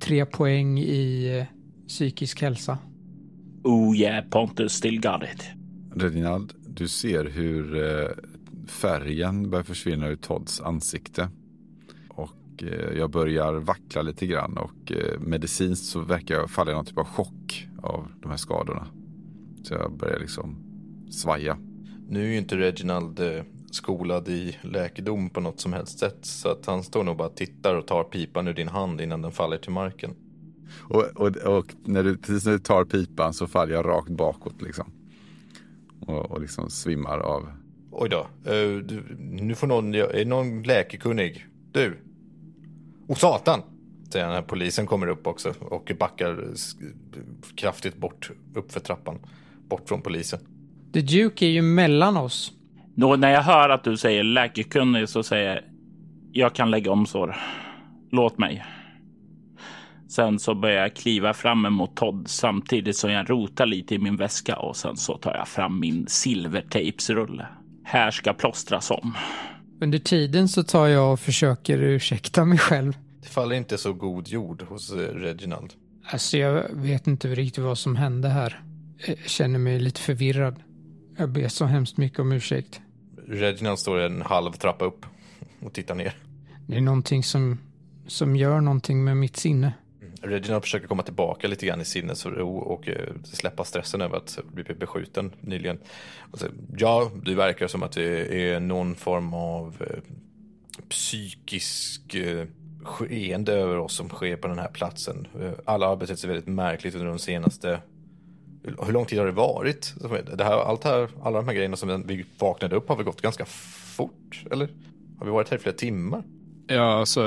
tre 0.00 0.26
poäng 0.26 0.78
i 0.78 1.38
eh, 1.38 1.44
psykisk 1.88 2.42
hälsa. 2.42 2.78
Oh 3.64 3.96
yeah, 3.96 4.24
Pontus 4.30 4.72
still 4.72 5.00
got 5.00 5.22
it. 5.22 5.44
Reginald, 5.94 6.52
du 6.66 6.88
ser 6.88 7.24
hur 7.24 7.74
färgen 8.66 9.50
börjar 9.50 9.64
försvinna 9.64 10.08
ur 10.08 10.16
Todds 10.16 10.60
ansikte. 10.60 11.28
Och 12.08 12.64
jag 12.96 13.10
börjar 13.10 13.54
vackla 13.54 14.02
lite 14.02 14.26
grann 14.26 14.58
och 14.58 14.92
medicinskt 15.18 15.86
så 15.86 16.00
verkar 16.00 16.34
jag 16.34 16.50
falla 16.50 16.70
i 16.70 16.74
någon 16.74 16.84
typ 16.84 16.98
av 16.98 17.04
chock 17.04 17.67
av 17.82 18.08
de 18.22 18.30
här 18.30 18.36
skadorna. 18.36 18.86
Så 19.62 19.74
jag 19.74 19.92
börjar 19.92 20.18
liksom 20.18 20.56
svaja. 21.10 21.58
Nu 22.08 22.22
är 22.22 22.26
ju 22.26 22.38
inte 22.38 22.56
Reginald 22.56 23.20
eh, 23.20 23.42
skolad 23.70 24.28
i 24.28 24.56
läkedom 24.62 25.30
på 25.30 25.40
något 25.40 25.60
som 25.60 25.72
helst 25.72 25.98
sätt. 25.98 26.18
Så 26.20 26.48
att 26.48 26.66
han 26.66 26.82
står 26.82 27.04
nog 27.04 27.16
bara 27.16 27.28
och 27.28 27.36
tittar 27.36 27.74
och 27.74 27.86
tar 27.86 28.04
pipan 28.04 28.48
ur 28.48 28.54
din 28.54 28.68
hand 28.68 29.00
innan 29.00 29.22
den 29.22 29.32
faller 29.32 29.58
till 29.58 29.72
marken. 29.72 30.14
Och, 30.88 31.04
och, 31.16 31.36
och 31.36 31.74
när 31.84 32.02
du, 32.02 32.16
precis 32.16 32.44
när 32.44 32.52
du 32.52 32.58
tar 32.58 32.84
pipan 32.84 33.34
så 33.34 33.46
faller 33.46 33.74
jag 33.74 33.86
rakt 33.86 34.10
bakåt 34.10 34.62
liksom. 34.62 34.92
Och, 36.00 36.30
och 36.30 36.40
liksom 36.40 36.70
svimmar 36.70 37.18
av. 37.18 37.48
Oj 37.90 38.08
då, 38.08 38.20
eh, 38.52 38.76
du, 38.76 39.16
nu 39.18 39.54
får 39.54 39.66
någon, 39.66 39.94
är 39.94 40.24
någon 40.24 40.62
läkekunnig? 40.62 41.46
Du! 41.72 41.98
Oh 43.06 43.16
satan! 43.16 43.60
Säger 44.12 44.28
när 44.28 44.42
polisen 44.42 44.86
kommer 44.86 45.06
upp 45.06 45.26
också 45.26 45.54
och 45.60 45.92
backar 45.98 46.54
kraftigt 47.54 47.96
bort, 47.96 48.30
upp 48.54 48.72
för 48.72 48.80
trappan. 48.80 49.18
Bort 49.68 49.88
från 49.88 50.02
polisen. 50.02 50.40
The 50.92 51.00
Duke 51.00 51.46
är 51.46 51.50
ju 51.50 51.62
mellan 51.62 52.16
oss. 52.16 52.52
Då, 52.94 53.16
när 53.16 53.30
jag 53.30 53.42
hör 53.42 53.68
att 53.68 53.84
du 53.84 53.96
säger 53.96 54.24
läkekunnig 54.24 55.08
så 55.08 55.22
säger 55.22 55.54
jag 55.54 55.62
jag 56.32 56.54
kan 56.54 56.70
lägga 56.70 56.92
om 56.92 57.06
sår. 57.06 57.36
Låt 58.10 58.38
mig. 58.38 58.64
Sen 60.08 60.38
så 60.38 60.54
börjar 60.54 60.82
jag 60.82 60.96
kliva 60.96 61.34
fram 61.34 61.66
emot 61.66 61.96
Todd 61.96 62.24
samtidigt 62.28 62.96
som 62.96 63.10
jag 63.10 63.30
rotar 63.30 63.66
lite 63.66 63.94
i 63.94 63.98
min 63.98 64.16
väska 64.16 64.56
och 64.56 64.76
sen 64.76 64.96
så 64.96 65.18
tar 65.18 65.34
jag 65.34 65.48
fram 65.48 65.80
min 65.80 66.06
silvertejpsrulle. 66.08 67.46
Här 67.84 68.10
ska 68.10 68.32
plåstras 68.32 68.90
om. 68.90 69.16
Under 69.80 69.98
tiden 69.98 70.48
så 70.48 70.62
tar 70.62 70.86
jag 70.86 71.12
och 71.12 71.20
försöker 71.20 71.78
ursäkta 71.78 72.44
mig 72.44 72.58
själv. 72.58 72.92
Det 73.28 73.32
faller 73.32 73.56
inte 73.56 73.78
så 73.78 73.92
god 73.92 74.28
jord 74.28 74.62
hos 74.62 74.92
eh, 74.92 74.96
Reginald. 74.96 75.72
Alltså 76.04 76.38
jag 76.38 76.64
vet 76.72 77.06
inte 77.06 77.28
riktigt 77.28 77.64
vad 77.64 77.78
som 77.78 77.96
hände 77.96 78.28
här. 78.28 78.62
Jag 79.06 79.18
känner 79.18 79.58
mig 79.58 79.80
lite 79.80 80.00
förvirrad. 80.00 80.62
Jag 81.16 81.28
ber 81.28 81.48
så 81.48 81.64
hemskt 81.64 81.96
mycket 81.96 82.18
om 82.18 82.32
ursäkt. 82.32 82.80
Reginald 83.26 83.78
står 83.78 83.98
en 83.98 84.22
halv 84.22 84.52
trappa 84.52 84.84
upp 84.84 85.06
och 85.60 85.72
tittar 85.72 85.94
ner. 85.94 86.16
Det 86.66 86.76
är 86.76 86.80
någonting 86.80 87.24
som, 87.24 87.58
som 88.06 88.36
gör 88.36 88.60
någonting 88.60 89.04
med 89.04 89.16
mitt 89.16 89.36
sinne. 89.36 89.72
Reginald 90.22 90.62
försöker 90.62 90.86
komma 90.86 91.02
tillbaka 91.02 91.48
lite 91.48 91.66
grann 91.66 91.80
i 91.80 91.84
sinnesro 91.84 92.56
och 92.56 92.88
eh, 92.88 93.14
släppa 93.24 93.64
stressen 93.64 94.00
över 94.00 94.16
att 94.16 94.38
bli 94.52 94.64
beskjuten 94.64 95.32
nyligen. 95.40 95.78
Ja, 96.76 97.10
det 97.24 97.34
verkar 97.34 97.66
som 97.66 97.82
att 97.82 97.92
det 97.92 98.50
är 98.50 98.60
någon 98.60 98.94
form 98.94 99.34
av 99.34 99.76
eh, 99.80 100.14
psykisk 100.88 102.16
skeende 102.88 103.52
över 103.52 103.78
oss 103.78 103.92
som 103.94 104.08
sker 104.08 104.36
på 104.36 104.48
den 104.48 104.58
här 104.58 104.68
platsen. 104.68 105.26
Eh, 105.40 105.52
alla 105.64 105.86
har 105.88 105.96
betett 105.96 106.18
sig 106.18 106.28
väldigt 106.30 106.46
märkligt 106.48 106.94
under 106.94 107.06
de 107.06 107.18
senaste 107.18 107.80
hur- 108.62 108.92
lång 108.92 109.04
tid 109.06 109.18
har 109.18 109.26
det 109.26 109.32
varit? 109.32 109.94
Det 110.36 110.44
här, 110.44 110.52
allt 110.58 110.84
här, 110.84 111.08
alla 111.22 111.38
de 111.38 111.48
här 111.48 111.54
grejerna 111.54 111.76
som 111.76 112.02
vi 112.06 112.24
vaknade 112.38 112.76
upp 112.76 112.88
har 112.88 112.96
väl 112.96 113.04
gått 113.04 113.20
ganska 113.22 113.44
fort? 113.44 114.44
Eller? 114.50 114.68
Har 115.18 115.26
vi 115.26 115.32
varit 115.32 115.48
här 115.48 115.56
i 115.56 115.60
flera 115.60 115.76
timmar? 115.76 116.22
Ja, 116.66 116.82
alltså 116.98 117.22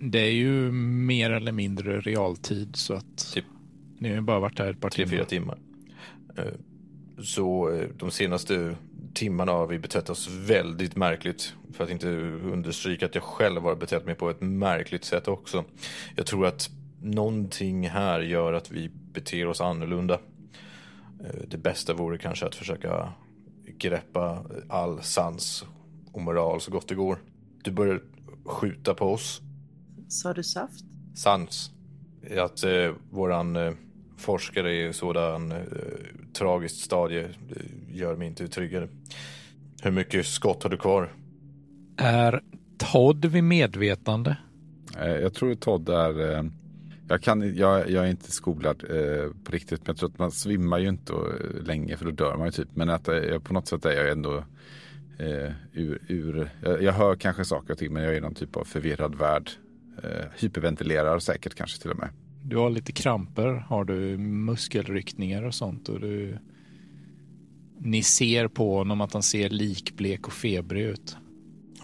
det 0.00 0.18
är 0.20 0.30
ju 0.32 0.72
mer 0.72 1.30
eller 1.30 1.52
mindre 1.52 2.00
realtid 2.00 2.76
så 2.76 2.94
att 2.94 3.32
Typ. 3.34 3.44
ni 3.98 4.08
har 4.08 4.16
ju 4.16 4.22
bara 4.22 4.40
varit 4.40 4.58
här 4.58 4.70
ett 4.70 4.80
par 4.80 4.90
tre, 4.90 5.06
fyra 5.06 5.24
timmar. 5.24 5.58
timmar. 6.34 6.46
Eh, 6.46 6.52
Så 7.22 7.70
eh, 7.70 7.88
de 7.98 8.10
senaste 8.10 8.76
timmarna 9.14 9.52
har 9.52 9.66
vi 9.66 9.78
betett 9.78 10.10
oss 10.10 10.28
väldigt 10.30 10.96
märkligt. 10.96 11.54
För 11.72 11.84
att 11.84 11.90
inte 11.90 12.08
understryka 12.08 13.06
att 13.06 13.14
jag 13.14 13.24
själv 13.24 13.62
har 13.62 13.76
betett 13.76 14.06
mig 14.06 14.14
på 14.14 14.30
ett 14.30 14.40
märkligt 14.40 15.04
sätt 15.04 15.28
också. 15.28 15.64
Jag 16.16 16.26
tror 16.26 16.46
att 16.46 16.70
någonting 17.00 17.88
här 17.88 18.20
gör 18.20 18.52
att 18.52 18.70
vi 18.70 18.90
beter 19.12 19.46
oss 19.46 19.60
annorlunda. 19.60 20.14
Eh, 21.24 21.40
Det 21.48 21.58
bästa 21.58 21.94
vore 21.94 22.18
kanske 22.18 22.46
att 22.46 22.54
försöka 22.54 23.12
greppa 23.78 24.44
all 24.68 25.02
sans 25.02 25.64
och 26.12 26.20
moral 26.20 26.60
så 26.60 26.70
gott 26.70 26.88
det 26.88 26.94
går. 26.94 27.18
Du 27.62 27.70
börjar 27.70 28.00
skjuta 28.44 28.94
på 28.94 29.12
oss. 29.12 29.40
Sa 30.08 30.32
du 30.32 30.42
saft? 30.42 30.84
sans. 31.14 31.70
Att 32.38 32.64
eh, 32.64 32.92
våran 33.10 33.56
eh, 33.56 33.72
forskare 34.16 34.88
i 34.88 34.92
sådan 34.92 35.52
eh, 35.52 35.58
tragiskt 36.34 36.80
stadie 36.80 37.24
eh, 37.24 37.30
gör 37.96 38.16
mig 38.16 38.26
inte 38.28 38.48
tryggare. 38.48 38.88
Hur 39.82 39.90
mycket 39.90 40.26
skott 40.26 40.62
har 40.62 40.70
du 40.70 40.76
kvar? 40.76 41.12
Är 41.96 42.40
Todd 42.78 43.24
vid 43.24 43.44
medvetande? 43.44 44.36
Eh, 45.00 45.10
Jag 45.16 45.34
tror 45.34 45.54
Todd 45.54 45.88
är... 45.88 46.32
eh, 46.36 46.44
Jag, 47.08 47.22
kan, 47.22 47.56
jag, 47.56 47.90
jag 47.90 48.04
är 48.06 48.10
inte 48.10 48.32
skolad 48.32 48.84
eh, 48.90 49.30
på 49.44 49.52
riktigt, 49.52 49.80
men 49.80 49.86
jag 49.86 49.96
tror 49.96 50.08
att 50.08 50.18
man 50.18 50.30
svimmar 50.30 50.78
ju 50.78 50.88
inte 50.88 51.12
och, 51.12 51.32
länge 51.66 51.96
för 51.96 52.04
då 52.04 52.10
dör 52.10 52.36
man 52.36 52.46
ju 52.46 52.50
typ. 52.52 52.68
Men 52.74 52.90
att 52.90 53.06
jag, 53.06 53.44
på 53.44 53.54
något 53.54 53.68
sätt 53.68 53.84
är 53.84 53.92
jag 53.92 54.10
ändå 54.10 54.36
eh, 55.18 55.52
ur... 55.72 55.98
ur 56.08 56.50
jag, 56.62 56.82
jag 56.82 56.92
hör 56.92 57.16
kanske 57.16 57.44
saker 57.44 57.72
och 57.72 57.78
ting, 57.78 57.92
men 57.92 58.02
jag 58.02 58.12
är 58.12 58.16
i 58.18 58.20
någon 58.20 58.34
typ 58.34 58.56
av 58.56 58.64
förvirrad 58.64 59.14
värld. 59.14 59.50
Eh, 60.02 60.24
hyperventilerar 60.36 61.18
säkert 61.18 61.54
kanske 61.54 61.82
till 61.82 61.90
och 61.90 61.98
med. 61.98 62.08
Du 62.46 62.56
har 62.56 62.70
lite 62.70 62.92
kramper, 62.92 63.64
har 63.68 63.84
du 63.84 64.18
muskelryckningar 64.18 65.42
och 65.42 65.54
sånt 65.54 65.88
och 65.88 66.00
du... 66.00 66.38
Ni 67.78 68.02
ser 68.02 68.48
på 68.48 68.76
honom 68.76 69.00
att 69.00 69.12
han 69.12 69.22
ser 69.22 69.48
likblek 69.48 70.26
och 70.26 70.32
febrig 70.32 70.82
ut. 70.82 71.16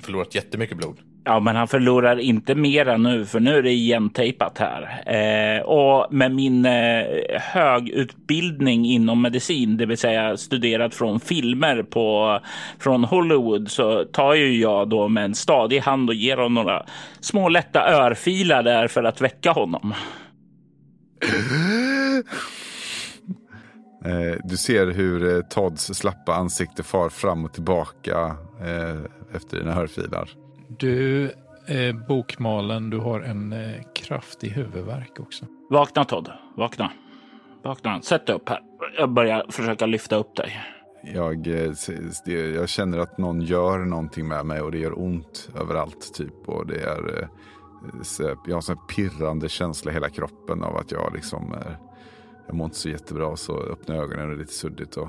Förlorat 0.01 0.35
jättemycket 0.35 0.77
blod. 0.77 0.97
Ja, 1.25 1.41
men 1.41 1.57
han 1.57 1.69
förlorar 1.69 2.21
inte 2.21 2.55
mera 2.55 2.97
nu, 2.97 3.27
för 3.27 3.41
nu 3.41 3.57
är 3.57 3.63
det 3.63 3.71
igentejpat 3.71 4.59
här. 4.59 5.03
Eh, 5.07 5.63
och 5.63 6.13
med 6.13 6.35
min 6.35 6.67
eh, 6.67 7.05
högutbildning 7.41 8.87
inom 8.87 9.23
medicin, 9.23 9.77
det 9.77 9.87
vill 9.87 9.99
säga 9.99 10.37
studerat 10.37 10.95
från 10.95 11.21
filmer 11.21 11.83
på, 11.83 12.39
från 12.79 13.05
Hollywood, 13.05 13.71
så 13.71 14.05
tar 14.05 14.35
ju 14.35 14.61
jag 14.61 14.89
då 14.89 15.09
med 15.09 15.25
en 15.25 15.35
stadig 15.35 15.79
hand 15.79 16.09
och 16.09 16.15
ger 16.15 16.37
honom 16.37 16.55
några 16.55 16.87
små 17.21 17.49
lätta 17.49 17.93
örfilar 17.93 18.63
där 18.63 18.89
för 18.89 19.05
att 19.05 19.21
väcka 19.21 19.51
honom. 19.51 19.95
Eh, 24.05 24.39
du 24.45 24.57
ser 24.57 24.87
hur 24.87 25.37
eh, 25.37 25.43
Todds 25.43 25.95
slappa 25.95 26.35
ansikte 26.35 26.83
far 26.83 27.09
fram 27.09 27.45
och 27.45 27.53
tillbaka 27.53 28.37
eh, 28.61 29.01
efter 29.37 29.59
dina 29.59 29.73
hörfilar. 29.73 30.31
Du, 30.69 31.31
bokmalen, 32.09 32.91
du 32.91 32.99
har 32.99 33.21
en 33.21 33.55
kraftig 33.95 34.49
huvudvärk 34.49 35.21
också. 35.21 35.47
Vakna 35.71 36.05
Todd, 36.05 36.33
vakna. 36.57 36.93
Vakna, 37.63 38.03
sätt 38.03 38.27
dig 38.27 38.37
upp 38.37 38.49
här. 38.49 38.61
Jag 38.99 39.11
börjar 39.11 39.47
försöka 39.49 39.87
lyfta 39.87 40.17
upp 40.17 40.37
dig. 40.37 40.61
Jag, 41.03 41.47
jag 42.55 42.69
känner 42.69 42.99
att 42.99 43.19
någon 43.19 43.41
gör 43.41 43.79
någonting 43.79 44.29
med 44.29 44.47
mig 44.47 44.61
och 44.61 44.73
det 44.73 44.79
gör 44.79 44.99
ont 44.99 45.49
överallt. 45.61 46.15
typ. 46.15 46.49
Och 46.49 46.67
det 46.67 46.83
är, 46.83 47.29
Eh, 47.85 48.27
jag 48.47 48.53
har 48.53 48.57
en 48.57 48.63
sån 48.63 48.77
här 48.79 48.87
pirrande 48.95 49.49
känsla 49.49 49.91
i 49.91 49.95
hela 49.95 50.09
kroppen 50.09 50.63
av 50.63 50.77
att 50.77 50.93
jag 50.93 51.13
liksom 51.15 51.53
är, 51.53 51.79
jag 52.47 52.57
mår 52.57 52.65
inte 52.65 52.77
så 52.77 52.89
jättebra. 52.89 53.37
Så 53.37 53.61
öppnar 53.61 53.97
jag 53.97 54.05
ögonen 54.05 54.23
och 54.23 54.29
det 54.31 54.35
är 54.37 54.39
lite 54.39 54.53
suddigt. 54.53 54.97
Och, 54.97 55.09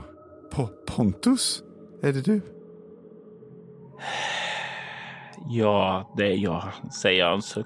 Po- 0.51 0.69
Pontus, 0.87 1.63
är 2.01 2.13
det 2.13 2.21
du? 2.21 2.41
Ja, 5.49 6.13
det 6.17 6.27
är 6.27 6.37
jag, 6.37 6.63
säger 7.01 7.19
jag 7.19 7.33
en 7.33 7.41
suck. 7.41 7.65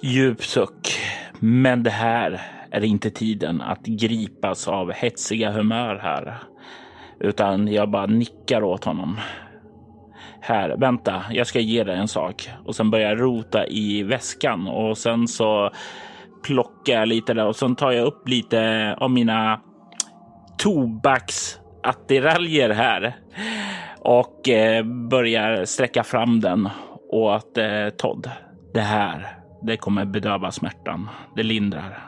Djup 0.00 0.44
suck. 0.44 0.98
Men 1.38 1.82
det 1.82 1.90
här 1.90 2.40
är 2.70 2.84
inte 2.84 3.10
tiden 3.10 3.60
att 3.60 3.86
gripas 3.86 4.68
av 4.68 4.92
hetsiga 4.92 5.52
humör 5.52 5.96
här. 6.02 6.42
Utan 7.20 7.68
jag 7.68 7.90
bara 7.90 8.06
nickar 8.06 8.62
åt 8.62 8.84
honom. 8.84 9.16
Här, 10.46 10.76
vänta, 10.76 11.24
jag 11.30 11.46
ska 11.46 11.60
ge 11.60 11.84
dig 11.84 11.96
en 11.96 12.08
sak. 12.08 12.50
Och 12.64 12.76
sen 12.76 12.90
börjar 12.90 13.08
jag 13.08 13.20
rota 13.20 13.66
i 13.66 14.02
väskan 14.02 14.68
och 14.68 14.98
sen 14.98 15.28
så 15.28 15.70
plockar 16.42 16.92
jag 16.92 17.08
lite 17.08 17.34
där 17.34 17.46
och 17.46 17.56
sen 17.56 17.76
tar 17.76 17.92
jag 17.92 18.06
upp 18.06 18.28
lite 18.28 18.94
av 18.98 19.10
mina 19.10 19.60
tobaksattiraljer 20.58 22.70
här 22.70 23.16
och 23.98 24.48
eh, 24.48 24.84
börjar 24.84 25.64
sträcka 25.64 26.04
fram 26.04 26.40
den 26.40 26.68
åt 27.08 27.58
eh, 27.58 27.88
Todd. 27.88 28.30
Det 28.74 28.80
här, 28.80 29.38
det 29.62 29.76
kommer 29.76 30.04
bedöva 30.04 30.50
smärtan. 30.50 31.08
Det 31.36 31.42
lindrar. 31.42 31.98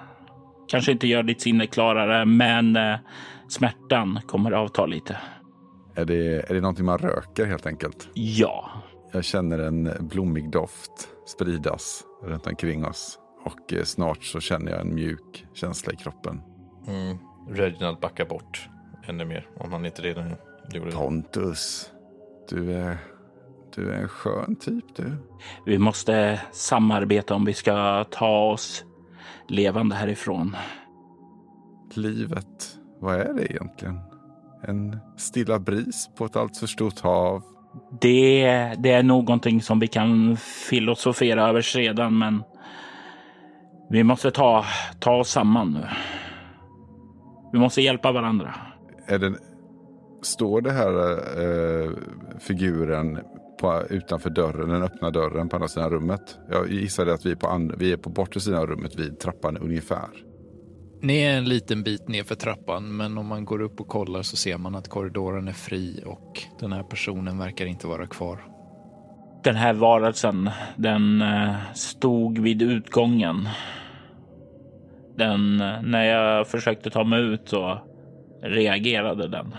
Kanske 0.69 0.93
inte 0.93 1.09
gör 1.09 1.23
ditt 1.23 1.41
sinne 1.41 1.67
klarare, 1.67 2.25
men 2.25 2.77
eh, 2.77 2.97
smärtan 3.49 4.21
kommer 4.27 4.53
avta 4.53 4.87
lite. 4.87 5.17
Är 5.97 6.05
det, 6.05 6.51
är 6.51 6.55
det 6.55 6.61
någonting 6.61 6.85
man 6.85 6.99
röker 6.99 7.47
helt 7.47 7.67
enkelt? 7.67 8.09
Ja, 8.15 8.71
Jag 9.13 9.25
känner 9.25 9.59
en 9.59 9.93
blommig 10.01 10.51
doft 10.51 11.09
spridas 11.27 12.05
runt 12.23 12.47
omkring 12.47 12.85
oss. 12.85 13.19
Och 13.45 13.73
eh, 13.73 13.83
snart 13.85 14.25
så 14.25 14.41
känner 14.41 14.73
jag 14.73 14.81
en 14.81 14.95
mjuk 14.95 15.47
känsla 15.55 15.93
i 15.93 15.97
kroppen. 15.97 16.41
Mm. 16.87 17.19
Reginald 17.49 18.01
backar 18.01 18.25
bort 18.25 18.69
ännu 19.07 19.25
mer 19.25 19.49
om 19.57 19.73
han 19.73 19.87
inte 19.87 20.03
redan 20.03 20.35
gjorde 20.73 20.91
det. 20.91 20.97
Pontus, 20.97 21.91
du 22.49 22.73
är, 22.73 22.99
du 23.75 23.91
är 23.91 23.97
en 24.03 24.09
skön 24.09 24.57
typ 24.57 24.85
du. 24.97 25.13
vi 25.67 25.79
måste 25.79 26.41
samarbeta 26.53 27.35
om 27.35 27.45
vi 27.45 27.55
ska 27.55 28.05
ta 28.05 28.51
oss 28.53 28.85
levande 29.49 29.95
härifrån. 29.95 30.57
Livet, 31.95 32.79
vad 33.01 33.15
är 33.15 33.35
det 33.35 33.53
egentligen? 33.53 34.01
En 34.69 34.99
stilla 35.17 35.59
bris 35.59 36.11
på 36.17 36.25
ett 36.25 36.37
alltför 36.37 36.67
stort 36.67 37.01
hav. 37.01 37.43
Det, 38.01 38.45
det 38.79 38.91
är 38.91 39.03
någonting 39.03 39.63
som 39.63 39.79
vi 39.79 39.87
kan 39.87 40.37
filosofera 40.37 41.49
över 41.49 41.61
sedan, 41.61 42.19
men 42.19 42.43
vi 43.91 44.05
måste 44.05 44.31
ta, 44.31 44.65
ta 45.01 45.17
oss 45.17 45.31
samman 45.31 45.73
nu. 45.73 45.87
Vi 47.53 47.59
måste 47.59 47.83
hjälpa 47.83 48.13
varandra. 48.13 48.55
Är 49.07 49.19
det, 49.19 49.35
står 50.23 50.61
det 50.61 50.73
här 50.73 51.13
eh, 51.43 51.91
figuren 52.39 53.19
på, 53.61 53.83
utanför 53.91 54.31
dörren, 54.31 54.69
den 54.69 54.83
öppna 54.83 55.11
dörren 55.11 55.49
på 55.49 55.57
andra 55.57 55.69
sidan 55.69 55.91
rummet? 55.91 56.39
Jag 56.51 56.71
gissade 56.71 57.15
att 57.15 57.27
vi 57.27 57.31
är 57.31 57.37
på, 57.37 57.47
and, 57.47 57.75
vi 57.79 57.93
är 57.93 57.97
på 57.97 58.11
bortre 58.11 58.41
sidan 58.41 58.61
av 58.61 58.67
rummet 58.67 58.99
vid 58.99 59.19
trappan 59.19 59.57
ungefär. 59.57 60.26
Ni 61.07 61.23
är 61.23 61.39
en 61.39 61.45
liten 61.45 61.83
bit 61.83 62.09
ner 62.09 62.25
för 62.25 62.35
trappan, 62.35 62.97
men 62.97 63.19
om 63.19 63.27
man 63.27 63.45
går 63.45 63.61
upp 63.61 63.81
och 63.81 63.89
kollar 63.89 64.23
så 64.23 64.37
ser 64.37 64.59
man 64.59 64.75
att 64.75 64.89
korridoren 64.89 65.49
är 65.49 65.53
fri 65.53 66.03
och 66.07 66.43
den 66.61 66.73
här 66.73 66.83
personen 66.83 67.39
verkar 67.39 67.67
inte 67.67 67.87
vara 67.87 68.07
kvar. 68.07 68.45
Den 69.45 69.57
här 69.57 69.73
varelsen, 69.75 70.51
den 70.77 71.23
eh, 71.23 71.55
stod 71.75 72.39
vid 72.39 72.63
utgången. 72.63 73.49
Den, 75.17 75.61
eh, 75.61 75.83
när 75.83 76.05
jag 76.05 76.49
försökte 76.49 76.91
ta 76.91 77.05
mig 77.05 77.23
ut 77.23 77.49
så 77.49 77.79
reagerade 78.43 79.29
den. 79.29 79.55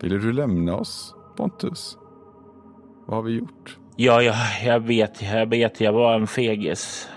Ville 0.00 0.18
du 0.18 0.32
lämna 0.32 0.76
oss, 0.76 1.14
Pontus? 1.36 1.96
Vad 3.06 3.16
har 3.16 3.22
vi 3.22 3.32
gjort? 3.32 3.78
Ja, 3.96 4.22
ja, 4.22 4.34
jag 4.64 4.80
vet, 4.80 5.22
jag 5.22 5.46
vet, 5.46 5.80
jag 5.80 5.92
var 5.92 6.14
en 6.14 6.26
fegis. 6.26 7.08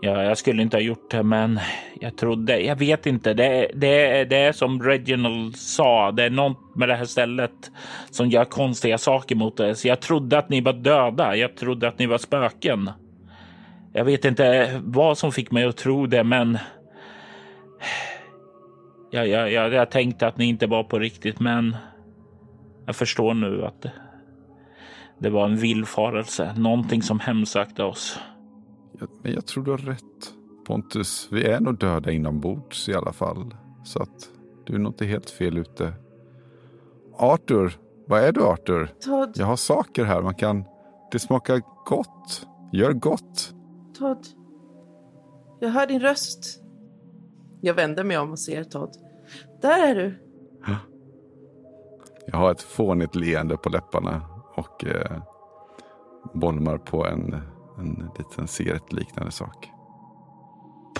Ja, 0.00 0.22
jag 0.22 0.38
skulle 0.38 0.62
inte 0.62 0.76
ha 0.76 0.82
gjort 0.82 1.10
det, 1.10 1.22
men 1.22 1.60
jag 2.00 2.16
trodde, 2.16 2.60
jag 2.60 2.76
vet 2.76 3.06
inte. 3.06 3.34
Det, 3.34 3.70
det, 3.74 4.24
det 4.24 4.36
är 4.36 4.52
som 4.52 4.82
Reginald 4.82 5.56
sa, 5.56 6.12
det 6.12 6.24
är 6.24 6.30
något 6.30 6.76
med 6.76 6.88
det 6.88 6.94
här 6.94 7.04
stället 7.04 7.70
som 8.10 8.28
gör 8.28 8.44
konstiga 8.44 8.98
saker 8.98 9.36
mot 9.36 9.56
det. 9.56 9.74
Så 9.74 9.88
jag 9.88 10.00
trodde 10.00 10.38
att 10.38 10.48
ni 10.48 10.60
var 10.60 10.72
döda. 10.72 11.36
Jag 11.36 11.56
trodde 11.56 11.88
att 11.88 11.98
ni 11.98 12.06
var 12.06 12.18
spöken. 12.18 12.90
Jag 13.92 14.04
vet 14.04 14.24
inte 14.24 14.80
vad 14.84 15.18
som 15.18 15.32
fick 15.32 15.50
mig 15.50 15.64
att 15.64 15.76
tro 15.76 16.06
det, 16.06 16.24
men. 16.24 16.58
Jag, 19.10 19.28
jag, 19.28 19.52
jag, 19.52 19.72
jag 19.72 19.90
tänkte 19.90 20.26
att 20.26 20.38
ni 20.38 20.44
inte 20.44 20.66
var 20.66 20.84
på 20.84 20.98
riktigt, 20.98 21.40
men 21.40 21.76
jag 22.86 22.96
förstår 22.96 23.34
nu 23.34 23.64
att 23.64 23.86
det 25.18 25.30
var 25.30 25.44
en 25.44 25.56
villfarelse, 25.56 26.54
någonting 26.56 27.02
som 27.02 27.20
hemsökte 27.20 27.82
oss. 27.82 28.20
Jag, 28.98 29.08
men 29.22 29.32
jag 29.32 29.46
tror 29.46 29.64
du 29.64 29.70
har 29.70 29.78
rätt, 29.78 30.34
Pontus. 30.66 31.28
Vi 31.30 31.44
är 31.44 31.60
nog 31.60 31.78
döda 31.78 32.10
inombords 32.10 32.88
i 32.88 32.94
alla 32.94 33.12
fall. 33.12 33.54
Så 33.84 34.02
att 34.02 34.30
du 34.66 34.74
är 34.74 34.78
nog 34.78 34.92
inte 34.92 35.06
helt 35.06 35.30
fel 35.30 35.58
ute. 35.58 35.92
Arthur, 37.18 37.78
vad 38.06 38.20
är 38.20 38.32
du 38.32 38.44
Arthur? 38.44 38.94
Todd, 39.00 39.32
Jag 39.34 39.46
har 39.46 39.56
saker 39.56 40.04
här 40.04 40.22
man 40.22 40.34
kan... 40.34 40.64
Det 41.12 41.18
smakar 41.18 41.62
gott. 41.86 42.46
Gör 42.72 42.92
gott. 42.92 43.54
Todd. 43.98 44.26
Jag 45.60 45.68
hör 45.68 45.86
din 45.86 46.00
röst. 46.00 46.62
Jag 47.60 47.74
vänder 47.74 48.04
mig 48.04 48.18
om 48.18 48.30
och 48.30 48.38
ser 48.38 48.64
Todd. 48.64 48.96
Där 49.62 49.90
är 49.90 49.94
du. 49.94 50.14
Jag 52.26 52.36
har 52.36 52.50
ett 52.50 52.62
fånigt 52.62 53.14
leende 53.14 53.56
på 53.56 53.68
läpparna 53.68 54.22
och 54.54 54.84
eh, 54.84 55.22
bolmar 56.34 56.78
på 56.78 57.06
en, 57.06 57.42
en 57.78 58.10
liten 58.18 58.48
cigarettliknande 58.48 59.32
sak. 59.32 59.70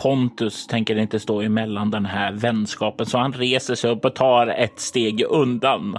Pontus 0.02 0.66
tänker 0.66 0.96
inte 0.96 1.20
stå 1.20 1.40
emellan 1.42 1.90
den 1.90 2.04
här 2.06 2.32
vänskapen 2.32 3.06
så 3.06 3.18
han 3.18 3.32
reser 3.32 3.74
sig 3.74 3.90
upp 3.90 4.04
och 4.04 4.14
tar 4.14 4.46
ett 4.46 4.80
steg 4.80 5.24
undan. 5.30 5.98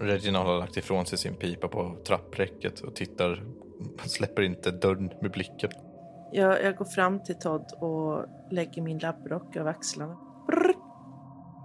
Reginald 0.00 0.46
har 0.48 0.58
lagt 0.58 0.76
ifrån 0.76 1.06
sig 1.06 1.18
sin 1.18 1.34
pipa 1.34 1.68
på 1.68 1.96
trappräcket 2.06 2.80
och 2.80 2.94
tittar. 2.94 3.42
Släpper 4.04 4.42
inte 4.42 4.70
dörren 4.70 5.10
med 5.22 5.30
blicken. 5.30 5.70
Jag, 6.32 6.64
jag 6.64 6.76
går 6.76 6.84
fram 6.84 7.22
till 7.24 7.34
Todd 7.38 7.66
och 7.80 8.24
lägger 8.50 8.82
min 8.82 8.98
labbrock 8.98 9.56
över 9.56 9.70
axlarna. 9.70 10.16
Brr. 10.46 10.72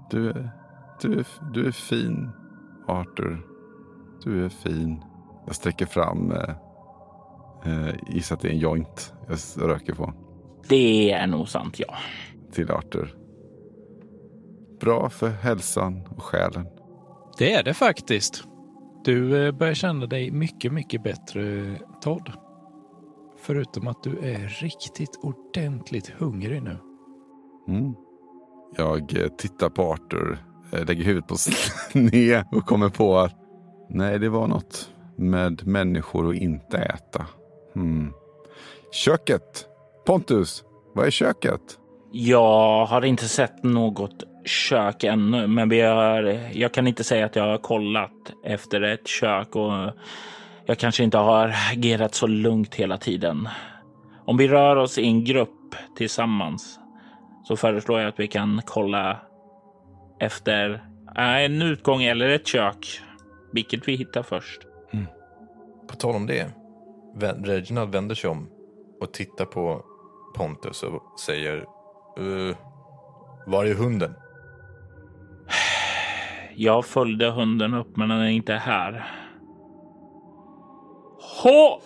Du, 0.09 0.29
är- 0.29 0.49
du, 1.01 1.19
är- 1.19 1.53
du 1.53 1.67
är 1.67 1.71
fin, 1.71 2.29
Arthur. 2.87 3.45
Du 4.23 4.45
är 4.45 4.49
fin. 4.49 5.03
Jag 5.45 5.55
sträcker 5.55 5.85
fram, 5.85 6.31
eh, 6.31 6.49
eh, 7.65 7.95
gissar 8.07 8.35
att 8.35 8.41
det 8.41 8.47
är 8.47 8.51
en 8.51 8.59
joint 8.59 9.13
jag 9.27 9.69
röker 9.69 9.93
på, 9.93 10.13
Det 10.67 11.11
är 11.11 11.27
nog 11.27 11.49
sant, 11.49 11.79
ja. 11.79 11.95
till 12.51 12.71
Arthur. 12.71 13.15
Bra 14.79 15.09
för 15.09 15.29
hälsan 15.29 16.07
och 16.09 16.23
själen. 16.23 16.67
Det 17.37 17.53
är 17.53 17.63
det 17.63 17.73
faktiskt. 17.73 18.43
Du 19.03 19.45
eh, 19.45 19.51
börjar 19.51 19.73
känna 19.73 20.05
dig 20.05 20.31
mycket, 20.31 20.73
mycket 20.73 21.03
bättre, 21.03 21.75
Todd. 22.01 22.31
Förutom 23.41 23.87
att 23.87 24.03
du 24.03 24.19
är 24.19 24.47
riktigt 24.47 25.19
ordentligt 25.21 26.09
hungrig 26.09 26.63
nu. 26.63 26.77
Mm. 27.67 27.93
Jag 28.77 29.17
eh, 29.17 29.27
tittar 29.27 29.69
på 29.69 29.83
Arthur, 29.83 30.37
eh, 30.71 30.85
lägger 30.85 31.03
huvudet 31.03 31.27
på 31.27 31.37
sned 31.37 32.45
och 32.51 32.65
kommer 32.65 32.89
på 32.89 33.17
att 33.17 33.35
nej, 33.89 34.19
det 34.19 34.29
var 34.29 34.47
något 34.47 34.91
med 35.17 35.67
människor 35.67 36.29
att 36.29 36.35
inte 36.35 36.77
äta. 36.77 37.25
Hmm. 37.77 38.13
Köket! 38.91 39.65
Pontus, 40.05 40.63
vad 40.93 41.05
är 41.05 41.11
köket? 41.11 41.61
Jag 42.11 42.85
har 42.85 43.05
inte 43.05 43.27
sett 43.27 43.63
något 43.63 44.23
kök 44.45 45.03
ännu, 45.03 45.47
men 45.47 45.69
vi 45.69 45.81
har, 45.81 46.23
jag 46.53 46.73
kan 46.73 46.87
inte 46.87 47.03
säga 47.03 47.25
att 47.25 47.35
jag 47.35 47.43
har 47.43 47.57
kollat 47.57 48.33
efter 48.43 48.81
ett 48.81 49.07
kök 49.07 49.55
och 49.55 49.91
jag 50.65 50.77
kanske 50.77 51.03
inte 51.03 51.17
har 51.17 51.55
agerat 51.71 52.15
så 52.15 52.27
lugnt 52.27 52.75
hela 52.75 52.97
tiden. 52.97 53.49
Om 54.25 54.37
vi 54.37 54.47
rör 54.47 54.75
oss 54.75 54.97
i 54.97 55.05
en 55.05 55.23
grupp 55.23 55.75
tillsammans 55.97 56.79
så 57.43 57.55
föreslår 57.55 57.99
jag 57.99 58.09
att 58.09 58.19
vi 58.19 58.27
kan 58.27 58.61
kolla 58.65 59.19
efter 60.19 60.83
äh, 61.17 61.45
en 61.45 61.61
utgång 61.61 62.03
eller 62.03 62.29
ett 62.29 62.47
kök, 62.47 63.01
vilket 63.53 63.87
vi 63.87 63.95
hittar 63.95 64.23
först. 64.23 64.61
På 65.87 65.95
tal 65.95 66.15
om 66.15 66.27
det. 66.27 66.51
Reginald 67.21 67.91
vänder 67.91 68.15
sig 68.15 68.29
om 68.29 68.49
och 69.01 69.13
tittar 69.13 69.45
på 69.45 69.85
Pontus 70.35 70.83
och 70.83 71.19
säger 71.19 71.57
uh, 72.19 72.55
Var 73.45 73.65
är 73.65 73.73
hunden? 73.73 74.11
Jag 76.55 76.85
följde 76.85 77.29
hunden 77.31 77.73
upp, 77.73 77.97
men 77.97 78.09
den 78.09 78.19
är 78.19 78.27
inte 78.29 78.53
här. 78.53 79.11
Hå... 81.43 81.81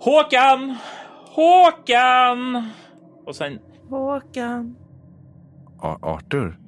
Håkan! 0.00 0.76
Håkan! 1.26 2.68
Och 3.26 3.36
sen... 3.36 3.58
Håkan. 3.88 4.76
Arthur, 5.82 6.58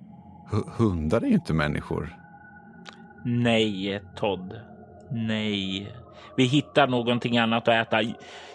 hu- 0.51 0.71
hundar 0.77 1.21
är 1.21 1.27
ju 1.27 1.35
inte 1.35 1.55
människor. 1.55 2.17
Nej, 3.25 4.03
Todd. 4.17 4.61
Nej. 5.11 5.93
Vi 6.37 6.45
hittar 6.45 6.87
någonting 6.87 7.39
annat 7.39 7.69
att 7.69 7.87
äta. 7.87 8.03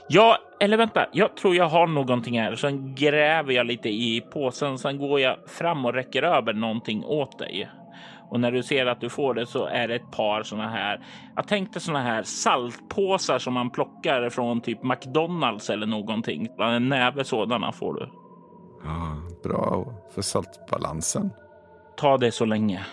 Ja, 0.10 0.38
eller 0.60 0.78
vänta. 0.78 1.06
Jag 1.12 1.38
tror 1.38 1.56
jag 1.56 1.70
har 1.70 1.88
någonting 1.88 2.40
här. 2.40 2.56
Sen 2.56 2.96
gräver 2.96 3.54
jag 3.54 3.66
lite 3.66 3.90
i 3.90 4.22
påsen. 4.34 4.78
Sen 4.78 4.98
går 4.98 5.20
jag 5.20 5.38
fram 5.48 5.86
och 5.86 5.94
räcker 5.94 6.24
över 6.24 6.54
någonting 6.54 7.04
åt 7.06 7.40
dig. 7.40 7.70
Och 8.30 8.40
när 8.40 8.52
du 8.52 8.64
ser 8.64 8.86
att 8.86 9.02
du 9.02 9.10
får 9.10 9.34
det 9.34 9.46
så 9.46 9.66
är 9.66 9.88
det 9.88 9.96
ett 9.96 10.12
par 10.12 10.44
såna 10.44 10.68
här. 10.68 11.06
Jag 11.36 11.48
tänkte 11.48 11.80
såna 11.80 12.02
här 12.02 12.24
saltpåsar 12.24 13.40
som 13.40 13.54
man 13.54 13.70
plockar 13.70 14.30
från 14.30 14.62
typ 14.62 14.84
McDonalds 14.84 15.70
eller 15.70 15.88
någonting. 15.88 16.48
En 16.60 16.90
näve 16.90 17.24
sådana 17.24 17.72
får 17.72 17.94
du. 17.94 18.10
Ja, 18.84 19.18
bra 19.44 19.94
för 20.16 20.22
saltbalansen. 20.22 21.30
Ta 21.98 22.18
det 22.18 22.32
så 22.32 22.46
länge. 22.46 22.86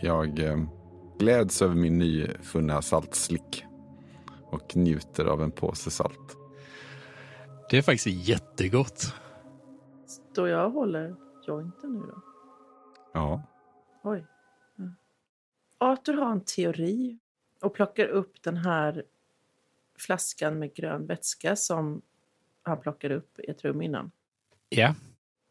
Jag 0.00 0.38
eh, 0.38 0.56
gläds 1.18 1.62
över 1.62 1.74
min 1.74 1.98
nyfunna 1.98 2.82
saltslick 2.82 3.64
och 4.50 4.76
njuter 4.76 5.24
av 5.24 5.42
en 5.42 5.50
påse 5.50 5.90
salt. 5.90 6.36
Det 7.70 7.78
är 7.78 7.82
faktiskt 7.82 8.28
jättegott. 8.28 9.14
Står 10.06 10.48
jag 10.48 10.66
och 10.66 10.72
håller 10.72 11.16
jointen 11.46 11.92
nu 11.92 12.00
då? 12.00 12.22
Ja, 13.12 13.42
Oj. 14.02 14.26
Ja. 14.76 14.84
Arthur 15.78 16.14
har 16.14 16.32
en 16.32 16.44
teori 16.44 17.18
och 17.60 17.74
plockar 17.74 18.06
upp 18.06 18.42
den 18.42 18.56
här 18.56 19.04
flaskan 19.98 20.58
med 20.58 20.74
grön 20.74 21.06
vätska 21.06 21.56
som 21.56 22.02
han 22.62 22.80
plockade 22.80 23.14
upp 23.14 23.40
i 23.40 23.50
ett 23.50 23.64
rum 23.64 23.82
innan. 23.82 24.10
Ja, 24.68 24.94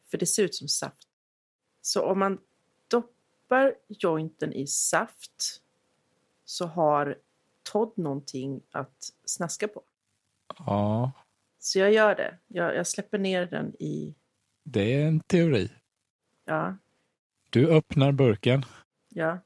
För 0.06 0.18
det 0.18 0.26
ser 0.26 0.44
ut 0.44 0.56
som 0.56 0.68
saft. 0.68 1.08
Så 1.82 2.06
om 2.06 2.20
man 2.20 2.38
doppar 2.88 3.76
jointen 3.88 4.54
i 4.54 4.68
saft 4.68 5.62
så 6.46 6.66
har 6.66 7.18
Todd 7.72 7.94
någonting 7.96 8.62
att 8.72 9.10
snaska 9.26 9.68
på. 9.68 9.82
ja, 10.58 11.12
Så 11.60 11.80
jag 11.80 11.94
gör 11.94 12.16
det. 12.16 12.38
Jag, 12.48 12.76
jag 12.76 12.88
släpper 12.88 13.18
ner 13.18 13.46
den 13.46 13.76
i... 13.80 14.16
det 14.64 14.94
är 14.94 15.08
en 15.08 15.20
teori. 15.20 15.70
Ja, 16.46 16.78
Du 17.50 17.68
öppnar 17.70 18.12
burken. 18.12 18.66
ja. 19.10 19.40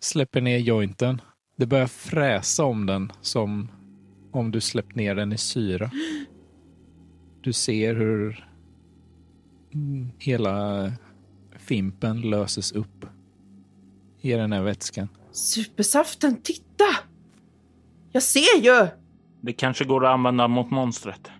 släpper 0.00 0.40
ner 0.40 0.58
jointen. 0.58 1.20
Det 1.56 1.66
börjar 1.66 1.86
fräsa 1.86 2.64
om 2.64 2.86
den 2.86 3.12
som 3.20 3.68
om 4.32 4.50
du 4.50 4.60
släppt 4.60 4.94
ner 4.94 5.14
den 5.14 5.32
i 5.32 5.38
syra. 5.38 5.90
Du 7.40 7.52
ser 7.52 7.94
hur 7.94 8.48
mm, 9.74 10.10
hela 10.18 10.92
fimpen 11.58 12.20
löses 12.20 12.72
upp 12.72 13.06
i 14.20 14.32
den 14.32 14.52
här 14.52 14.62
vätskan. 14.62 15.08
Supersaften, 15.32 16.42
titta! 16.42 16.84
Jag 18.12 18.22
ser 18.22 18.60
ju! 18.60 18.86
Det 19.40 19.52
kanske 19.52 19.84
går 19.84 20.06
att 20.06 20.12
använda 20.12 20.48
mot 20.48 20.70
monstret. 20.70 21.30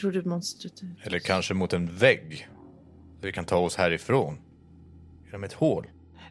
Tror 0.00 0.12
du 0.12 0.22
monstret... 0.22 0.82
Eller 1.02 1.18
kanske 1.18 1.54
mot 1.54 1.72
en 1.72 1.96
vägg. 1.96 2.48
Så 3.20 3.26
vi 3.26 3.32
kan 3.32 3.44
ta 3.44 3.56
oss 3.56 3.76
härifrån. 3.76 4.38
Genom 5.26 5.44
ett 5.44 5.52
hål. 5.52 5.86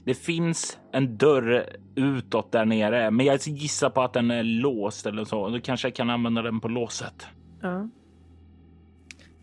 Det 0.05 0.13
finns 0.13 0.77
en 0.91 1.17
dörr 1.17 1.65
utåt 1.95 2.51
där 2.51 2.65
nere, 2.65 3.11
men 3.11 3.25
jag 3.25 3.39
gissar 3.39 3.89
på 3.89 4.01
att 4.01 4.13
den 4.13 4.31
är 4.31 4.43
låst 4.43 5.05
eller 5.05 5.25
så. 5.25 5.49
Då 5.49 5.59
kanske 5.59 5.87
jag 5.87 5.95
kan 5.95 6.09
använda 6.09 6.41
den 6.41 6.59
på 6.59 6.67
låset. 6.67 7.27
Ja. 7.61 7.89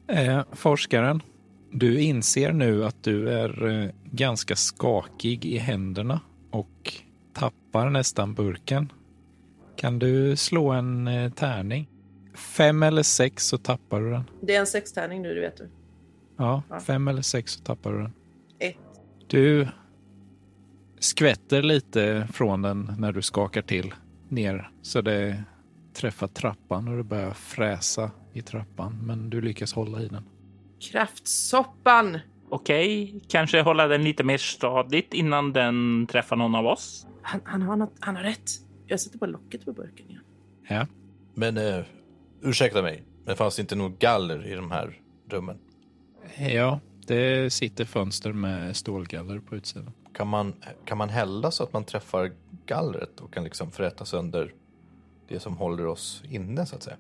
Eh, 0.09 0.43
forskaren, 0.53 1.23
du 1.73 2.01
inser 2.01 2.53
nu 2.53 2.85
att 2.85 3.05
du 3.05 3.29
är 3.29 3.69
eh, 3.69 3.91
ganska 4.05 4.57
skakig 4.57 5.45
i 5.45 5.59
händerna 5.59 6.21
och 6.51 6.95
tappar 7.33 7.91
nästan 7.91 8.35
burken. 8.35 8.93
Kan 9.81 9.99
du 9.99 10.37
slå 10.37 10.71
en 10.71 11.09
eh, 11.09 11.33
tärning? 11.33 11.89
Fem 12.35 12.83
eller 12.83 13.03
sex 13.03 13.47
så 13.47 13.59
tappar 13.59 14.01
du 14.01 14.11
den. 14.11 14.31
Det 14.43 14.55
är 14.57 14.61
en 14.61 14.67
sextärning 14.67 15.23
nu, 15.23 15.35
det 15.35 15.41
vet 15.41 15.57
du. 15.57 15.71
Ja, 16.37 16.63
Ja. 16.71 16.81
fem 16.81 17.09
eller 17.09 17.23
sex 17.23 17.53
så 17.53 17.61
tappar 17.65 17.93
du 17.93 17.99
den. 17.99 18.13
Ett. 18.59 18.77
Du 19.27 19.69
skvätter 20.99 21.63
lite 21.63 22.29
från 22.33 22.63
den 22.63 22.95
när 22.99 23.13
du 23.13 23.23
skakar 23.23 23.63
till 23.63 23.95
ner 24.29 24.71
så 24.83 25.01
det 25.01 25.45
träffar 25.95 26.27
trappan 26.27 26.89
och 26.89 26.97
det 26.97 27.05
börjar 27.05 27.31
fräsa 27.33 28.11
i 28.33 28.43
trappan. 28.43 28.99
Men 29.03 29.31
du 29.31 29.41
lyckas 29.41 29.73
hålla 29.73 30.03
i 30.03 30.09
den. 30.09 30.25
Kraftsoppan! 30.93 32.19
Okej, 32.49 33.21
kanske 33.29 33.63
hålla 33.63 33.87
den 33.87 34.05
lite 34.05 34.25
mer 34.25 34.39
stadigt 34.39 35.15
innan 35.15 35.53
den 35.53 36.07
träffar 36.07 36.37
någon 36.37 36.55
av 36.55 36.67
oss. 36.67 37.07
Han, 37.23 37.41
han, 37.45 37.63
har 37.63 37.77
något, 37.77 37.95
han 38.01 38.17
har 38.17 38.23
rätt. 38.23 38.51
Jag 38.91 39.01
sätter 39.01 39.19
på 39.19 39.27
locket 39.27 39.65
på 39.65 39.73
burken 39.73 40.11
igen. 40.11 40.23
Ja. 40.69 40.87
Men 41.35 41.57
eh, 41.57 41.85
ursäkta 42.43 42.83
mig, 42.83 43.03
men 43.25 43.37
fanns 43.37 43.57
det 43.57 43.63
inte 43.63 43.77
något 43.77 43.99
galler 43.99 44.47
i 44.47 44.55
de 44.55 44.71
här 44.71 45.01
rummen? 45.29 45.59
Ja, 46.39 46.81
det 47.07 47.53
sitter 47.53 47.85
fönster 47.85 48.33
med 48.33 48.77
stålgaller 48.77 49.39
på 49.39 49.57
utsidan. 49.57 49.93
Kan 50.15 50.29
man, 50.29 50.55
kan 50.85 50.99
man 50.99 51.09
hälla 51.09 51.51
så 51.51 51.63
att 51.65 51.73
man 51.73 51.85
träffar 51.85 52.33
gallret 52.67 53.21
och 53.21 53.35
kan 53.35 53.45
liksom 53.45 53.71
fräta 53.71 54.05
sönder 54.05 54.55
det 55.29 55.41
som 55.41 55.57
håller 55.57 55.87
oss 55.87 56.23
inne 56.29 56.67
så 56.67 56.77
att 56.77 56.83
säga? 56.83 56.97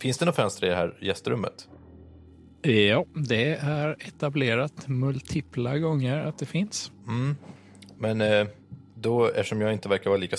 Finns 0.00 0.18
det 0.18 0.24
några 0.24 0.36
fönster 0.36 0.66
i 0.66 0.70
det 0.70 0.76
här 0.76 0.98
gästrummet? 1.00 1.68
Ja, 2.62 3.04
det 3.14 3.54
är 3.54 3.96
etablerat 4.00 4.88
multipla 4.88 5.78
gånger 5.78 6.18
att 6.26 6.38
det 6.38 6.46
finns. 6.46 6.92
Mm. 7.06 7.36
Men 7.98 8.20
eh, 8.20 8.46
då, 9.00 9.26
eftersom 9.26 9.60
jag 9.60 9.72
inte 9.72 9.88
verkar 9.88 10.10
vara 10.10 10.20
lika 10.20 10.36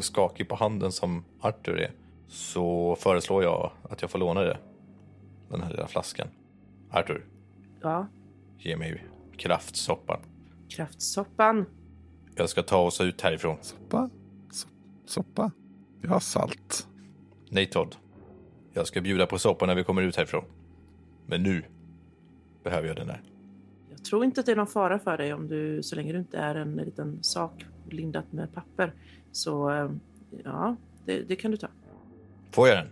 skakig 0.00 0.48
på 0.48 0.54
handen 0.54 0.92
som 0.92 1.24
Arthur 1.40 1.80
är, 1.80 1.90
så 2.28 2.96
föreslår 3.00 3.42
jag 3.42 3.72
att 3.90 4.02
jag 4.02 4.10
får 4.10 4.18
låna 4.18 4.40
det. 4.40 4.58
Den 5.48 5.62
här 5.62 5.70
lilla 5.70 5.86
flaskan. 5.86 6.28
Arthur, 6.90 7.26
Ja, 7.80 8.06
ge 8.58 8.76
mig 8.76 9.04
kraftsoppan. 9.36 10.20
kraftsoppan. 10.68 11.64
Jag 12.34 12.48
ska 12.48 12.62
ta 12.62 12.78
oss 12.78 13.00
ut 13.00 13.20
härifrån. 13.20 13.56
Soppa? 13.60 14.10
So 14.50 14.68
soppa? 15.06 15.50
Jag 16.02 16.10
har 16.10 16.20
salt. 16.20 16.88
Nej 17.50 17.66
Todd. 17.66 17.96
Jag 18.72 18.86
ska 18.86 19.00
bjuda 19.00 19.26
på 19.26 19.38
soppa 19.38 19.66
när 19.66 19.74
vi 19.74 19.84
kommer 19.84 20.02
ut 20.02 20.16
härifrån. 20.16 20.44
Men 21.26 21.42
nu 21.42 21.64
behöver 22.64 22.88
jag 22.88 22.96
den 22.96 23.06
där. 23.06 23.22
Jag 23.90 24.04
tror 24.04 24.24
inte 24.24 24.40
att 24.40 24.46
det 24.46 24.52
är 24.52 24.56
någon 24.56 24.66
fara 24.66 24.98
för 24.98 25.16
dig 25.16 25.32
om 25.34 25.48
du, 25.48 25.82
så 25.82 25.96
länge 25.96 26.12
du 26.12 26.18
inte 26.18 26.38
är 26.38 26.54
en 26.54 26.76
liten 26.76 27.22
sak 27.22 27.66
lindat 27.90 28.32
med 28.32 28.54
papper. 28.54 28.92
Så 29.32 29.70
eh, 29.70 29.90
ja, 30.44 30.76
det, 31.06 31.22
det 31.22 31.36
kan 31.36 31.50
du 31.50 31.56
ta. 31.56 31.68
Får 32.50 32.68
jag 32.68 32.76
den? 32.76 32.88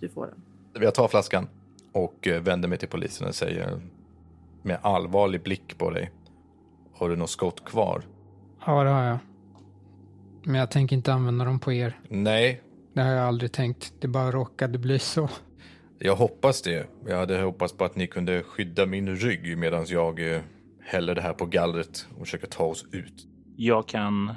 Du 0.00 0.08
får 0.08 0.26
den. 0.26 0.82
Jag 0.82 0.94
tar 0.94 1.08
flaskan 1.08 1.48
och 1.92 2.26
eh, 2.26 2.42
vänder 2.42 2.68
mig 2.68 2.78
till 2.78 2.88
polisen 2.88 3.28
och 3.28 3.34
säger 3.34 3.80
med 4.62 4.78
allvarlig 4.82 5.42
blick 5.42 5.78
på 5.78 5.90
dig. 5.90 6.10
Har 6.92 7.08
du 7.08 7.16
något 7.16 7.30
skott 7.30 7.64
kvar? 7.64 8.02
Ja, 8.66 8.84
det 8.84 8.90
har 8.90 9.02
jag. 9.04 9.18
Men 10.42 10.54
jag 10.54 10.70
tänker 10.70 10.96
inte 10.96 11.12
använda 11.12 11.44
dem 11.44 11.58
på 11.60 11.72
er. 11.72 11.98
Nej, 12.08 12.62
Det 12.92 13.00
har 13.02 13.10
jag 13.12 13.26
aldrig 13.26 13.52
tänkt. 13.52 13.92
Det 14.00 14.08
bara 14.08 14.30
råkade 14.30 14.78
bli 14.78 14.98
så. 14.98 15.28
jag 15.98 16.16
hoppas 16.16 16.62
det. 16.62 16.86
Jag 17.06 17.16
hade 17.18 17.40
hoppats 17.42 17.72
på 17.76 17.84
att 17.84 17.96
ni 17.96 18.06
kunde 18.06 18.42
skydda 18.42 18.86
min 18.86 19.16
rygg 19.16 19.58
medan 19.58 19.84
jag 19.88 20.34
eh, 20.34 20.40
häller 20.82 21.14
det 21.14 21.20
här 21.20 21.32
på 21.32 21.46
gallret 21.46 22.06
och 22.14 22.20
försöker 22.20 22.46
ta 22.46 22.64
oss 22.64 22.86
ut. 22.92 23.26
Jag 23.56 23.88
kan 23.88 24.32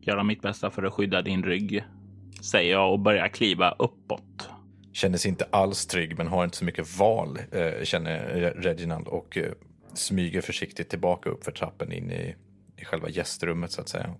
göra 0.00 0.22
mitt 0.22 0.42
bästa 0.42 0.70
för 0.70 0.82
att 0.82 0.92
skydda 0.92 1.22
din 1.22 1.42
rygg, 1.42 1.84
säger 2.42 2.72
jag 2.72 2.92
och 2.92 2.98
börjar 3.00 3.28
kliva 3.28 3.70
uppåt. 3.70 4.48
Kändes 4.92 5.26
inte 5.26 5.46
alls 5.50 5.86
trygg 5.86 6.18
men 6.18 6.26
har 6.26 6.44
inte 6.44 6.56
så 6.56 6.64
mycket 6.64 6.98
val, 6.98 7.38
eh, 7.52 7.84
känner 7.84 8.18
Re- 8.18 8.60
Reginald 8.60 9.06
och 9.08 9.36
eh, 9.36 9.52
smyger 9.94 10.40
försiktigt 10.40 10.88
tillbaka 10.88 11.30
upp 11.30 11.44
för 11.44 11.52
trappen 11.52 11.92
in 11.92 12.10
i, 12.10 12.34
i 12.76 12.84
själva 12.84 13.08
gästrummet 13.08 13.72
så 13.72 13.80
att 13.80 13.88
säga. 13.88 14.14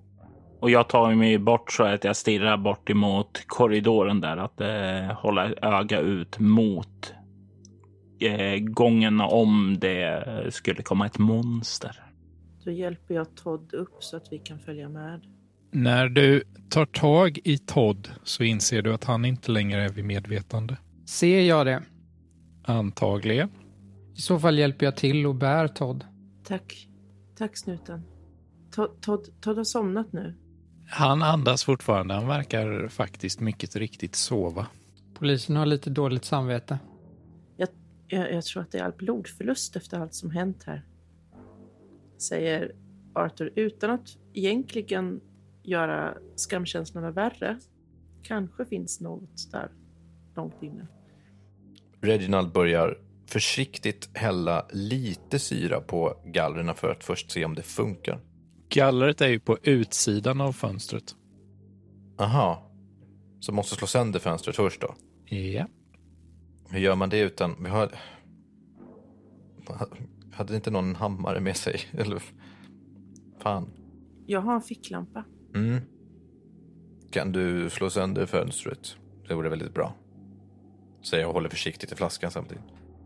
Och 0.61 0.71
jag 0.71 0.89
tar 0.89 1.15
mig 1.15 1.39
bort 1.39 1.73
så 1.73 1.85
att 1.85 2.05
jag 2.05 2.17
stirrar 2.17 2.57
bort 2.57 2.91
emot 2.91 3.45
korridoren 3.47 4.21
där, 4.21 4.37
att 4.37 4.61
eh, 4.61 5.17
hålla 5.17 5.51
öga 5.63 6.01
ut 6.01 6.39
mot 6.39 7.15
eh, 8.21 8.59
gången 8.59 9.21
om 9.21 9.77
det 9.79 10.25
skulle 10.51 10.83
komma 10.83 11.07
ett 11.07 11.19
monster. 11.19 12.04
Då 12.65 12.71
hjälper 12.71 13.15
jag 13.15 13.35
Todd 13.35 13.75
upp 13.75 13.97
så 14.01 14.17
att 14.17 14.33
vi 14.33 14.39
kan 14.39 14.59
följa 14.59 14.89
med. 14.89 15.21
När 15.71 16.09
du 16.09 16.43
tar 16.69 16.87
tag 16.87 17.39
i 17.45 17.59
Todd 17.59 18.09
så 18.25 18.43
inser 18.43 18.83
du 18.83 18.95
att 18.95 19.05
han 19.05 19.25
inte 19.25 19.53
längre 19.53 19.83
är 19.83 19.89
vid 19.89 20.05
medvetande. 20.05 20.77
Ser 21.07 21.41
jag 21.41 21.67
det? 21.67 21.83
Antagligen. 22.65 23.51
I 24.15 24.21
så 24.21 24.39
fall 24.39 24.59
hjälper 24.59 24.87
jag 24.87 24.97
till 24.97 25.27
och 25.27 25.35
bär 25.35 25.69
Todd. 25.69 26.05
Tack. 26.45 26.89
Tack 27.39 27.57
snuten. 27.57 28.03
Todd, 28.71 29.01
Todd, 29.01 29.41
Todd 29.41 29.57
har 29.57 29.65
somnat 29.65 30.13
nu. 30.13 30.35
Han 30.89 31.23
andas 31.23 31.65
fortfarande. 31.65 32.15
Han 32.15 32.27
verkar 32.27 32.89
faktiskt 32.89 33.41
mycket 33.41 33.77
riktigt 33.77 34.15
sova. 34.15 34.67
Polisen 35.15 35.57
har 35.57 35.67
lite 35.67 35.91
dåligt 35.91 36.25
samvete. 36.25 36.79
Jag, 37.57 37.69
jag, 38.09 38.33
jag 38.33 38.45
tror 38.45 38.63
att 38.63 38.73
det 38.73 38.79
är 38.79 38.85
all 38.85 38.93
blodförlust 38.93 39.77
efter 39.77 39.99
allt 39.99 40.15
som 40.15 40.31
hänt 40.31 40.63
här. 40.67 40.83
Säger 42.29 42.73
Arthur 43.15 43.53
utan 43.57 43.91
att 43.91 44.09
egentligen 44.33 45.21
göra 45.63 46.15
skamkänslorna 46.37 47.11
värre. 47.11 47.59
Kanske 48.23 48.65
finns 48.65 49.01
något 49.01 49.53
där 49.53 49.73
långt 50.37 50.63
inne. 50.63 50.87
Reginald 52.01 52.53
börjar 52.53 52.99
försiktigt 53.27 54.11
hälla 54.15 54.67
lite 54.73 55.39
syra 55.39 55.81
på 55.81 56.23
gallren 56.25 56.75
för 56.75 56.91
att 56.91 57.05
först 57.05 57.31
se 57.31 57.45
om 57.45 57.55
det 57.55 57.63
funkar. 57.63 58.21
Gallret 58.69 59.21
är 59.21 59.29
ju 59.29 59.41
på 59.41 59.59
utsidan 59.63 60.41
av 60.41 60.53
fönstret. 60.53 61.15
Aha. 62.19 62.71
Så 63.41 63.53
måste 63.53 63.77
slå 63.77 63.87
sönder 63.87 64.21
fönstret 64.21 64.57
först 64.57 64.81
då? 64.81 64.95
Ja. 65.37 65.67
Hur 66.71 66.79
gör 66.79 66.95
man 66.95 67.09
det 67.09 67.21
utan... 67.21 67.65
Vi 67.65 67.69
har... 67.69 67.91
Hade 70.35 70.55
inte 70.55 70.71
någon 70.71 70.89
en 70.89 70.97
hammare 70.97 71.41
med 71.41 71.57
sig? 71.57 71.81
Eller... 71.93 72.23
Fan. 73.39 73.71
Jag 74.27 74.41
har 74.41 74.55
en 74.55 74.63
ficklampa. 74.63 75.25
Mm. 75.55 75.81
Kan 77.11 77.33
du 77.33 77.71
slå 77.71 77.91
sönder 77.91 78.27
fönstret? 78.27 78.97
Det 79.29 79.35
vore 79.35 79.49
väldigt 79.49 79.75
bra. 79.75 79.95
Säger 81.03 81.23
jag 81.23 81.29
och 81.29 81.35
håller 81.35 81.49
försiktigt 81.49 81.93
i 81.93 81.95
flaskan 81.95 82.31
samtidigt. 82.31 82.65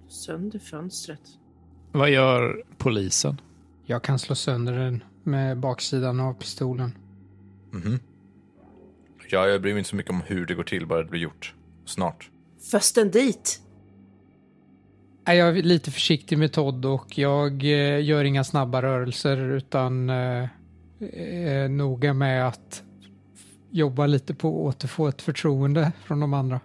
Sönder 0.09 0.59
fönstret. 0.59 1.21
Vad 1.93 2.11
gör 2.11 2.65
polisen? 2.77 3.41
Jag 3.85 4.03
kan 4.05 4.19
slå 4.19 4.35
sönder 4.35 4.73
den 4.73 5.05
med 5.23 5.59
baksidan 5.61 6.21
av 6.21 6.35
pistolen. 6.35 6.93
Mhm. 7.71 7.99
Ja, 9.31 9.47
jag 9.47 9.63
bryr 9.63 9.73
mig 9.73 9.79
inte 9.79 9.91
så 9.91 9.97
mycket 9.97 10.11
om 10.11 10.23
hur 10.27 10.47
det 10.47 10.55
går 10.55 10.65
till, 10.65 10.87
bara 10.87 11.03
det 11.03 11.11
blir 11.11 11.21
gjort. 11.21 11.55
Snart. 11.85 12.31
Försten 12.71 13.11
dit! 13.11 13.63
Nej, 15.29 15.39
Jag 15.39 15.59
är 15.59 15.63
lite 15.63 15.91
försiktig 15.91 16.39
med 16.39 16.53
Todd 16.53 16.85
och 16.85 17.19
jag 17.19 17.65
eh, 17.65 18.05
gör 18.05 18.25
inga 18.25 18.45
snabba 18.45 18.83
rörelser 18.83 19.37
utan 19.37 20.11
eh, 20.11 20.49
är 21.13 21.69
noga 21.69 22.15
med 22.15 22.49
att 22.49 22.83
jobba 23.71 24.07
lite 24.07 24.35
på 24.35 24.49
att 24.49 24.75
återfå 24.75 25.09
ett 25.09 25.23
förtroende 25.23 25.93
från 26.05 26.21
de 26.21 26.35
andra. 26.35 26.61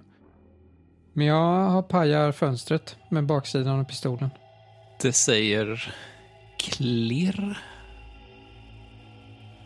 Men 1.14 1.28
jag 1.28 1.70
har 1.70 1.82
pajar 1.82 2.32
fönstret 2.32 2.98
med 3.10 3.26
baksidan 3.26 3.80
av 3.80 3.84
pistolen. 3.84 4.30
Det 5.02 5.14
säger 5.14 5.94
klirr. 6.60 7.58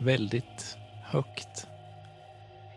Väldigt 0.00 0.76
högt. 1.04 1.66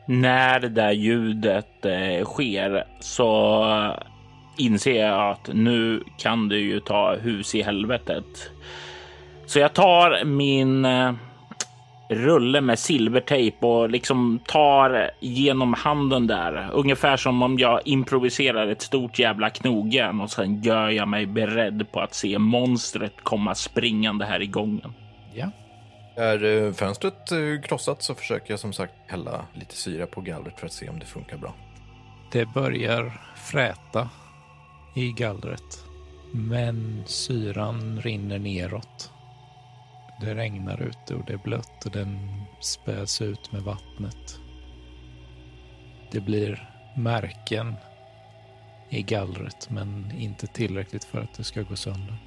När 0.05 0.59
det 0.59 0.69
där 0.69 0.91
ljudet 0.91 1.86
eh, 1.86 2.26
sker 2.26 2.88
så 2.99 3.34
inser 4.57 5.05
jag 5.05 5.31
att 5.31 5.49
nu 5.53 6.03
kan 6.17 6.49
det 6.49 6.57
ju 6.57 6.79
ta 6.79 7.15
hus 7.15 7.55
i 7.55 7.61
helvetet. 7.61 8.51
Så 9.45 9.59
jag 9.59 9.73
tar 9.73 10.25
min 10.25 10.85
eh, 10.85 11.13
rulle 12.11 12.61
med 12.61 12.79
silvertejp 12.79 13.65
och 13.65 13.89
liksom 13.89 14.39
tar 14.47 15.11
genom 15.19 15.73
handen 15.73 16.27
där. 16.27 16.69
Ungefär 16.73 17.17
som 17.17 17.41
om 17.41 17.59
jag 17.59 17.81
improviserar 17.85 18.67
ett 18.67 18.81
stort 18.81 19.19
jävla 19.19 19.49
knogjärn 19.49 20.21
och 20.21 20.31
sen 20.31 20.61
gör 20.61 20.89
jag 20.89 21.07
mig 21.07 21.25
beredd 21.25 21.91
på 21.91 21.99
att 21.99 22.13
se 22.13 22.39
monstret 22.39 23.13
komma 23.23 23.55
springande 23.55 24.25
här 24.25 24.41
i 24.41 24.47
gången. 24.47 24.93
Ja. 25.33 25.51
Är 26.15 26.65
eh, 26.65 26.73
fönstret 26.73 27.31
eh, 27.31 27.61
krossat 27.63 28.03
så 28.03 28.15
försöker 28.15 28.51
jag 28.53 28.59
som 28.59 28.73
sagt 28.73 28.93
hälla 29.07 29.45
lite 29.53 29.75
syra 29.75 30.05
på 30.05 30.21
gallret 30.21 30.59
för 30.59 30.65
att 30.65 30.73
se 30.73 30.89
om 30.89 30.99
det 30.99 31.05
funkar 31.05 31.37
bra. 31.37 31.53
Det 32.31 32.45
börjar 32.45 33.21
fräta 33.35 34.09
i 34.93 35.11
gallret. 35.11 35.85
Men 36.31 37.03
syran 37.05 38.01
rinner 38.01 38.39
neråt. 38.39 39.11
Det 40.21 40.35
regnar 40.35 40.81
ute 40.81 41.15
och 41.15 41.25
det 41.25 41.33
är 41.33 41.37
blött 41.37 41.85
och 41.85 41.91
den 41.91 42.41
späds 42.59 43.21
ut 43.21 43.51
med 43.51 43.61
vattnet. 43.61 44.39
Det 46.11 46.19
blir 46.19 46.69
märken 46.95 47.75
i 48.89 49.01
gallret 49.01 49.69
men 49.69 50.11
inte 50.17 50.47
tillräckligt 50.47 51.03
för 51.03 51.21
att 51.21 51.33
det 51.33 51.43
ska 51.43 51.61
gå 51.61 51.75
sönder. 51.75 52.17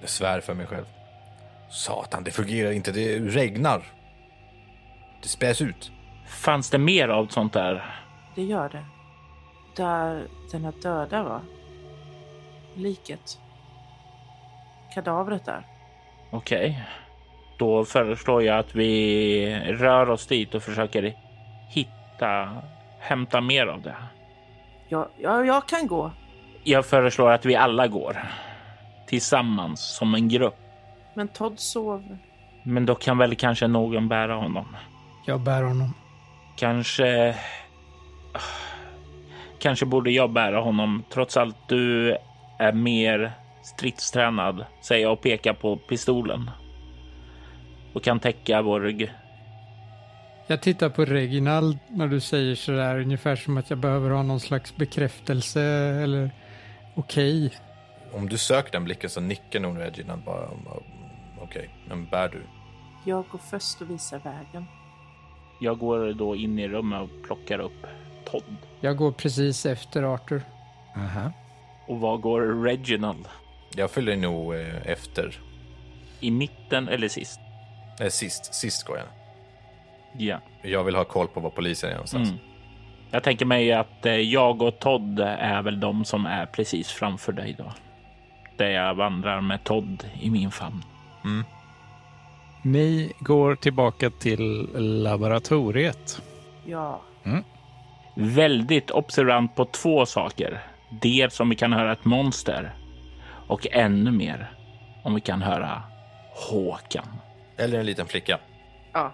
Jag 0.00 0.08
svär 0.08 0.40
för 0.40 0.54
mig 0.54 0.66
själv. 0.66 0.86
Satan, 1.70 2.24
det 2.24 2.30
fungerar 2.30 2.70
inte. 2.70 2.92
Det 2.92 3.18
regnar. 3.18 3.82
Det 5.22 5.28
späs 5.28 5.62
ut. 5.62 5.92
Fanns 6.26 6.70
det 6.70 6.78
mer 6.78 7.08
av 7.08 7.26
sånt 7.26 7.52
där? 7.52 7.96
Det 8.34 8.42
gör 8.42 8.68
det. 8.68 8.84
Där 9.76 10.26
den 10.52 10.64
här 10.64 10.74
döda 10.82 11.22
var. 11.22 11.40
Liket. 12.74 13.38
Kadavret 14.94 15.44
där. 15.44 15.66
Okej, 16.30 16.82
då 17.58 17.84
föreslår 17.84 18.42
jag 18.42 18.58
att 18.58 18.74
vi 18.74 19.64
rör 19.68 20.10
oss 20.10 20.26
dit 20.26 20.54
och 20.54 20.62
försöker 20.62 21.14
hitta, 21.68 22.56
hämta 22.98 23.40
mer 23.40 23.66
av 23.66 23.82
det. 23.82 23.96
Ja, 24.88 25.08
ja, 25.16 25.44
jag 25.44 25.68
kan 25.68 25.86
gå. 25.86 26.10
Jag 26.64 26.86
föreslår 26.86 27.30
att 27.30 27.44
vi 27.44 27.56
alla 27.56 27.86
går 27.86 28.22
tillsammans 29.06 29.96
som 29.96 30.14
en 30.14 30.28
grupp. 30.28 30.58
Men 31.14 31.28
Todd 31.28 31.58
sov. 31.58 32.16
Men 32.62 32.86
då 32.86 32.94
kan 32.94 33.18
väl 33.18 33.36
kanske 33.36 33.66
någon 33.66 34.08
bära 34.08 34.34
honom. 34.34 34.76
Jag 35.26 35.40
bär 35.40 35.62
honom. 35.62 35.94
Kanske. 36.56 37.36
Kanske 39.60 39.86
borde 39.86 40.10
jag 40.10 40.32
bära 40.32 40.60
honom. 40.60 41.04
Trots 41.12 41.36
allt 41.36 41.56
du 41.68 42.16
är 42.58 42.72
mer 42.72 43.32
stridstränad, 43.62 44.64
säger 44.82 45.02
jag 45.02 45.12
och 45.12 45.20
pekar 45.20 45.54
på 45.54 45.76
pistolen. 45.76 46.50
Och 47.94 48.02
kan 48.02 48.20
täcka 48.20 48.62
vår 48.62 48.80
rygg. 48.80 49.12
Jag 50.46 50.62
tittar 50.62 50.88
på 50.88 51.04
Reginald 51.04 51.78
när 51.88 52.08
du 52.08 52.20
säger 52.20 52.54
sådär, 52.54 53.00
ungefär 53.00 53.36
som 53.36 53.56
att 53.56 53.70
jag 53.70 53.78
behöver 53.78 54.10
ha 54.10 54.22
någon 54.22 54.40
slags 54.40 54.76
bekräftelse 54.76 55.62
eller 56.02 56.30
okej. 56.94 57.52
Om 58.12 58.28
du 58.28 58.38
söker 58.38 58.72
den 58.72 58.84
blicken 58.84 59.10
så 59.10 59.20
nickar 59.20 59.60
nog 59.60 59.78
Reginald 59.78 60.24
bara. 60.24 60.48
Okej, 61.42 61.70
men 61.88 62.06
bär 62.06 62.28
du? 62.28 62.42
Jag 63.04 63.24
går 63.30 63.38
först 63.50 63.80
och 63.80 63.90
visar 63.90 64.18
vägen. 64.18 64.64
Jag 65.60 65.78
går 65.78 66.12
då 66.12 66.36
in 66.36 66.58
i 66.58 66.68
rummet 66.68 67.00
och 67.02 67.26
plockar 67.26 67.58
upp 67.58 67.86
Todd. 68.30 68.56
Jag 68.80 68.96
går 68.96 69.12
precis 69.12 69.66
efter 69.66 70.02
Arthur. 70.02 70.42
Aha. 70.96 71.32
Och 71.86 72.00
var 72.00 72.16
går 72.16 72.62
Reginald? 72.64 73.28
Jag 73.76 73.90
följer 73.90 74.16
nog 74.16 74.54
eh, 74.54 74.86
efter. 74.86 75.38
I 76.20 76.30
mitten 76.30 76.88
eller 76.88 77.08
sist? 77.08 77.40
Eh, 78.00 78.08
sist, 78.08 78.54
sist 78.54 78.86
går 78.86 78.98
jag. 78.98 79.06
Ja. 80.18 80.38
Jag 80.62 80.84
vill 80.84 80.94
ha 80.94 81.04
koll 81.04 81.28
på 81.28 81.40
var 81.40 81.50
polisen 81.50 81.90
är 81.90 81.94
någonstans. 81.94 82.28
Mm. 82.28 82.40
Jag 83.10 83.22
tänker 83.22 83.46
mig 83.46 83.72
att 83.72 84.06
eh, 84.06 84.14
jag 84.14 84.62
och 84.62 84.78
Todd 84.78 85.20
är 85.20 85.62
väl 85.62 85.80
de 85.80 86.04
som 86.04 86.26
är 86.26 86.46
precis 86.46 86.88
framför 86.88 87.32
dig 87.32 87.54
då. 87.58 87.72
Där 88.56 88.70
jag 88.70 88.94
vandrar 88.94 89.40
med 89.40 89.64
Todd 89.64 90.04
i 90.20 90.30
min 90.30 90.50
famn. 90.50 90.84
Ni 92.62 93.12
går 93.20 93.54
tillbaka 93.54 94.10
till 94.10 94.68
laboratoriet. 94.74 96.22
Ja, 96.66 97.00
Väldigt 98.14 98.90
observant 98.90 99.56
på 99.56 99.64
två 99.64 100.06
saker. 100.06 100.62
Dels 101.02 101.40
om 101.40 101.48
vi 101.48 101.56
kan 101.56 101.72
höra 101.72 101.92
ett 101.92 102.04
monster 102.04 102.74
och 103.48 103.66
ännu 103.70 104.10
mer 104.10 104.52
om 105.04 105.14
vi 105.14 105.20
kan 105.20 105.42
höra 105.42 105.82
Håkan. 106.34 107.06
Eller 107.56 107.78
en 107.78 107.86
liten 107.86 108.06
flicka. 108.06 108.38
ja. 108.92 109.12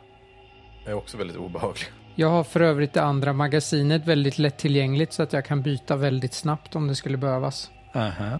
är 0.86 0.94
också 0.94 1.16
väldigt 1.16 1.36
obehaglig. 1.36 1.86
Jag 2.14 2.30
har 2.30 2.44
för 2.44 2.60
övrigt 2.60 2.92
det 2.92 3.02
andra 3.02 3.32
magasinet 3.32 4.06
väldigt 4.06 4.38
lättillgängligt 4.38 5.12
så 5.12 5.22
att 5.22 5.32
jag 5.32 5.44
kan 5.44 5.62
byta 5.62 5.96
väldigt 5.96 6.34
snabbt 6.34 6.76
om 6.76 6.88
det 6.88 6.94
skulle 6.94 7.16
behövas. 7.16 7.70
Aha. 7.94 8.38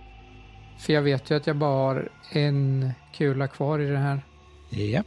För 0.78 0.92
jag 0.92 1.02
vet 1.02 1.30
ju 1.30 1.36
att 1.36 1.46
jag 1.46 1.56
bara 1.56 1.70
har 1.70 2.08
en 2.32 2.92
kula 3.12 3.48
kvar 3.48 3.78
i 3.78 3.86
det 3.86 3.98
här. 3.98 4.20
Ja. 4.70 5.02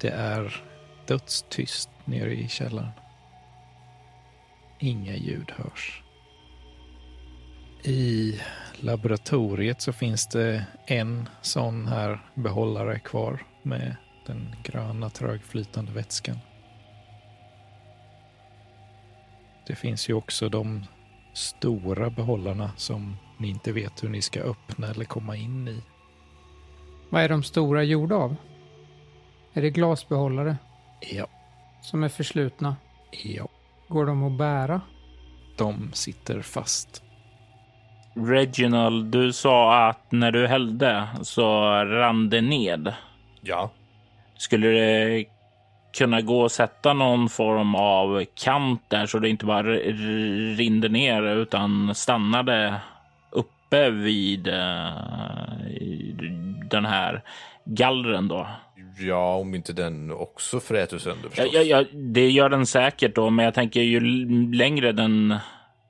Det 0.00 0.08
är 0.08 0.62
dödstyst 1.06 1.90
nere 2.04 2.34
i 2.34 2.48
källaren. 2.48 2.90
Inga 4.84 5.16
ljud 5.16 5.50
hörs. 5.50 6.02
I 7.84 8.40
laboratoriet 8.80 9.80
så 9.80 9.92
finns 9.92 10.26
det 10.26 10.66
en 10.86 11.28
sån 11.40 11.86
här 11.86 12.20
behållare 12.34 12.98
kvar 12.98 13.42
med 13.62 13.96
den 14.26 14.56
gröna 14.62 15.10
trögflytande 15.10 15.92
vätskan. 15.92 16.38
Det 19.66 19.74
finns 19.74 20.08
ju 20.08 20.14
också 20.14 20.48
de 20.48 20.84
stora 21.32 22.10
behållarna 22.10 22.72
som 22.76 23.16
ni 23.38 23.48
inte 23.48 23.72
vet 23.72 24.02
hur 24.02 24.08
ni 24.08 24.22
ska 24.22 24.40
öppna 24.40 24.86
eller 24.90 25.04
komma 25.04 25.36
in 25.36 25.68
i. 25.68 25.82
Vad 27.10 27.22
är 27.22 27.28
de 27.28 27.42
stora 27.42 27.82
gjorda 27.82 28.14
av? 28.14 28.36
Är 29.52 29.62
det 29.62 29.70
glasbehållare 29.70 30.56
Ja, 31.00 31.26
som 31.82 32.02
är 32.04 32.08
förslutna? 32.08 32.76
ja. 33.24 33.48
Går 33.88 34.06
de 34.06 34.22
att 34.22 34.38
bära? 34.38 34.80
De 35.56 35.90
sitter 35.92 36.42
fast. 36.42 37.02
Reginald, 38.16 39.06
du 39.06 39.32
sa 39.32 39.88
att 39.88 40.12
när 40.12 40.32
du 40.32 40.46
hällde 40.46 41.08
så 41.22 41.60
rann 41.84 42.30
det 42.30 42.40
ned. 42.40 42.94
Ja, 43.40 43.70
Skulle 44.36 44.68
det 44.68 45.24
kunna 45.98 46.20
gå 46.20 46.44
att 46.44 46.52
sätta 46.52 46.92
någon 46.92 47.28
form 47.28 47.74
av 47.74 48.24
kant 48.34 48.82
där 48.88 49.06
så 49.06 49.18
det 49.18 49.28
inte 49.28 49.46
bara 49.46 49.62
rinner 49.62 50.88
ner 50.88 51.22
utan 51.22 51.94
stannade 51.94 52.80
uppe 53.30 53.90
vid 53.90 54.48
eh, 54.48 54.92
den 56.70 56.84
här 56.84 57.22
gallren 57.64 58.28
då? 58.28 58.46
Ja 58.98 59.34
om 59.36 59.54
inte 59.54 59.72
den 59.72 60.10
också 60.10 60.60
fräter 60.60 60.98
sönder 60.98 61.24
Ja, 61.24 61.30
förstås. 61.30 61.54
ja, 61.54 61.62
ja, 61.62 61.84
det 61.92 62.30
gör 62.30 62.48
den 62.48 62.66
säkert 62.66 63.14
då, 63.14 63.30
men 63.30 63.44
jag 63.44 63.54
tänker 63.54 63.80
ju 63.80 64.00
längre 64.52 64.92
den... 64.92 65.36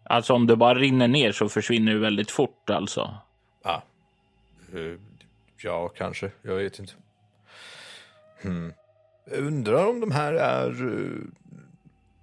Alltså 0.07 0.35
om 0.35 0.47
det 0.47 0.57
bara 0.57 0.75
rinner 0.75 1.09
ner 1.09 1.33
så 1.33 1.49
försvinner 1.49 1.93
det 1.93 1.99
väldigt 1.99 2.31
fort 2.31 2.71
alltså. 2.71 3.15
Ah. 3.63 3.81
Eh, 4.75 4.99
ja, 5.63 5.89
kanske. 5.89 6.31
Jag 6.43 6.55
vet 6.55 6.79
inte. 6.79 6.93
Hmm. 8.43 8.73
Jag 9.31 9.39
undrar 9.39 9.89
om 9.89 10.01
de 10.01 10.11
här 10.11 10.33
är 10.33 10.83
uh, 10.83 11.21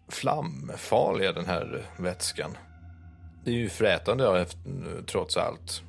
flamfarliga, 0.10 1.32
den 1.32 1.46
här 1.46 1.86
vätskan. 1.98 2.58
Det 3.44 3.52
är 3.52 3.56
ju 3.56 3.70
frätande 3.70 4.24
ja, 4.24 4.46
trots 5.06 5.38
allt. 5.38 5.84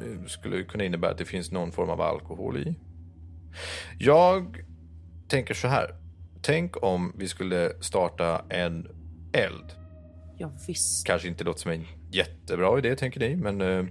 Det 0.00 0.28
skulle 0.30 0.62
kunna 0.62 0.84
innebära 0.84 1.10
att 1.10 1.18
det 1.18 1.24
finns 1.24 1.50
någon 1.50 1.72
form 1.72 1.90
av 1.90 2.00
alkohol 2.00 2.56
i. 2.56 2.74
Jag 3.98 4.64
tänker 5.28 5.54
så 5.54 5.68
här. 5.68 5.94
Tänk 6.42 6.82
om 6.82 7.12
vi 7.16 7.28
skulle 7.28 7.72
starta 7.80 8.44
en 8.48 8.88
eld. 9.32 9.72
Ja, 10.38 10.52
visst. 10.66 11.06
Kanske 11.06 11.28
inte 11.28 11.44
låter 11.44 11.60
som 11.60 11.70
en 11.70 11.86
jättebra 12.10 12.78
idé, 12.78 12.96
tänker 12.96 13.20
ni, 13.20 13.36
men 13.36 13.60
eh, 13.60 13.84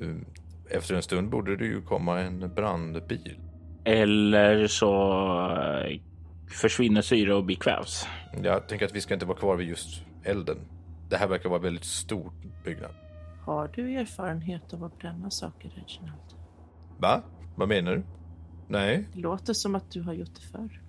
eh, 0.00 0.16
efter 0.70 0.94
en 0.94 1.02
stund 1.02 1.30
borde 1.30 1.56
det 1.56 1.64
ju 1.64 1.82
komma 1.82 2.20
en 2.20 2.54
brandbil. 2.54 3.38
Eller 3.84 4.66
så 4.66 4.92
eh, 5.86 6.00
försvinner 6.50 7.02
syre 7.02 7.34
och 7.34 7.44
bekvävs. 7.44 8.06
Jag 8.42 8.68
tänker 8.68 8.86
att 8.86 8.94
vi 8.94 9.00
ska 9.00 9.14
inte 9.14 9.26
vara 9.26 9.38
kvar 9.38 9.56
vid 9.56 9.68
just 9.68 10.02
elden. 10.24 10.58
Det 11.10 11.16
här 11.16 11.28
verkar 11.28 11.48
vara 11.48 11.60
väldigt 11.60 11.84
stor 11.84 12.32
byggnad. 12.64 12.90
Har 13.44 13.68
du 13.74 13.94
erfarenhet 13.94 14.72
av 14.72 14.84
att 14.84 14.98
bränna 14.98 15.30
saker, 15.30 15.68
Reginald? 15.68 16.34
Va? 16.98 17.22
Vad 17.56 17.68
menar 17.68 17.96
du? 17.96 18.02
Nej, 18.68 19.08
Det 19.14 19.20
låter 19.20 19.52
som 19.52 19.74
att 19.74 19.90
du 19.90 20.02
har 20.02 20.12
gjort 20.12 20.34
det 20.34 20.40
förr. 20.40 20.82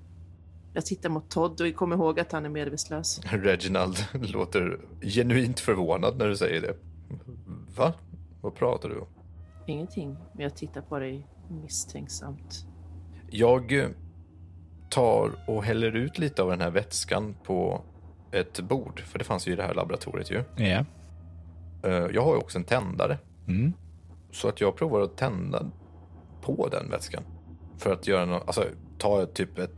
Jag 0.74 0.86
tittar 0.86 1.10
mot 1.10 1.30
Todd 1.30 1.62
och 1.62 1.76
kommer 1.76 1.96
ihåg 1.96 2.20
att 2.20 2.32
han 2.32 2.46
är 2.46 2.50
medvetslös. 2.50 3.22
Reginald 3.32 3.98
låter 4.14 4.80
genuint 5.02 5.60
förvånad 5.60 6.18
när 6.18 6.28
du 6.28 6.38
säger 6.38 6.62
det. 6.62 6.76
Va? 7.78 7.94
Vad 8.42 8.56
pratar 8.56 8.90
du 8.90 9.00
om? 9.00 9.08
Ingenting, 9.66 10.10
men 10.34 10.44
jag 10.44 10.56
tittar 10.56 10.82
på 10.82 11.00
dig 11.00 11.28
misstänksamt. 11.50 12.66
Jag 13.30 13.72
eh, 13.80 13.88
tar 14.90 15.32
och 15.48 15.64
häller 15.64 15.96
ut 15.96 16.18
lite 16.18 16.44
av 16.44 16.50
den 16.50 16.62
här 16.62 16.72
vätskan 16.72 17.36
på 17.44 17.82
ett 18.32 18.60
bord, 18.60 19.00
för 19.00 19.20
det 19.20 19.26
fanns 19.26 19.48
ju 19.48 19.52
i 19.54 19.56
det 19.56 19.64
här 19.64 19.74
laboratoriet 19.74 20.32
ju. 20.32 20.44
Ja. 20.58 20.86
Eh, 21.84 21.92
Jag 22.14 22.22
har 22.24 22.34
ju 22.34 22.38
också 22.40 22.58
en 22.58 22.64
tändare, 22.64 23.18
Mm. 23.48 23.74
så 24.32 24.48
att 24.50 24.62
jag 24.62 24.76
provar 24.76 25.02
att 25.02 25.18
tända 25.18 25.66
på 26.42 26.68
den 26.72 26.90
vätskan. 26.90 27.24
För 27.80 27.94
att 27.94 28.08
göra 28.08 28.26
någon, 28.26 28.42
alltså 28.48 28.66
ta 28.98 29.26
typ 29.26 29.60
ett, 29.60 29.74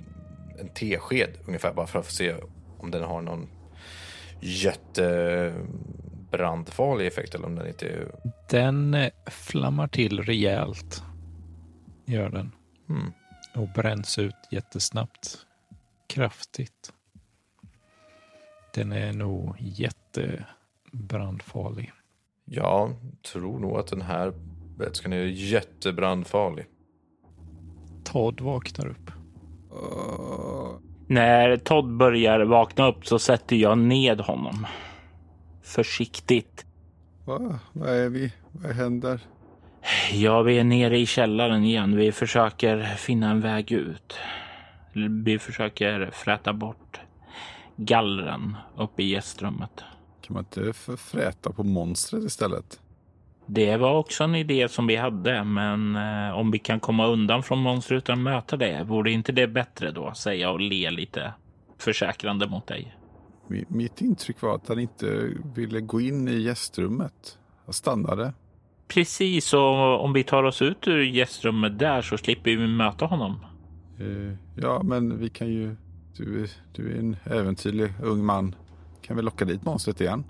en 0.60 0.70
tesked 0.70 1.38
ungefär 1.48 1.74
bara 1.74 1.88
för 1.88 2.00
att 2.00 2.06
få 2.06 2.12
se 2.12 2.36
om 2.78 2.92
den 2.92 3.04
har 3.04 3.22
någon 3.22 3.50
jättebrandfarlig 4.40 7.08
effekt 7.08 7.36
eller 7.36 7.46
om 7.46 7.56
den 7.56 7.68
inte 7.68 7.90
är... 7.90 8.12
Den 8.50 8.94
eh, 8.94 9.12
flammar 9.26 9.88
till 9.88 10.22
rejält. 10.22 11.04
Gör 12.06 12.30
den. 12.30 12.52
Hmm. 12.88 13.14
Och 13.56 13.68
bränns 13.68 14.20
ut 14.20 14.36
jättesnabbt. 14.52 15.38
Kraftigt. 16.08 16.94
Den 18.74 18.92
är 18.92 19.14
nog 19.14 19.56
jättebrandfarlig. 19.60 21.92
Jag 22.46 22.96
tror 23.32 23.60
nog 23.60 23.78
att 23.78 23.88
den 23.88 24.02
här 24.02 24.34
vätskan 24.78 25.14
är 25.14 25.26
jättebrandfarlig. 25.26 26.66
Todd 28.12 28.42
vaknar 28.42 28.88
upp. 28.88 29.12
När 31.08 31.58
Todd 31.58 31.98
börjar 31.98 32.40
vakna 32.40 32.88
upp 32.88 33.08
så 33.08 33.20
sätter 33.20 33.56
jag 33.56 33.78
ned 33.78 34.20
honom. 34.20 34.68
Försiktigt. 35.62 36.66
Va? 37.26 37.60
Vad 37.74 37.90
är 37.90 38.10
vi? 38.10 38.34
Vad 38.52 38.72
händer? 38.72 39.20
Ja, 40.12 40.42
vi 40.42 40.60
är 40.60 40.64
nere 40.64 41.00
i 41.00 41.06
källaren 41.06 41.64
igen. 41.64 41.96
Vi 41.96 42.12
försöker 42.12 42.84
finna 42.84 43.32
en 43.32 43.42
väg 43.42 43.72
ut. 43.72 44.14
Vi 45.24 45.40
försöker 45.40 46.10
fräta 46.14 46.54
bort 46.54 47.00
gallren 47.76 48.56
uppe 48.78 49.04
i 49.04 49.10
gästrummet. 49.10 49.84
Kan 50.22 50.34
man 50.34 50.44
inte 50.44 50.74
förfräta 50.74 51.52
på 51.52 51.64
monstret 51.64 52.24
istället? 52.24 52.80
Det 53.54 53.78
var 53.78 53.94
också 53.98 54.24
en 54.24 54.36
idé 54.36 54.68
som 54.70 54.88
vi 54.88 54.96
hade, 54.96 55.44
men 55.44 55.96
eh, 55.96 56.38
om 56.38 56.52
vi 56.52 56.60
kan 56.60 56.80
komma 56.80 57.08
undan 57.08 57.44
från 57.44 57.60
monstret 57.60 57.98
utan 57.98 58.14
att 58.18 58.24
möta 58.24 58.58
det, 58.58 58.84
vore 58.84 59.12
inte 59.12 59.32
det 59.32 59.48
bättre 59.48 59.92
då? 59.92 60.14
Säger 60.14 60.42
jag 60.42 60.54
och 60.54 60.60
ler 60.62 60.92
lite 60.92 61.34
försäkrande 61.78 62.48
mot 62.48 62.68
dig. 62.68 62.96
Mi- 63.48 63.66
Mitt 63.68 64.02
intryck 64.02 64.42
var 64.42 64.56
att 64.56 64.68
han 64.68 64.80
inte 64.80 65.30
ville 65.56 65.82
gå 65.82 66.02
in 66.02 66.28
i 66.28 66.40
gästrummet. 66.42 67.38
Han 67.66 67.74
stannade. 67.74 68.34
Precis, 68.88 69.54
och 69.54 70.04
om 70.04 70.14
vi 70.14 70.24
tar 70.24 70.44
oss 70.44 70.62
ut 70.62 70.88
ur 70.88 71.02
gästrummet 71.04 71.80
där 71.80 72.02
så 72.02 72.18
slipper 72.18 72.52
vi 72.52 72.68
möta 72.68 73.06
honom. 73.06 73.46
Eh, 74.00 74.38
Ja, 74.64 74.82
men 74.84 75.20
vi 75.20 75.30
kan 75.30 75.48
ju... 75.48 75.76
Du, 76.18 76.44
är- 76.44 76.50
du 76.74 76.92
är 76.94 77.00
en 77.00 77.16
äventyrlig 77.26 77.94
ung 78.04 78.26
man. 78.26 78.56
Kan 79.02 79.16
vi 79.18 79.22
locka 79.22 79.46
dit 79.46 79.64
monstret 79.66 80.02
igen? 80.02 80.24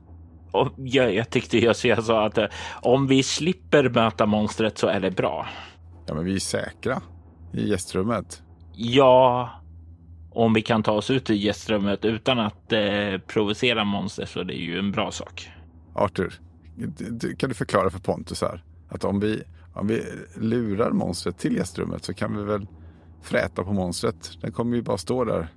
Och 0.52 0.70
jag, 0.78 1.16
jag 1.16 1.30
tyckte 1.30 1.58
jag, 1.58 1.76
så 1.76 1.88
jag 1.88 2.04
sa 2.04 2.26
att 2.26 2.38
eh, 2.38 2.46
om 2.82 3.08
vi 3.08 3.24
slipper 3.24 3.90
möta 3.90 4.26
monstret 4.26 4.78
så 4.78 4.88
är 4.88 5.00
det 5.00 5.12
bra. 5.12 5.48
Ja, 6.06 6.14
men 6.14 6.26
vi 6.26 6.36
är 6.36 6.40
säkra 6.40 7.02
i 7.54 7.70
gästrummet. 7.70 8.44
Ja, 8.74 9.50
om 10.32 10.54
vi 10.54 10.62
kan 10.62 10.84
ta 10.84 10.92
oss 10.92 11.10
ut 11.10 11.30
ur 11.30 11.34
gästrummet 11.34 12.06
utan 12.06 12.40
att 12.40 12.74
eh, 12.74 13.18
provocera 13.28 13.84
monster 13.84 14.26
så 14.26 14.44
det 14.44 14.54
är 14.54 14.64
ju 14.64 14.80
en 14.80 14.92
bra 14.92 15.12
sak. 15.12 15.52
Arthur, 15.94 16.34
kan 17.38 17.50
du 17.50 17.56
förklara 17.56 17.90
för 17.90 18.00
Pontus 18.00 18.42
här? 18.42 18.64
Att 18.90 19.04
om 19.04 19.20
vi, 19.20 19.44
om 19.74 19.88
vi 19.88 20.04
lurar 20.36 20.92
monstret 20.92 21.38
till 21.38 21.56
gästrummet 21.56 22.04
så 22.04 22.14
kan 22.14 22.38
vi 22.38 22.44
väl 22.44 22.68
fräta 23.22 23.64
på 23.64 23.74
monstret. 23.74 24.32
Den 24.42 24.52
kommer 24.52 24.76
ju 24.76 24.82
bara 24.82 24.98
stå 24.98 25.24
där. 25.24 25.48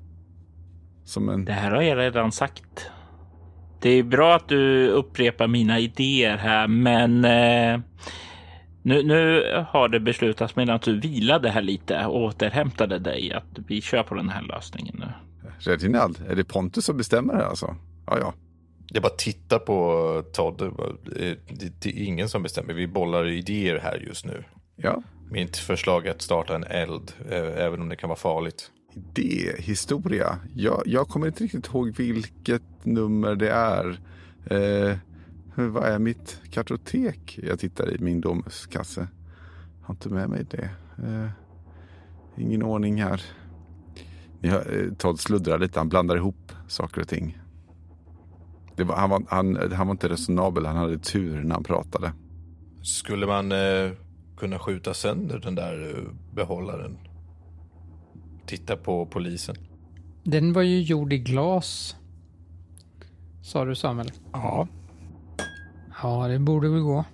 Som 1.04 1.28
en... 1.28 1.44
Det 1.44 1.52
här 1.52 1.70
har 1.70 1.82
jag 1.82 1.98
redan 1.98 2.32
sagt. 2.32 2.90
Det 3.84 3.90
är 3.90 4.02
bra 4.02 4.34
att 4.34 4.48
du 4.48 4.88
upprepar 4.88 5.48
mina 5.48 5.78
idéer 5.78 6.36
här, 6.36 6.68
men 6.68 7.24
eh, 7.24 7.80
nu, 8.82 9.02
nu 9.02 9.42
har 9.68 9.88
det 9.88 10.00
beslutats 10.00 10.56
medan 10.56 10.80
du 10.84 11.00
vilade 11.00 11.50
här 11.50 11.62
lite 11.62 12.06
och 12.06 12.22
återhämtade 12.22 12.98
dig 12.98 13.32
att 13.32 13.58
vi 13.66 13.80
kör 13.80 14.02
på 14.02 14.14
den 14.14 14.28
här 14.28 14.42
lösningen 14.42 14.96
nu. 14.98 15.06
Reginald, 15.58 16.18
är 16.28 16.34
det 16.34 16.44
Pontus 16.44 16.84
som 16.84 16.96
bestämmer 16.96 17.34
här 17.34 17.44
alltså? 17.44 17.76
Ja, 18.06 18.18
ja. 18.18 18.34
Jag 18.86 19.02
bara 19.02 19.12
tittar 19.12 19.58
på 19.58 20.22
Todd. 20.32 20.72
Det, 21.80 21.88
är 21.88 22.02
ingen 22.02 22.28
som 22.28 22.42
bestämmer. 22.42 22.74
Vi 22.74 22.86
bollar 22.86 23.26
idéer 23.26 23.78
här 23.78 24.02
just 24.06 24.26
nu. 24.26 24.44
Ja, 24.76 25.02
Mitt 25.30 25.56
förslag 25.56 26.06
är 26.06 26.10
att 26.10 26.22
starta 26.22 26.54
en 26.54 26.64
eld, 26.64 27.12
eh, 27.30 27.64
även 27.64 27.80
om 27.80 27.88
det 27.88 27.96
kan 27.96 28.08
vara 28.08 28.18
farligt. 28.18 28.70
Idéhistoria? 28.94 30.38
Jag, 30.54 30.82
jag 30.86 31.08
kommer 31.08 31.26
inte 31.26 31.44
riktigt 31.44 31.66
ihåg 31.66 31.88
vilket 31.96 32.62
nummer 32.82 33.34
det 33.34 33.50
är. 33.50 34.00
Eh, 34.46 34.96
vad 35.54 35.84
är 35.84 35.98
mitt 35.98 36.40
kartotek? 36.50 37.38
Jag 37.42 37.58
tittar 37.58 37.94
i 37.94 37.98
min 37.98 38.20
domuskasse. 38.20 39.08
Jag 39.80 39.86
Har 39.86 39.94
inte 39.94 40.08
med 40.08 40.30
mig 40.30 40.46
det. 40.50 40.70
Eh, 40.98 41.30
ingen 42.36 42.62
ordning 42.62 43.02
här. 43.02 43.22
Ni 44.40 44.48
hör, 44.48 44.84
eh, 44.84 44.94
Todd 44.94 45.20
sluddrar 45.20 45.58
lite, 45.58 45.80
han 45.80 45.88
blandar 45.88 46.16
ihop 46.16 46.52
saker 46.68 47.00
och 47.00 47.08
ting. 47.08 47.38
Det 48.76 48.84
var, 48.84 48.96
han, 48.96 49.10
var, 49.10 49.22
han, 49.28 49.72
han 49.72 49.86
var 49.86 49.94
inte 49.94 50.08
resonabel, 50.08 50.66
han 50.66 50.76
hade 50.76 50.98
tur 50.98 51.42
när 51.42 51.54
han 51.54 51.64
pratade. 51.64 52.12
Skulle 52.82 53.26
man 53.26 53.52
eh, 53.52 53.90
kunna 54.36 54.58
skjuta 54.58 54.94
sönder 54.94 55.38
den 55.38 55.54
där 55.54 55.96
eh, 55.96 56.34
behållaren? 56.34 56.98
Titta 58.46 58.76
på 58.76 59.06
polisen. 59.06 59.56
Den 60.22 60.52
var 60.52 60.62
ju 60.62 60.82
gjord 60.82 61.12
i 61.12 61.18
glas. 61.18 61.96
Sa 63.42 63.64
du 63.64 63.74
Samuel? 63.74 64.12
Ja. 64.32 64.68
Ja, 66.02 66.28
det 66.28 66.38
borde 66.38 66.68
väl 66.68 66.80
gå. 66.80 67.04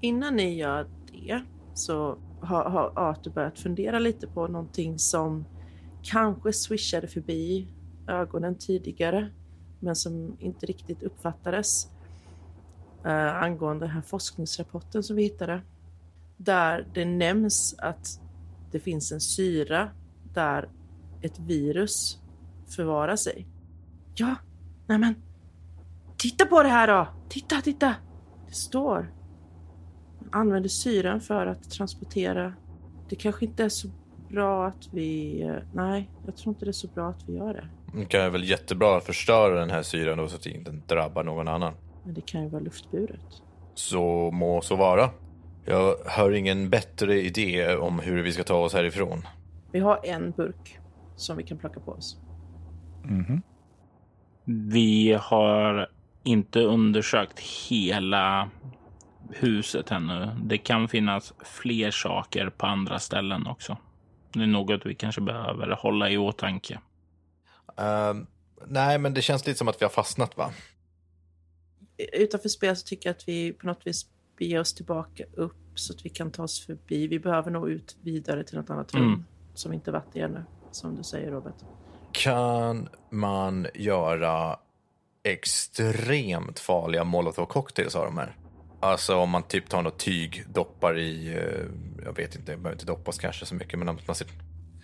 Innan 0.00 0.36
ni 0.36 0.54
gör 0.54 0.88
det 1.12 1.42
så 1.74 2.18
har, 2.40 2.64
har 2.64 2.92
Arthur 2.96 3.30
börjat 3.30 3.58
fundera 3.58 3.98
lite 3.98 4.26
på 4.26 4.48
någonting 4.48 4.98
som 4.98 5.44
kanske 6.02 6.52
swishade 6.52 7.08
förbi 7.08 7.68
ögonen 8.08 8.58
tidigare 8.58 9.30
men 9.80 9.96
som 9.96 10.36
inte 10.40 10.66
riktigt 10.66 11.02
uppfattades 11.02 11.88
eh, 13.04 13.36
angående 13.36 13.84
den 13.86 13.94
här 13.94 14.02
forskningsrapporten 14.02 15.02
som 15.02 15.16
vi 15.16 15.22
hittade. 15.22 15.60
Där 16.36 16.86
det 16.94 17.04
nämns 17.04 17.74
att 17.78 18.20
det 18.70 18.80
finns 18.80 19.12
en 19.12 19.20
syra 19.20 19.90
där 20.36 20.68
ett 21.22 21.38
virus 21.38 22.18
förvarar 22.76 23.16
sig. 23.16 23.46
Ja, 24.14 24.34
nämen. 24.86 25.14
Titta 26.16 26.46
på 26.46 26.62
det 26.62 26.68
här 26.68 26.86
då! 26.86 27.08
Titta, 27.28 27.60
titta! 27.60 27.94
Det 28.48 28.54
står 28.54 29.16
man 30.32 30.40
använder 30.40 30.68
syran 30.68 31.20
för 31.20 31.46
att 31.46 31.70
transportera. 31.70 32.52
Det 33.08 33.16
kanske 33.16 33.44
inte 33.44 33.64
är 33.64 33.68
så 33.68 33.88
bra 34.28 34.66
att 34.66 34.88
vi... 34.92 35.42
Nej, 35.72 36.10
jag 36.26 36.36
tror 36.36 36.54
inte 36.54 36.64
det 36.64 36.70
är 36.70 36.72
så 36.72 36.88
bra 36.88 37.08
att 37.08 37.24
vi 37.28 37.36
gör 37.36 37.54
det. 37.54 37.68
Det 37.98 38.04
kan 38.04 38.20
vara 38.20 38.30
väl 38.30 38.44
jättebra 38.44 38.96
att 38.96 39.04
förstöra 39.04 39.60
den 39.60 39.70
här 39.70 39.82
syran 39.82 40.18
då 40.18 40.28
så 40.28 40.36
att 40.36 40.42
det 40.42 40.50
inte 40.50 40.70
drabbar 40.70 41.24
någon 41.24 41.48
annan. 41.48 41.72
Men 42.04 42.14
det 42.14 42.20
kan 42.20 42.42
ju 42.42 42.48
vara 42.48 42.62
luftburet. 42.62 43.42
Så 43.74 44.30
må 44.30 44.60
så 44.60 44.76
vara. 44.76 45.10
Jag 45.64 45.96
hör 46.06 46.32
ingen 46.32 46.70
bättre 46.70 47.20
idé 47.22 47.76
om 47.76 47.98
hur 47.98 48.22
vi 48.22 48.32
ska 48.32 48.44
ta 48.44 48.56
oss 48.56 48.74
härifrån. 48.74 49.22
Vi 49.72 49.80
har 49.80 50.00
en 50.04 50.30
burk 50.30 50.78
som 51.16 51.36
vi 51.36 51.42
kan 51.42 51.58
plocka 51.58 51.80
på 51.80 51.92
oss. 51.92 52.16
Mhm. 53.04 53.42
Vi 54.44 55.12
har 55.12 55.88
inte 56.24 56.60
undersökt 56.60 57.40
hela 57.40 58.50
huset 59.30 59.90
ännu. 59.90 60.30
Det 60.42 60.58
kan 60.58 60.88
finnas 60.88 61.32
fler 61.44 61.90
saker 61.90 62.50
på 62.50 62.66
andra 62.66 62.98
ställen 62.98 63.46
också. 63.46 63.76
Det 64.32 64.42
är 64.42 64.46
något 64.46 64.86
vi 64.86 64.94
kanske 64.94 65.20
behöver 65.20 65.70
hålla 65.70 66.10
i 66.10 66.18
åtanke. 66.18 66.80
Ehm, 67.76 68.26
nej, 68.66 68.98
men 68.98 69.14
det 69.14 69.22
känns 69.22 69.46
lite 69.46 69.58
som 69.58 69.68
att 69.68 69.80
vi 69.80 69.84
har 69.84 69.90
fastnat 69.90 70.36
va? 70.36 70.50
Utanför 72.12 72.48
spel 72.48 72.76
så 72.76 72.86
tycker 72.86 73.08
jag 73.08 73.14
att 73.14 73.28
vi 73.28 73.52
på 73.52 73.66
något 73.66 73.86
vis 73.86 74.06
beger 74.38 74.60
oss 74.60 74.74
tillbaka 74.74 75.24
upp 75.32 75.56
så 75.74 75.92
att 75.92 76.04
vi 76.04 76.08
kan 76.08 76.30
ta 76.30 76.42
oss 76.42 76.66
förbi. 76.66 77.06
Vi 77.06 77.18
behöver 77.18 77.50
nog 77.50 77.70
ut 77.70 77.96
vidare 78.02 78.44
till 78.44 78.56
något 78.58 78.70
annat 78.70 78.94
rum 78.94 79.04
Mm. 79.04 79.24
Som 79.58 79.72
inte 79.72 79.90
varit 79.90 80.16
i 80.16 80.20
ännu, 80.20 80.44
som 80.70 80.96
du 80.96 81.02
säger 81.02 81.30
Robert. 81.30 81.54
Kan 82.12 82.88
man 83.10 83.66
göra 83.74 84.56
extremt 85.24 86.58
farliga 86.58 87.04
molotov 87.04 87.46
cocktails 87.46 87.96
av 87.96 88.04
de 88.04 88.18
här? 88.18 88.36
Alltså 88.80 89.16
om 89.16 89.30
man 89.30 89.42
typ 89.42 89.68
tar 89.68 89.82
något 89.82 89.98
tyg, 89.98 90.44
doppar 90.48 90.98
i, 90.98 91.28
eh, 91.28 92.04
jag 92.04 92.16
vet 92.16 92.36
inte, 92.36 92.52
det 92.52 92.56
behöver 92.56 92.72
inte 92.72 92.86
doppas 92.86 93.18
kanske 93.18 93.46
så 93.46 93.54
mycket, 93.54 93.78
men 93.78 93.98
man 94.06 94.14
ser, 94.14 94.26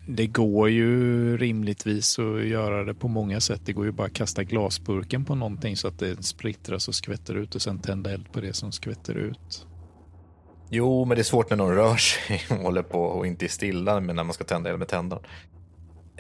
Det 0.09 0.27
går 0.27 0.70
ju 0.70 1.37
rimligtvis 1.37 2.18
att 2.18 2.45
göra 2.45 2.85
det 2.85 2.95
på 2.95 3.09
många 3.09 3.41
sätt. 3.41 3.61
Det 3.64 3.73
går 3.73 3.85
ju 3.85 3.93
bara 3.93 4.07
att 4.07 4.12
kasta 4.12 4.45
glasburken 4.45 5.25
på 5.25 5.35
någonting 5.35 5.77
så 5.77 5.89
att 5.89 5.99
det 5.99 6.23
splittras 6.23 6.89
och 6.89 6.95
skvätter 6.95 7.35
ut 7.35 7.55
och 7.55 7.62
sen 7.62 7.79
tända 7.79 8.11
eld 8.11 8.33
på 8.33 8.41
det 8.41 8.53
som 8.53 8.73
skvätter 8.73 9.14
ut. 9.14 9.66
Jo, 10.75 11.05
men 11.05 11.14
det 11.14 11.20
är 11.20 11.25
svårt 11.25 11.51
när 11.51 11.57
någon 11.57 11.75
rör 11.75 11.97
sig 11.97 12.43
och 12.51 12.57
håller 12.57 12.83
på 12.83 13.03
och 13.03 13.27
inte 13.27 13.47
är 13.47 13.49
stilla 13.49 14.01
men 14.01 14.16
när 14.16 14.25
man 14.25 14.35
ska 14.35 14.45
tända 14.45 14.70
eld 14.70 14.79
med 14.79 14.89
tändaren. 14.89 15.23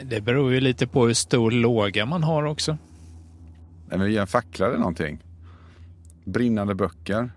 Det 0.02 0.20
beror 0.20 0.52
ju 0.52 0.60
lite 0.60 0.86
på 0.86 1.06
hur 1.06 1.14
stor 1.14 1.50
låga 1.50 2.06
man 2.06 2.22
har 2.22 2.44
också. 2.44 2.78
Nej, 3.88 3.98
men 3.98 4.06
vi 4.06 4.16
en 4.16 4.26
fackla 4.26 4.66
eller 4.66 4.78
någonting. 4.78 5.18
Brinnande 6.24 6.74
böcker. 6.74 7.30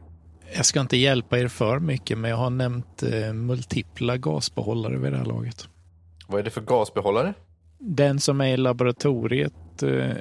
Jag 0.55 0.65
ska 0.65 0.79
inte 0.81 0.97
hjälpa 0.97 1.39
er 1.39 1.47
för 1.47 1.79
mycket, 1.79 2.17
men 2.17 2.29
jag 2.29 2.37
har 2.37 2.49
nämnt 2.49 3.03
eh, 3.03 3.33
multipla 3.33 4.17
gasbehållare 4.17 4.97
vid 4.97 5.11
det 5.11 5.17
här 5.17 5.25
laget. 5.25 5.67
Vad 6.27 6.39
är 6.39 6.43
det 6.43 6.49
för 6.49 6.61
gasbehållare? 6.61 7.33
Den 7.79 8.19
som 8.19 8.41
är 8.41 8.47
i 8.47 8.57
laboratoriet 8.57 9.83
eh, 9.83 10.11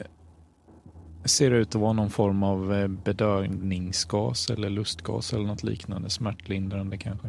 ser 1.24 1.50
ut 1.50 1.68
att 1.68 1.80
vara 1.80 1.92
någon 1.92 2.10
form 2.10 2.42
av 2.42 2.74
eh, 2.74 2.88
bedövningsgas 2.88 4.50
eller 4.50 4.70
lustgas 4.70 5.32
eller 5.32 5.44
något 5.44 5.62
liknande. 5.62 6.10
Smärtlindrande 6.10 6.96
kanske. 6.96 7.28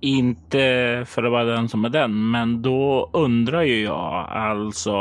Inte 0.00 1.04
för 1.06 1.22
att 1.22 1.32
vara 1.32 1.44
den 1.44 1.68
som 1.68 1.84
är 1.84 1.88
den, 1.88 2.30
men 2.30 2.62
då 2.62 3.10
undrar 3.12 3.62
ju 3.62 3.82
jag 3.82 4.26
alltså 4.28 4.92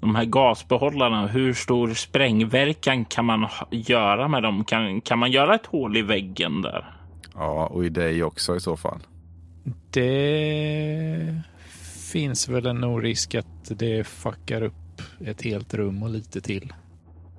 de 0.00 0.14
här 0.14 0.24
gasbehållarna. 0.24 1.26
Hur 1.26 1.52
stor 1.52 1.94
sprängverkan 1.94 3.04
kan 3.04 3.24
man 3.24 3.48
göra 3.70 4.28
med 4.28 4.42
dem? 4.42 4.64
Kan, 4.64 5.00
kan 5.00 5.18
man 5.18 5.30
göra 5.30 5.54
ett 5.54 5.66
hål 5.66 5.96
i 5.96 6.02
väggen 6.02 6.62
där? 6.62 6.96
Ja, 7.34 7.66
och 7.66 7.84
i 7.84 7.88
dig 7.88 8.24
också 8.24 8.56
i 8.56 8.60
så 8.60 8.76
fall. 8.76 8.98
Det 9.90 11.42
finns 12.12 12.48
väl 12.48 12.66
en 12.66 12.80
nog 12.80 13.04
risk 13.04 13.34
att 13.34 13.78
det 13.78 14.06
fuckar 14.06 14.62
upp 14.62 15.02
ett 15.24 15.42
helt 15.42 15.74
rum 15.74 16.02
och 16.02 16.10
lite 16.10 16.40
till. 16.40 16.72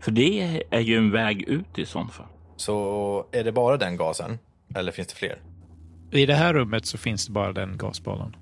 För 0.04 0.12
det 0.12 0.64
är 0.70 0.80
ju 0.80 0.98
en 0.98 1.12
väg 1.12 1.42
ut 1.42 1.80
i 1.80 1.86
sånt 1.86 2.14
fall. 2.14 2.26
Så 2.56 3.26
är 3.32 3.44
det 3.44 3.52
bara 3.52 3.78
den 3.78 3.98
gasen? 3.98 4.40
Eller 4.76 4.92
finns 4.92 5.08
det 5.08 5.16
fler? 5.16 5.42
I 6.12 6.26
det 6.26 6.34
här 6.34 6.54
rummet 6.54 6.86
så 6.86 6.98
finns 6.98 7.26
det 7.28 7.32
bara 7.32 7.54
den 7.54 7.78
gasbollen. 7.78 8.36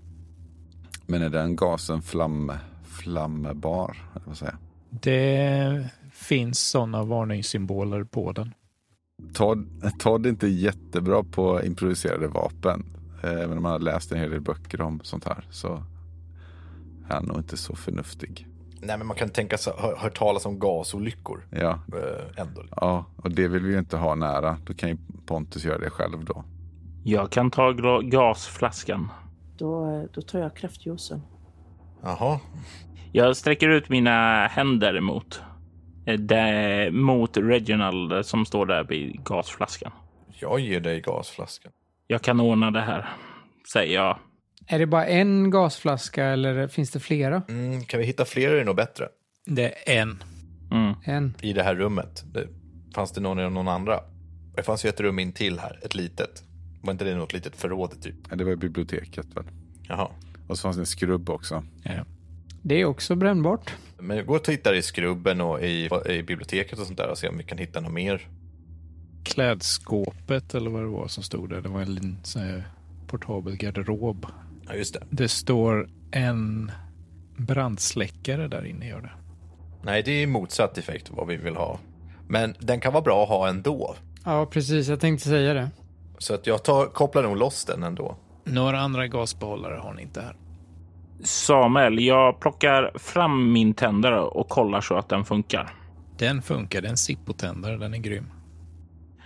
Men 1.05 1.22
är 1.22 1.30
den 1.30 1.55
gasen 1.55 2.01
flam, 2.01 2.51
flammbar? 2.84 3.97
eller 4.16 4.26
Vad 4.26 4.38
säger? 4.38 4.55
Det 4.89 5.89
finns 6.14 6.59
sådana 6.70 7.03
varningssymboler 7.03 8.03
på 8.03 8.32
den. 8.32 8.53
Todd, 9.34 9.91
Todd 9.99 10.26
är 10.26 10.30
inte 10.30 10.47
jättebra 10.47 11.24
på 11.24 11.64
improviserade 11.64 12.28
vapen. 12.28 12.86
Även 13.24 13.57
om 13.57 13.66
han 13.66 13.72
har 13.72 13.80
läst 13.80 14.12
en 14.12 14.18
hel 14.18 14.30
del 14.30 14.41
böcker 14.41 14.82
om 14.82 14.99
sånt 15.03 15.26
här 15.26 15.45
så 15.51 15.84
är 17.09 17.14
han 17.14 17.26
nog 17.26 17.38
inte 17.38 17.57
så 17.57 17.76
förnuftig. 17.76 18.47
Nej, 18.84 18.97
men 18.97 19.07
man 19.07 19.17
kan 19.17 19.29
tänka 19.29 19.57
sig, 19.57 19.73
hör, 19.77 19.95
hört 19.95 20.17
talas 20.17 20.45
om 20.45 20.59
gasolyckor. 20.59 21.47
Ja, 21.51 21.69
Eh, 21.71 22.41
ändå. 22.41 22.63
ja, 22.75 23.05
och 23.17 23.32
det 23.32 23.47
vill 23.47 23.63
vi 23.63 23.71
ju 23.73 23.79
inte 23.79 23.97
ha 23.97 24.15
nära. 24.15 24.57
Då 24.65 24.73
kan 24.73 24.89
ju 24.89 24.97
Pontus 25.25 25.65
göra 25.65 25.77
det 25.77 25.89
själv 25.89 26.25
då. 26.25 26.43
Jag 27.03 27.32
kan 27.32 27.51
ta 27.51 27.71
gasflaskan. 28.01 29.09
Då, 29.57 30.07
då 30.13 30.21
tar 30.21 30.39
jag 30.39 30.55
kraftjuicen. 30.55 31.21
Jaha. 32.03 32.39
Jag 33.11 33.38
sträcker 33.38 33.69
ut 33.69 33.89
mina 33.89 34.47
händer 34.47 35.01
mot, 35.01 35.41
eh, 36.05 36.19
där, 36.19 36.91
mot 36.91 37.38
Reginald 37.38 38.25
som 38.25 38.45
står 38.45 38.65
där 38.65 38.84
vid 38.84 39.23
gasflaskan. 39.23 39.91
Jag 40.39 40.59
ger 40.59 40.79
dig 40.79 41.01
gasflaskan. 41.01 41.71
Jag 42.07 42.21
kan 42.21 42.39
ordna 42.39 42.71
det 42.71 42.82
här, 42.82 43.09
säger 43.73 43.95
jag. 43.95 44.17
Är 44.72 44.80
det 44.80 44.86
bara 44.86 45.05
en 45.05 45.49
gasflaska 45.49 46.26
eller 46.26 46.67
finns 46.67 46.91
det 46.91 46.99
flera? 46.99 47.43
Mm, 47.49 47.84
kan 47.84 47.99
vi 47.99 48.05
hitta 48.05 48.26
fler 48.26 48.49
är 48.49 48.55
det 48.55 48.63
nog 48.63 48.76
bättre. 48.76 49.07
Det 49.45 49.89
är 49.89 50.01
en. 50.01 50.24
Mm. 50.72 50.93
En. 51.03 51.34
I 51.41 51.53
det 51.53 51.63
här 51.63 51.76
rummet. 51.76 52.24
Det, 52.34 52.47
fanns 52.95 53.11
det 53.11 53.22
någon 53.22 53.39
i 53.39 53.49
någon 53.49 53.67
andra? 53.67 53.99
Det 54.55 54.63
fanns 54.63 54.86
ju 54.86 54.89
ett 54.89 54.99
rum 54.99 55.19
in 55.19 55.34
till 55.34 55.59
här, 55.59 55.80
ett 55.84 55.95
litet. 55.95 56.43
Var 56.82 56.91
inte 56.91 57.05
det 57.05 57.15
något 57.15 57.34
litet 57.34 57.55
förråd 57.55 58.01
typ? 58.01 58.15
Ja, 58.30 58.36
Det 58.36 58.43
var 58.43 58.55
biblioteket 58.55 59.26
väl. 59.36 59.43
Jaha. 59.88 60.07
Och 60.47 60.57
så 60.57 60.61
fanns 60.61 60.76
det 60.76 60.82
en 60.82 60.86
skrubb 60.86 61.30
också. 61.30 61.63
Ja. 61.84 62.05
Det 62.61 62.82
är 62.82 62.86
också 62.86 63.15
brännbart. 63.15 63.72
Men 63.99 64.26
gå 64.26 64.36
och 64.36 64.43
titta 64.43 64.76
i 64.76 64.82
skrubben 64.82 65.41
och 65.41 65.61
i, 65.61 65.89
i 66.09 66.24
biblioteket 66.24 66.80
och 66.80 66.86
sånt 66.86 66.97
där 66.97 67.09
och 67.09 67.17
se 67.17 67.28
om 67.28 67.38
vi 67.38 67.43
kan 67.43 67.57
hitta 67.57 67.80
något 67.80 67.93
mer. 67.93 68.28
Klädskåpet 69.24 70.55
eller 70.55 70.69
vad 70.69 70.82
det 70.82 70.88
var 70.88 71.07
som 71.07 71.24
stod 71.24 71.49
där. 71.49 71.61
Det 71.61 71.69
var 71.69 71.82
en 71.82 71.93
liten 71.95 72.17
sån 72.24 72.41
här 72.41 72.63
portabel 73.07 73.55
garderob. 73.55 74.26
Ja, 74.72 74.78
just 74.78 74.93
det. 74.93 75.03
Det 75.09 75.28
står 75.28 75.89
en 76.11 76.72
brandsläckare 77.38 78.47
där 78.47 78.65
inne 78.65 78.88
gör 78.88 79.01
det. 79.01 79.11
Nej, 79.82 80.03
det 80.03 80.11
är 80.11 80.28
motsatt 80.28 80.78
effekt 80.78 81.09
vad 81.09 81.28
vi 81.28 81.36
vill 81.38 81.55
ha. 81.55 81.80
Men 82.28 82.55
den 82.59 82.80
kan 82.80 82.93
vara 82.93 83.03
bra 83.03 83.24
att 83.24 83.30
ha 83.30 83.47
ändå. 83.47 83.95
Ja, 84.26 84.45
precis. 84.45 84.88
Jag 84.88 84.99
tänkte 84.99 85.28
säga 85.28 85.53
det. 85.53 85.69
Så 86.17 86.34
att 86.34 86.47
jag 86.47 86.63
tar, 86.63 86.86
kopplar 86.86 87.24
nog 87.24 87.38
loss 87.38 87.65
den 87.65 87.84
ändå. 87.84 88.15
Några 88.43 88.80
andra 88.80 89.07
gasbehållare 89.07 89.76
har 89.76 89.93
ni 89.93 90.01
inte 90.01 90.22
här. 90.22 90.36
Samuel, 91.24 91.99
jag 91.99 92.39
plockar 92.39 92.91
fram 92.95 93.51
min 93.51 93.74
tändare 93.74 94.19
och 94.22 94.49
kollar 94.49 94.82
så 94.82 94.95
att 94.95 95.09
den 95.09 95.26
funkar. 95.26 95.74
Den 96.17 96.41
funkar, 96.41 96.82
det 96.82 96.88
är 96.88 96.91
en 96.91 96.97
Zippo-tändare, 96.97 97.78
den 97.78 97.93
är 97.93 97.97
grym. 97.97 98.26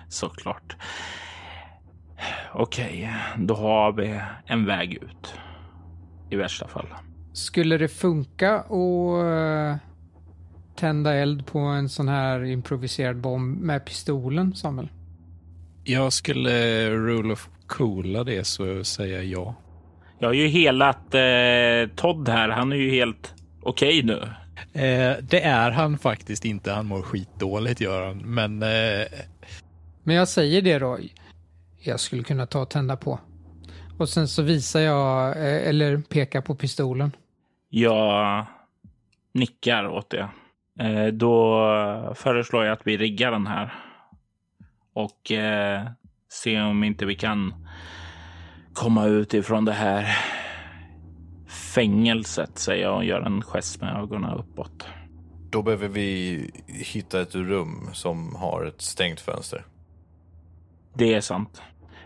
Såklart. 0.09 0.75
Okej, 2.53 3.13
då 3.37 3.55
har 3.55 3.91
vi 3.91 4.19
en 4.45 4.65
väg 4.65 4.93
ut. 4.93 5.33
I 6.29 6.35
värsta 6.35 6.67
fall. 6.67 6.87
Skulle 7.33 7.77
det 7.77 7.87
funka 7.87 8.55
att 8.55 9.23
eh, 9.23 9.77
tända 10.75 11.13
eld 11.13 11.45
på 11.45 11.59
en 11.59 11.89
sån 11.89 12.07
här 12.07 12.43
improviserad 12.43 13.17
bomb 13.17 13.61
med 13.61 13.85
pistolen, 13.85 14.55
Samuel? 14.55 14.87
Jag 15.83 16.13
skulle 16.13 16.89
rule 16.89 17.33
of 17.33 17.49
coola 17.67 18.23
det 18.23 18.47
så 18.47 18.83
säger 18.83 19.15
jag 19.15 19.25
ja. 19.25 19.55
Jag 20.19 20.27
har 20.27 20.33
ju 20.33 20.47
helat 20.47 21.13
eh, 21.13 21.95
Todd 21.95 22.29
här. 22.29 22.49
Han 22.49 22.71
är 22.71 22.75
ju 22.75 22.89
helt 22.89 23.33
okej 23.61 24.03
nu. 24.03 24.21
Eh, 24.81 25.17
det 25.21 25.41
är 25.43 25.71
han 25.71 25.97
faktiskt 25.97 26.45
inte. 26.45 26.71
Han 26.71 26.85
mår 26.85 27.01
skitdåligt 27.01 27.81
gör 27.81 28.07
han. 28.07 28.17
Men 28.17 28.63
eh, 28.63 29.07
Men 30.03 30.15
jag 30.15 30.27
säger 30.27 30.61
det 30.61 30.79
då. 30.79 30.97
Jag 31.87 31.99
skulle 31.99 32.23
kunna 32.23 32.45
ta 32.45 32.61
och 32.61 32.69
tända 32.69 32.97
på. 32.97 33.19
Och 33.97 34.09
sen 34.09 34.27
så 34.27 34.41
visar 34.41 34.79
jag, 34.79 35.27
eh, 35.37 35.67
eller 35.69 35.97
pekar 35.97 36.41
på 36.41 36.55
pistolen. 36.55 37.11
Jag 37.69 38.45
nickar 39.33 39.87
åt 39.87 40.09
det. 40.09 40.29
Eh, 40.79 41.07
då 41.07 42.13
föreslår 42.15 42.65
jag 42.65 42.73
att 42.73 42.87
vi 42.87 42.97
riggar 42.97 43.31
den 43.31 43.47
här. 43.47 43.73
Och 44.93 45.31
eh, 45.31 45.87
se 46.29 46.61
om 46.61 46.83
inte 46.83 47.05
vi 47.05 47.15
kan 47.15 47.53
komma 48.73 49.05
ut 49.05 49.33
ifrån 49.33 49.65
det 49.65 49.71
här 49.71 50.17
fängelset, 51.47 52.57
säger 52.57 52.83
jag 52.83 52.95
och 52.95 53.05
gör 53.05 53.21
en 53.21 53.41
gest 53.41 53.81
med 53.81 53.95
ögonen 53.95 54.33
uppåt. 54.33 54.87
Då 55.49 55.61
behöver 55.61 55.87
vi 55.87 56.49
hitta 56.67 57.21
ett 57.21 57.35
rum 57.35 57.89
som 57.93 58.35
har 58.35 58.65
ett 58.65 58.81
stängt 58.81 59.19
fönster. 59.19 59.65
Det 60.93 61.13
är 61.13 61.21
sant. 61.21 61.61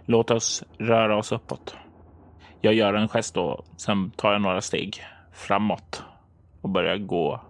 Låt 0.09 0.31
oss 0.31 0.63
röra 0.77 1.17
oss 1.17 1.31
uppåt. 1.31 1.75
Jag 2.61 2.73
gör 2.73 2.93
en 2.93 3.07
gest 3.07 3.33
då, 3.33 3.63
sen 3.77 4.11
tar 4.11 4.31
jag 4.31 4.41
några 4.41 4.61
steg 4.61 5.03
framåt 5.33 6.03
och 6.61 6.69
börjar 6.69 6.97
gå 6.97 7.41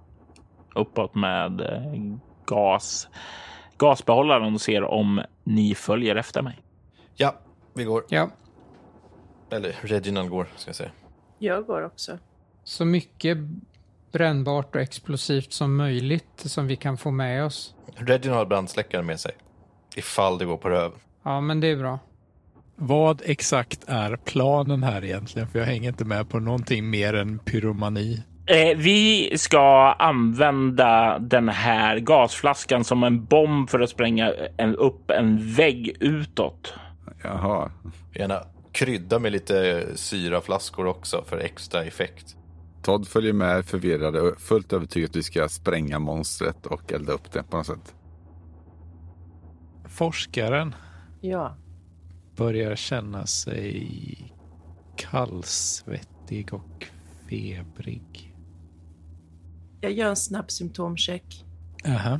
uppåt 0.75 1.15
med 1.15 1.61
eh, 1.61 1.93
gas, 2.45 3.07
gasbehållaren 3.77 4.53
och 4.53 4.61
ser 4.61 4.83
om 4.83 5.21
ni 5.43 5.75
följer 5.75 6.15
efter 6.15 6.41
mig. 6.41 6.59
Ja, 7.15 7.35
vi 7.73 7.83
går. 7.83 8.03
Ja, 8.09 8.29
Eller 9.51 9.75
Reginald 9.81 10.29
går, 10.29 10.47
ska 10.55 10.69
jag 10.69 10.75
säga. 10.75 10.91
Jag 11.37 11.65
går 11.65 11.85
också. 11.85 12.17
så 12.63 12.85
mycket 12.85 13.37
brännbart 14.11 14.75
och 14.75 14.81
explosivt 14.81 15.53
som 15.53 15.75
möjligt 15.75 16.39
som 16.39 16.67
vi 16.67 16.75
kan 16.75 16.97
få 16.97 17.11
med 17.11 17.45
oss. 17.45 17.75
Reginald 17.95 18.37
har 18.37 18.45
brandsläckare 18.45 19.01
med 19.03 19.19
sig. 19.19 19.31
Ifall 19.95 20.37
det 20.37 20.45
går 20.45 20.57
på 20.57 20.69
röv. 20.69 20.91
Ja, 21.23 21.41
men 21.41 21.59
det 21.59 21.67
är 21.67 21.75
bra. 21.77 21.99
Vad 22.79 23.21
exakt 23.25 23.83
är 23.87 24.15
planen 24.15 24.83
här 24.83 25.05
egentligen? 25.05 25.47
För 25.47 25.59
jag 25.59 25.65
hänger 25.65 25.89
inte 25.89 26.05
med 26.05 26.29
på 26.29 26.39
någonting 26.39 26.89
mer 26.89 27.13
än 27.13 27.39
pyromani. 27.39 28.23
Eh, 28.45 28.77
vi 28.77 29.31
ska 29.37 29.91
använda 29.99 31.19
den 31.19 31.49
här 31.49 31.99
gasflaskan 31.99 32.83
som 32.83 33.03
en 33.03 33.25
bomb 33.25 33.69
för 33.69 33.79
att 33.79 33.89
spränga 33.89 34.33
en, 34.57 34.75
upp 34.75 35.11
en 35.11 35.53
vägg 35.53 35.97
utåt. 35.99 36.73
Jaha. 37.23 37.71
Gärna 38.15 38.43
krydda 38.71 39.19
med 39.19 39.31
lite 39.31 39.87
syraflaskor 39.95 40.87
också 40.87 41.23
för 41.27 41.37
extra 41.37 41.83
effekt. 41.83 42.35
Todd 42.83 43.07
följer 43.07 43.33
med 43.33 43.65
förvirrad 43.65 44.15
och 44.15 44.41
fullt 44.41 44.73
övertygad 44.73 45.09
att 45.09 45.15
vi 45.15 45.23
ska 45.23 45.49
spränga 45.49 45.99
monstret 45.99 46.65
och 46.65 46.93
elda 46.93 47.13
upp 47.13 47.31
det 47.31 47.43
på 47.43 47.57
något 47.57 47.65
sätt. 47.65 47.95
Forskaren 49.87 50.75
Ja. 51.21 51.55
Börjar 52.39 52.75
känna 52.75 53.25
sig 53.25 54.33
kallsvettig 54.95 56.53
och 56.53 56.87
febrig. 57.29 58.35
Jag 59.81 59.91
gör 59.91 60.09
en 60.09 60.15
snabb 60.15 60.51
symptomcheck 60.51 61.45
Aha. 61.85 62.19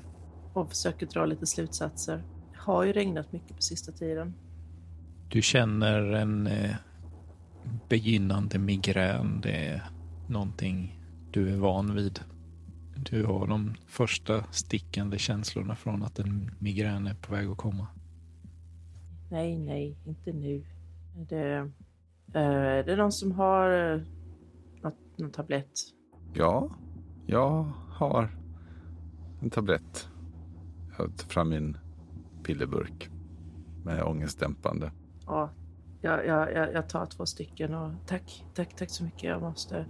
och 0.53 0.69
försöker 0.69 1.05
dra 1.05 1.25
lite 1.25 1.45
slutsatser. 1.45 2.17
Det 2.51 2.57
har 2.57 2.83
ju 2.83 2.93
regnat 2.93 3.31
mycket 3.31 3.55
på 3.55 3.61
sista 3.61 3.91
tiden. 3.91 4.33
Du 5.29 5.41
känner 5.41 6.01
en 6.01 6.47
eh, 6.47 6.75
begynnande 7.89 8.59
migrän. 8.59 9.41
Det 9.41 9.67
är 9.67 9.89
någonting 10.27 10.99
du 11.31 11.49
är 11.49 11.57
van 11.57 11.95
vid. 11.95 12.19
Du 12.95 13.25
har 13.25 13.47
de 13.47 13.75
första 13.87 14.43
stickande 14.51 15.17
känslorna 15.17 15.75
från 15.75 16.03
att 16.03 16.19
en 16.19 16.51
migrän 16.59 17.07
är 17.07 17.13
på 17.13 17.33
väg 17.33 17.47
att 17.47 17.57
komma. 17.57 17.87
Nej, 19.29 19.57
nej, 19.59 19.97
inte 20.05 20.33
nu. 20.33 20.65
Är 21.17 21.25
det, 21.25 21.71
eh, 22.33 22.41
är 22.43 22.83
det 22.83 22.95
någon 22.95 23.11
som 23.11 23.31
har 23.31 23.93
eh, 23.93 24.01
något, 24.81 25.17
någon 25.17 25.31
tablett? 25.31 25.71
Ja, 26.33 26.69
jag 27.25 27.71
har 27.89 28.29
en 29.41 29.49
tablett. 29.49 30.09
Jag 30.97 31.17
tar 31.17 31.27
fram 31.27 31.49
min 31.49 31.77
pillerburk 32.43 33.09
med 33.85 34.03
ångestdämpande. 34.03 34.91
Ja, 35.25 35.49
jag, 36.01 36.25
jag, 36.25 36.53
jag, 36.53 36.73
jag 36.73 36.89
tar 36.89 37.05
två 37.05 37.25
stycken 37.25 37.73
och 37.73 37.91
tack, 38.07 38.45
tack, 38.53 38.75
tack 38.75 38.89
så 38.89 39.03
mycket. 39.03 39.23
Jag 39.23 39.41
måste... 39.41 39.85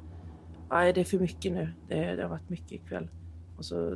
Nej, 0.70 0.94
det 0.94 1.02
är 1.02 1.06
för 1.06 1.20
mycket 1.20 1.52
nu. 1.52 1.74
Det, 1.88 2.16
det 2.16 2.22
har 2.22 2.30
varit 2.30 2.50
mycket 2.50 2.72
ikväll. 2.72 3.10
Och 3.58 3.66
så, 3.66 3.96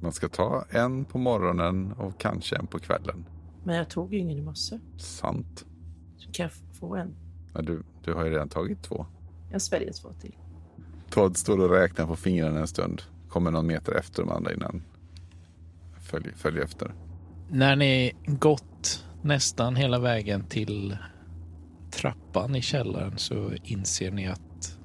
Man 0.00 0.12
ska 0.12 0.28
ta 0.28 0.64
en 0.70 1.04
på 1.04 1.18
morgonen 1.18 1.92
och 1.92 2.20
kanske 2.20 2.56
en 2.56 2.66
på 2.66 2.78
kvällen. 2.78 3.24
Men 3.64 3.76
jag 3.76 3.88
tog 3.88 4.14
ju 4.14 4.18
ingen 4.18 4.38
i 4.38 4.42
morse. 4.42 4.78
Sant. 4.96 5.66
Så 6.16 6.30
kan 6.32 6.42
jag 6.44 6.52
få 6.78 6.96
en? 6.96 7.14
Ja, 7.54 7.62
du, 7.62 7.82
du 8.04 8.14
har 8.14 8.24
ju 8.24 8.30
redan 8.30 8.48
tagit 8.48 8.82
två. 8.82 9.06
Jag 9.52 9.62
sväljer 9.62 9.92
två 9.92 10.12
till. 10.20 10.34
Todd 11.10 11.36
står 11.36 11.58
och 11.58 11.70
räknar 11.70 12.06
på 12.06 12.16
fingrarna 12.16 12.60
en 12.60 12.68
stund. 12.68 13.02
Kommer 13.28 13.50
någon 13.50 13.66
meter 13.66 13.92
efter 13.92 14.22
de 14.22 14.32
andra 14.32 14.52
innan. 14.52 14.82
Följ, 16.00 16.32
följ 16.36 16.60
efter. 16.60 16.94
När 17.50 17.76
ni 17.76 18.12
gått 18.26 19.04
nästan 19.22 19.76
hela 19.76 19.98
vägen 19.98 20.44
till 20.44 20.96
trappan 21.90 22.56
i 22.56 22.62
källaren 22.62 23.18
så 23.18 23.52
inser 23.64 24.10
ni 24.10 24.26
att 24.26 24.78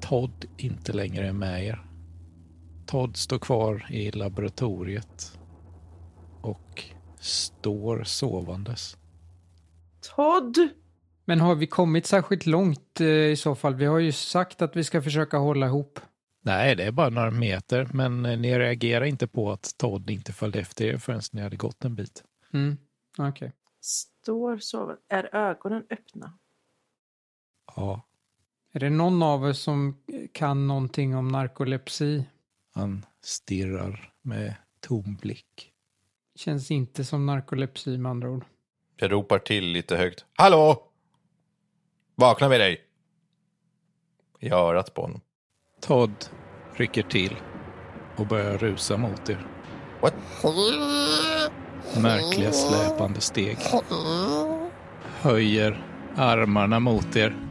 Todd 0.00 0.44
inte 0.56 0.92
längre 0.92 1.28
är 1.28 1.32
med 1.32 1.64
er. 1.64 1.84
Todd 2.86 3.16
står 3.16 3.38
kvar 3.38 3.86
i 3.90 4.10
laboratoriet 4.10 5.37
och 6.40 6.84
står 7.20 8.04
sovandes. 8.04 8.96
Todd! 10.16 10.56
Men 11.24 11.40
har 11.40 11.54
vi 11.54 11.66
kommit 11.66 12.06
särskilt 12.06 12.46
långt 12.46 13.00
eh, 13.00 13.06
i 13.06 13.36
så 13.36 13.54
fall? 13.54 13.74
Vi 13.74 13.84
har 13.84 13.98
ju 13.98 14.12
sagt 14.12 14.62
att 14.62 14.76
vi 14.76 14.84
ska 14.84 15.02
försöka 15.02 15.36
hålla 15.38 15.66
ihop. 15.66 16.00
Nej, 16.42 16.76
det 16.76 16.84
är 16.84 16.92
bara 16.92 17.08
några 17.08 17.30
meter, 17.30 17.88
men 17.92 18.26
eh, 18.26 18.38
ni 18.38 18.58
reagerar 18.58 19.04
inte 19.04 19.26
på 19.26 19.50
att 19.50 19.74
Todd 19.78 20.10
inte 20.10 20.32
följde 20.32 20.60
efter 20.60 20.84
er 20.84 20.96
förrän 20.98 21.20
ni 21.32 21.40
hade 21.42 21.56
gått 21.56 21.84
en 21.84 21.94
bit. 21.94 22.24
Mm. 22.52 22.76
Okej. 23.18 23.52
Står 23.80 24.58
så. 24.58 24.96
Är 25.08 25.34
ögonen 25.34 25.82
öppna? 25.90 26.38
Ja, 27.76 28.02
Är 28.72 28.80
det 28.80 28.90
någon 28.90 29.22
av 29.22 29.48
er 29.48 29.52
som 29.52 30.02
kan 30.32 30.66
någonting 30.66 31.16
om 31.16 31.28
narkolepsi? 31.28 32.24
han 32.74 33.06
stirrar 33.24 34.12
med 34.22 34.54
tom 34.80 35.16
blick. 35.22 35.72
Känns 36.38 36.70
inte 36.70 37.04
som 37.04 37.26
narkolepsi 37.26 37.98
med 37.98 38.10
andra 38.10 38.30
ord. 38.30 38.44
Jag 38.96 39.12
ropar 39.12 39.38
till 39.38 39.64
lite 39.64 39.96
högt. 39.96 40.24
Hallå! 40.34 40.82
Vakna 42.14 42.48
med 42.48 42.60
dig! 42.60 42.80
I 44.40 44.50
örat 44.50 44.94
på 44.94 45.02
honom. 45.02 45.20
Todd 45.80 46.24
rycker 46.74 47.02
till 47.02 47.36
och 48.16 48.26
börjar 48.26 48.58
rusa 48.58 48.96
mot 48.96 49.30
er. 49.30 49.46
What? 50.00 50.14
Märkliga 52.02 52.52
släpande 52.52 53.20
steg. 53.20 53.58
Höjer 55.20 55.86
armarna 56.16 56.80
mot 56.80 57.16
er. 57.16 57.47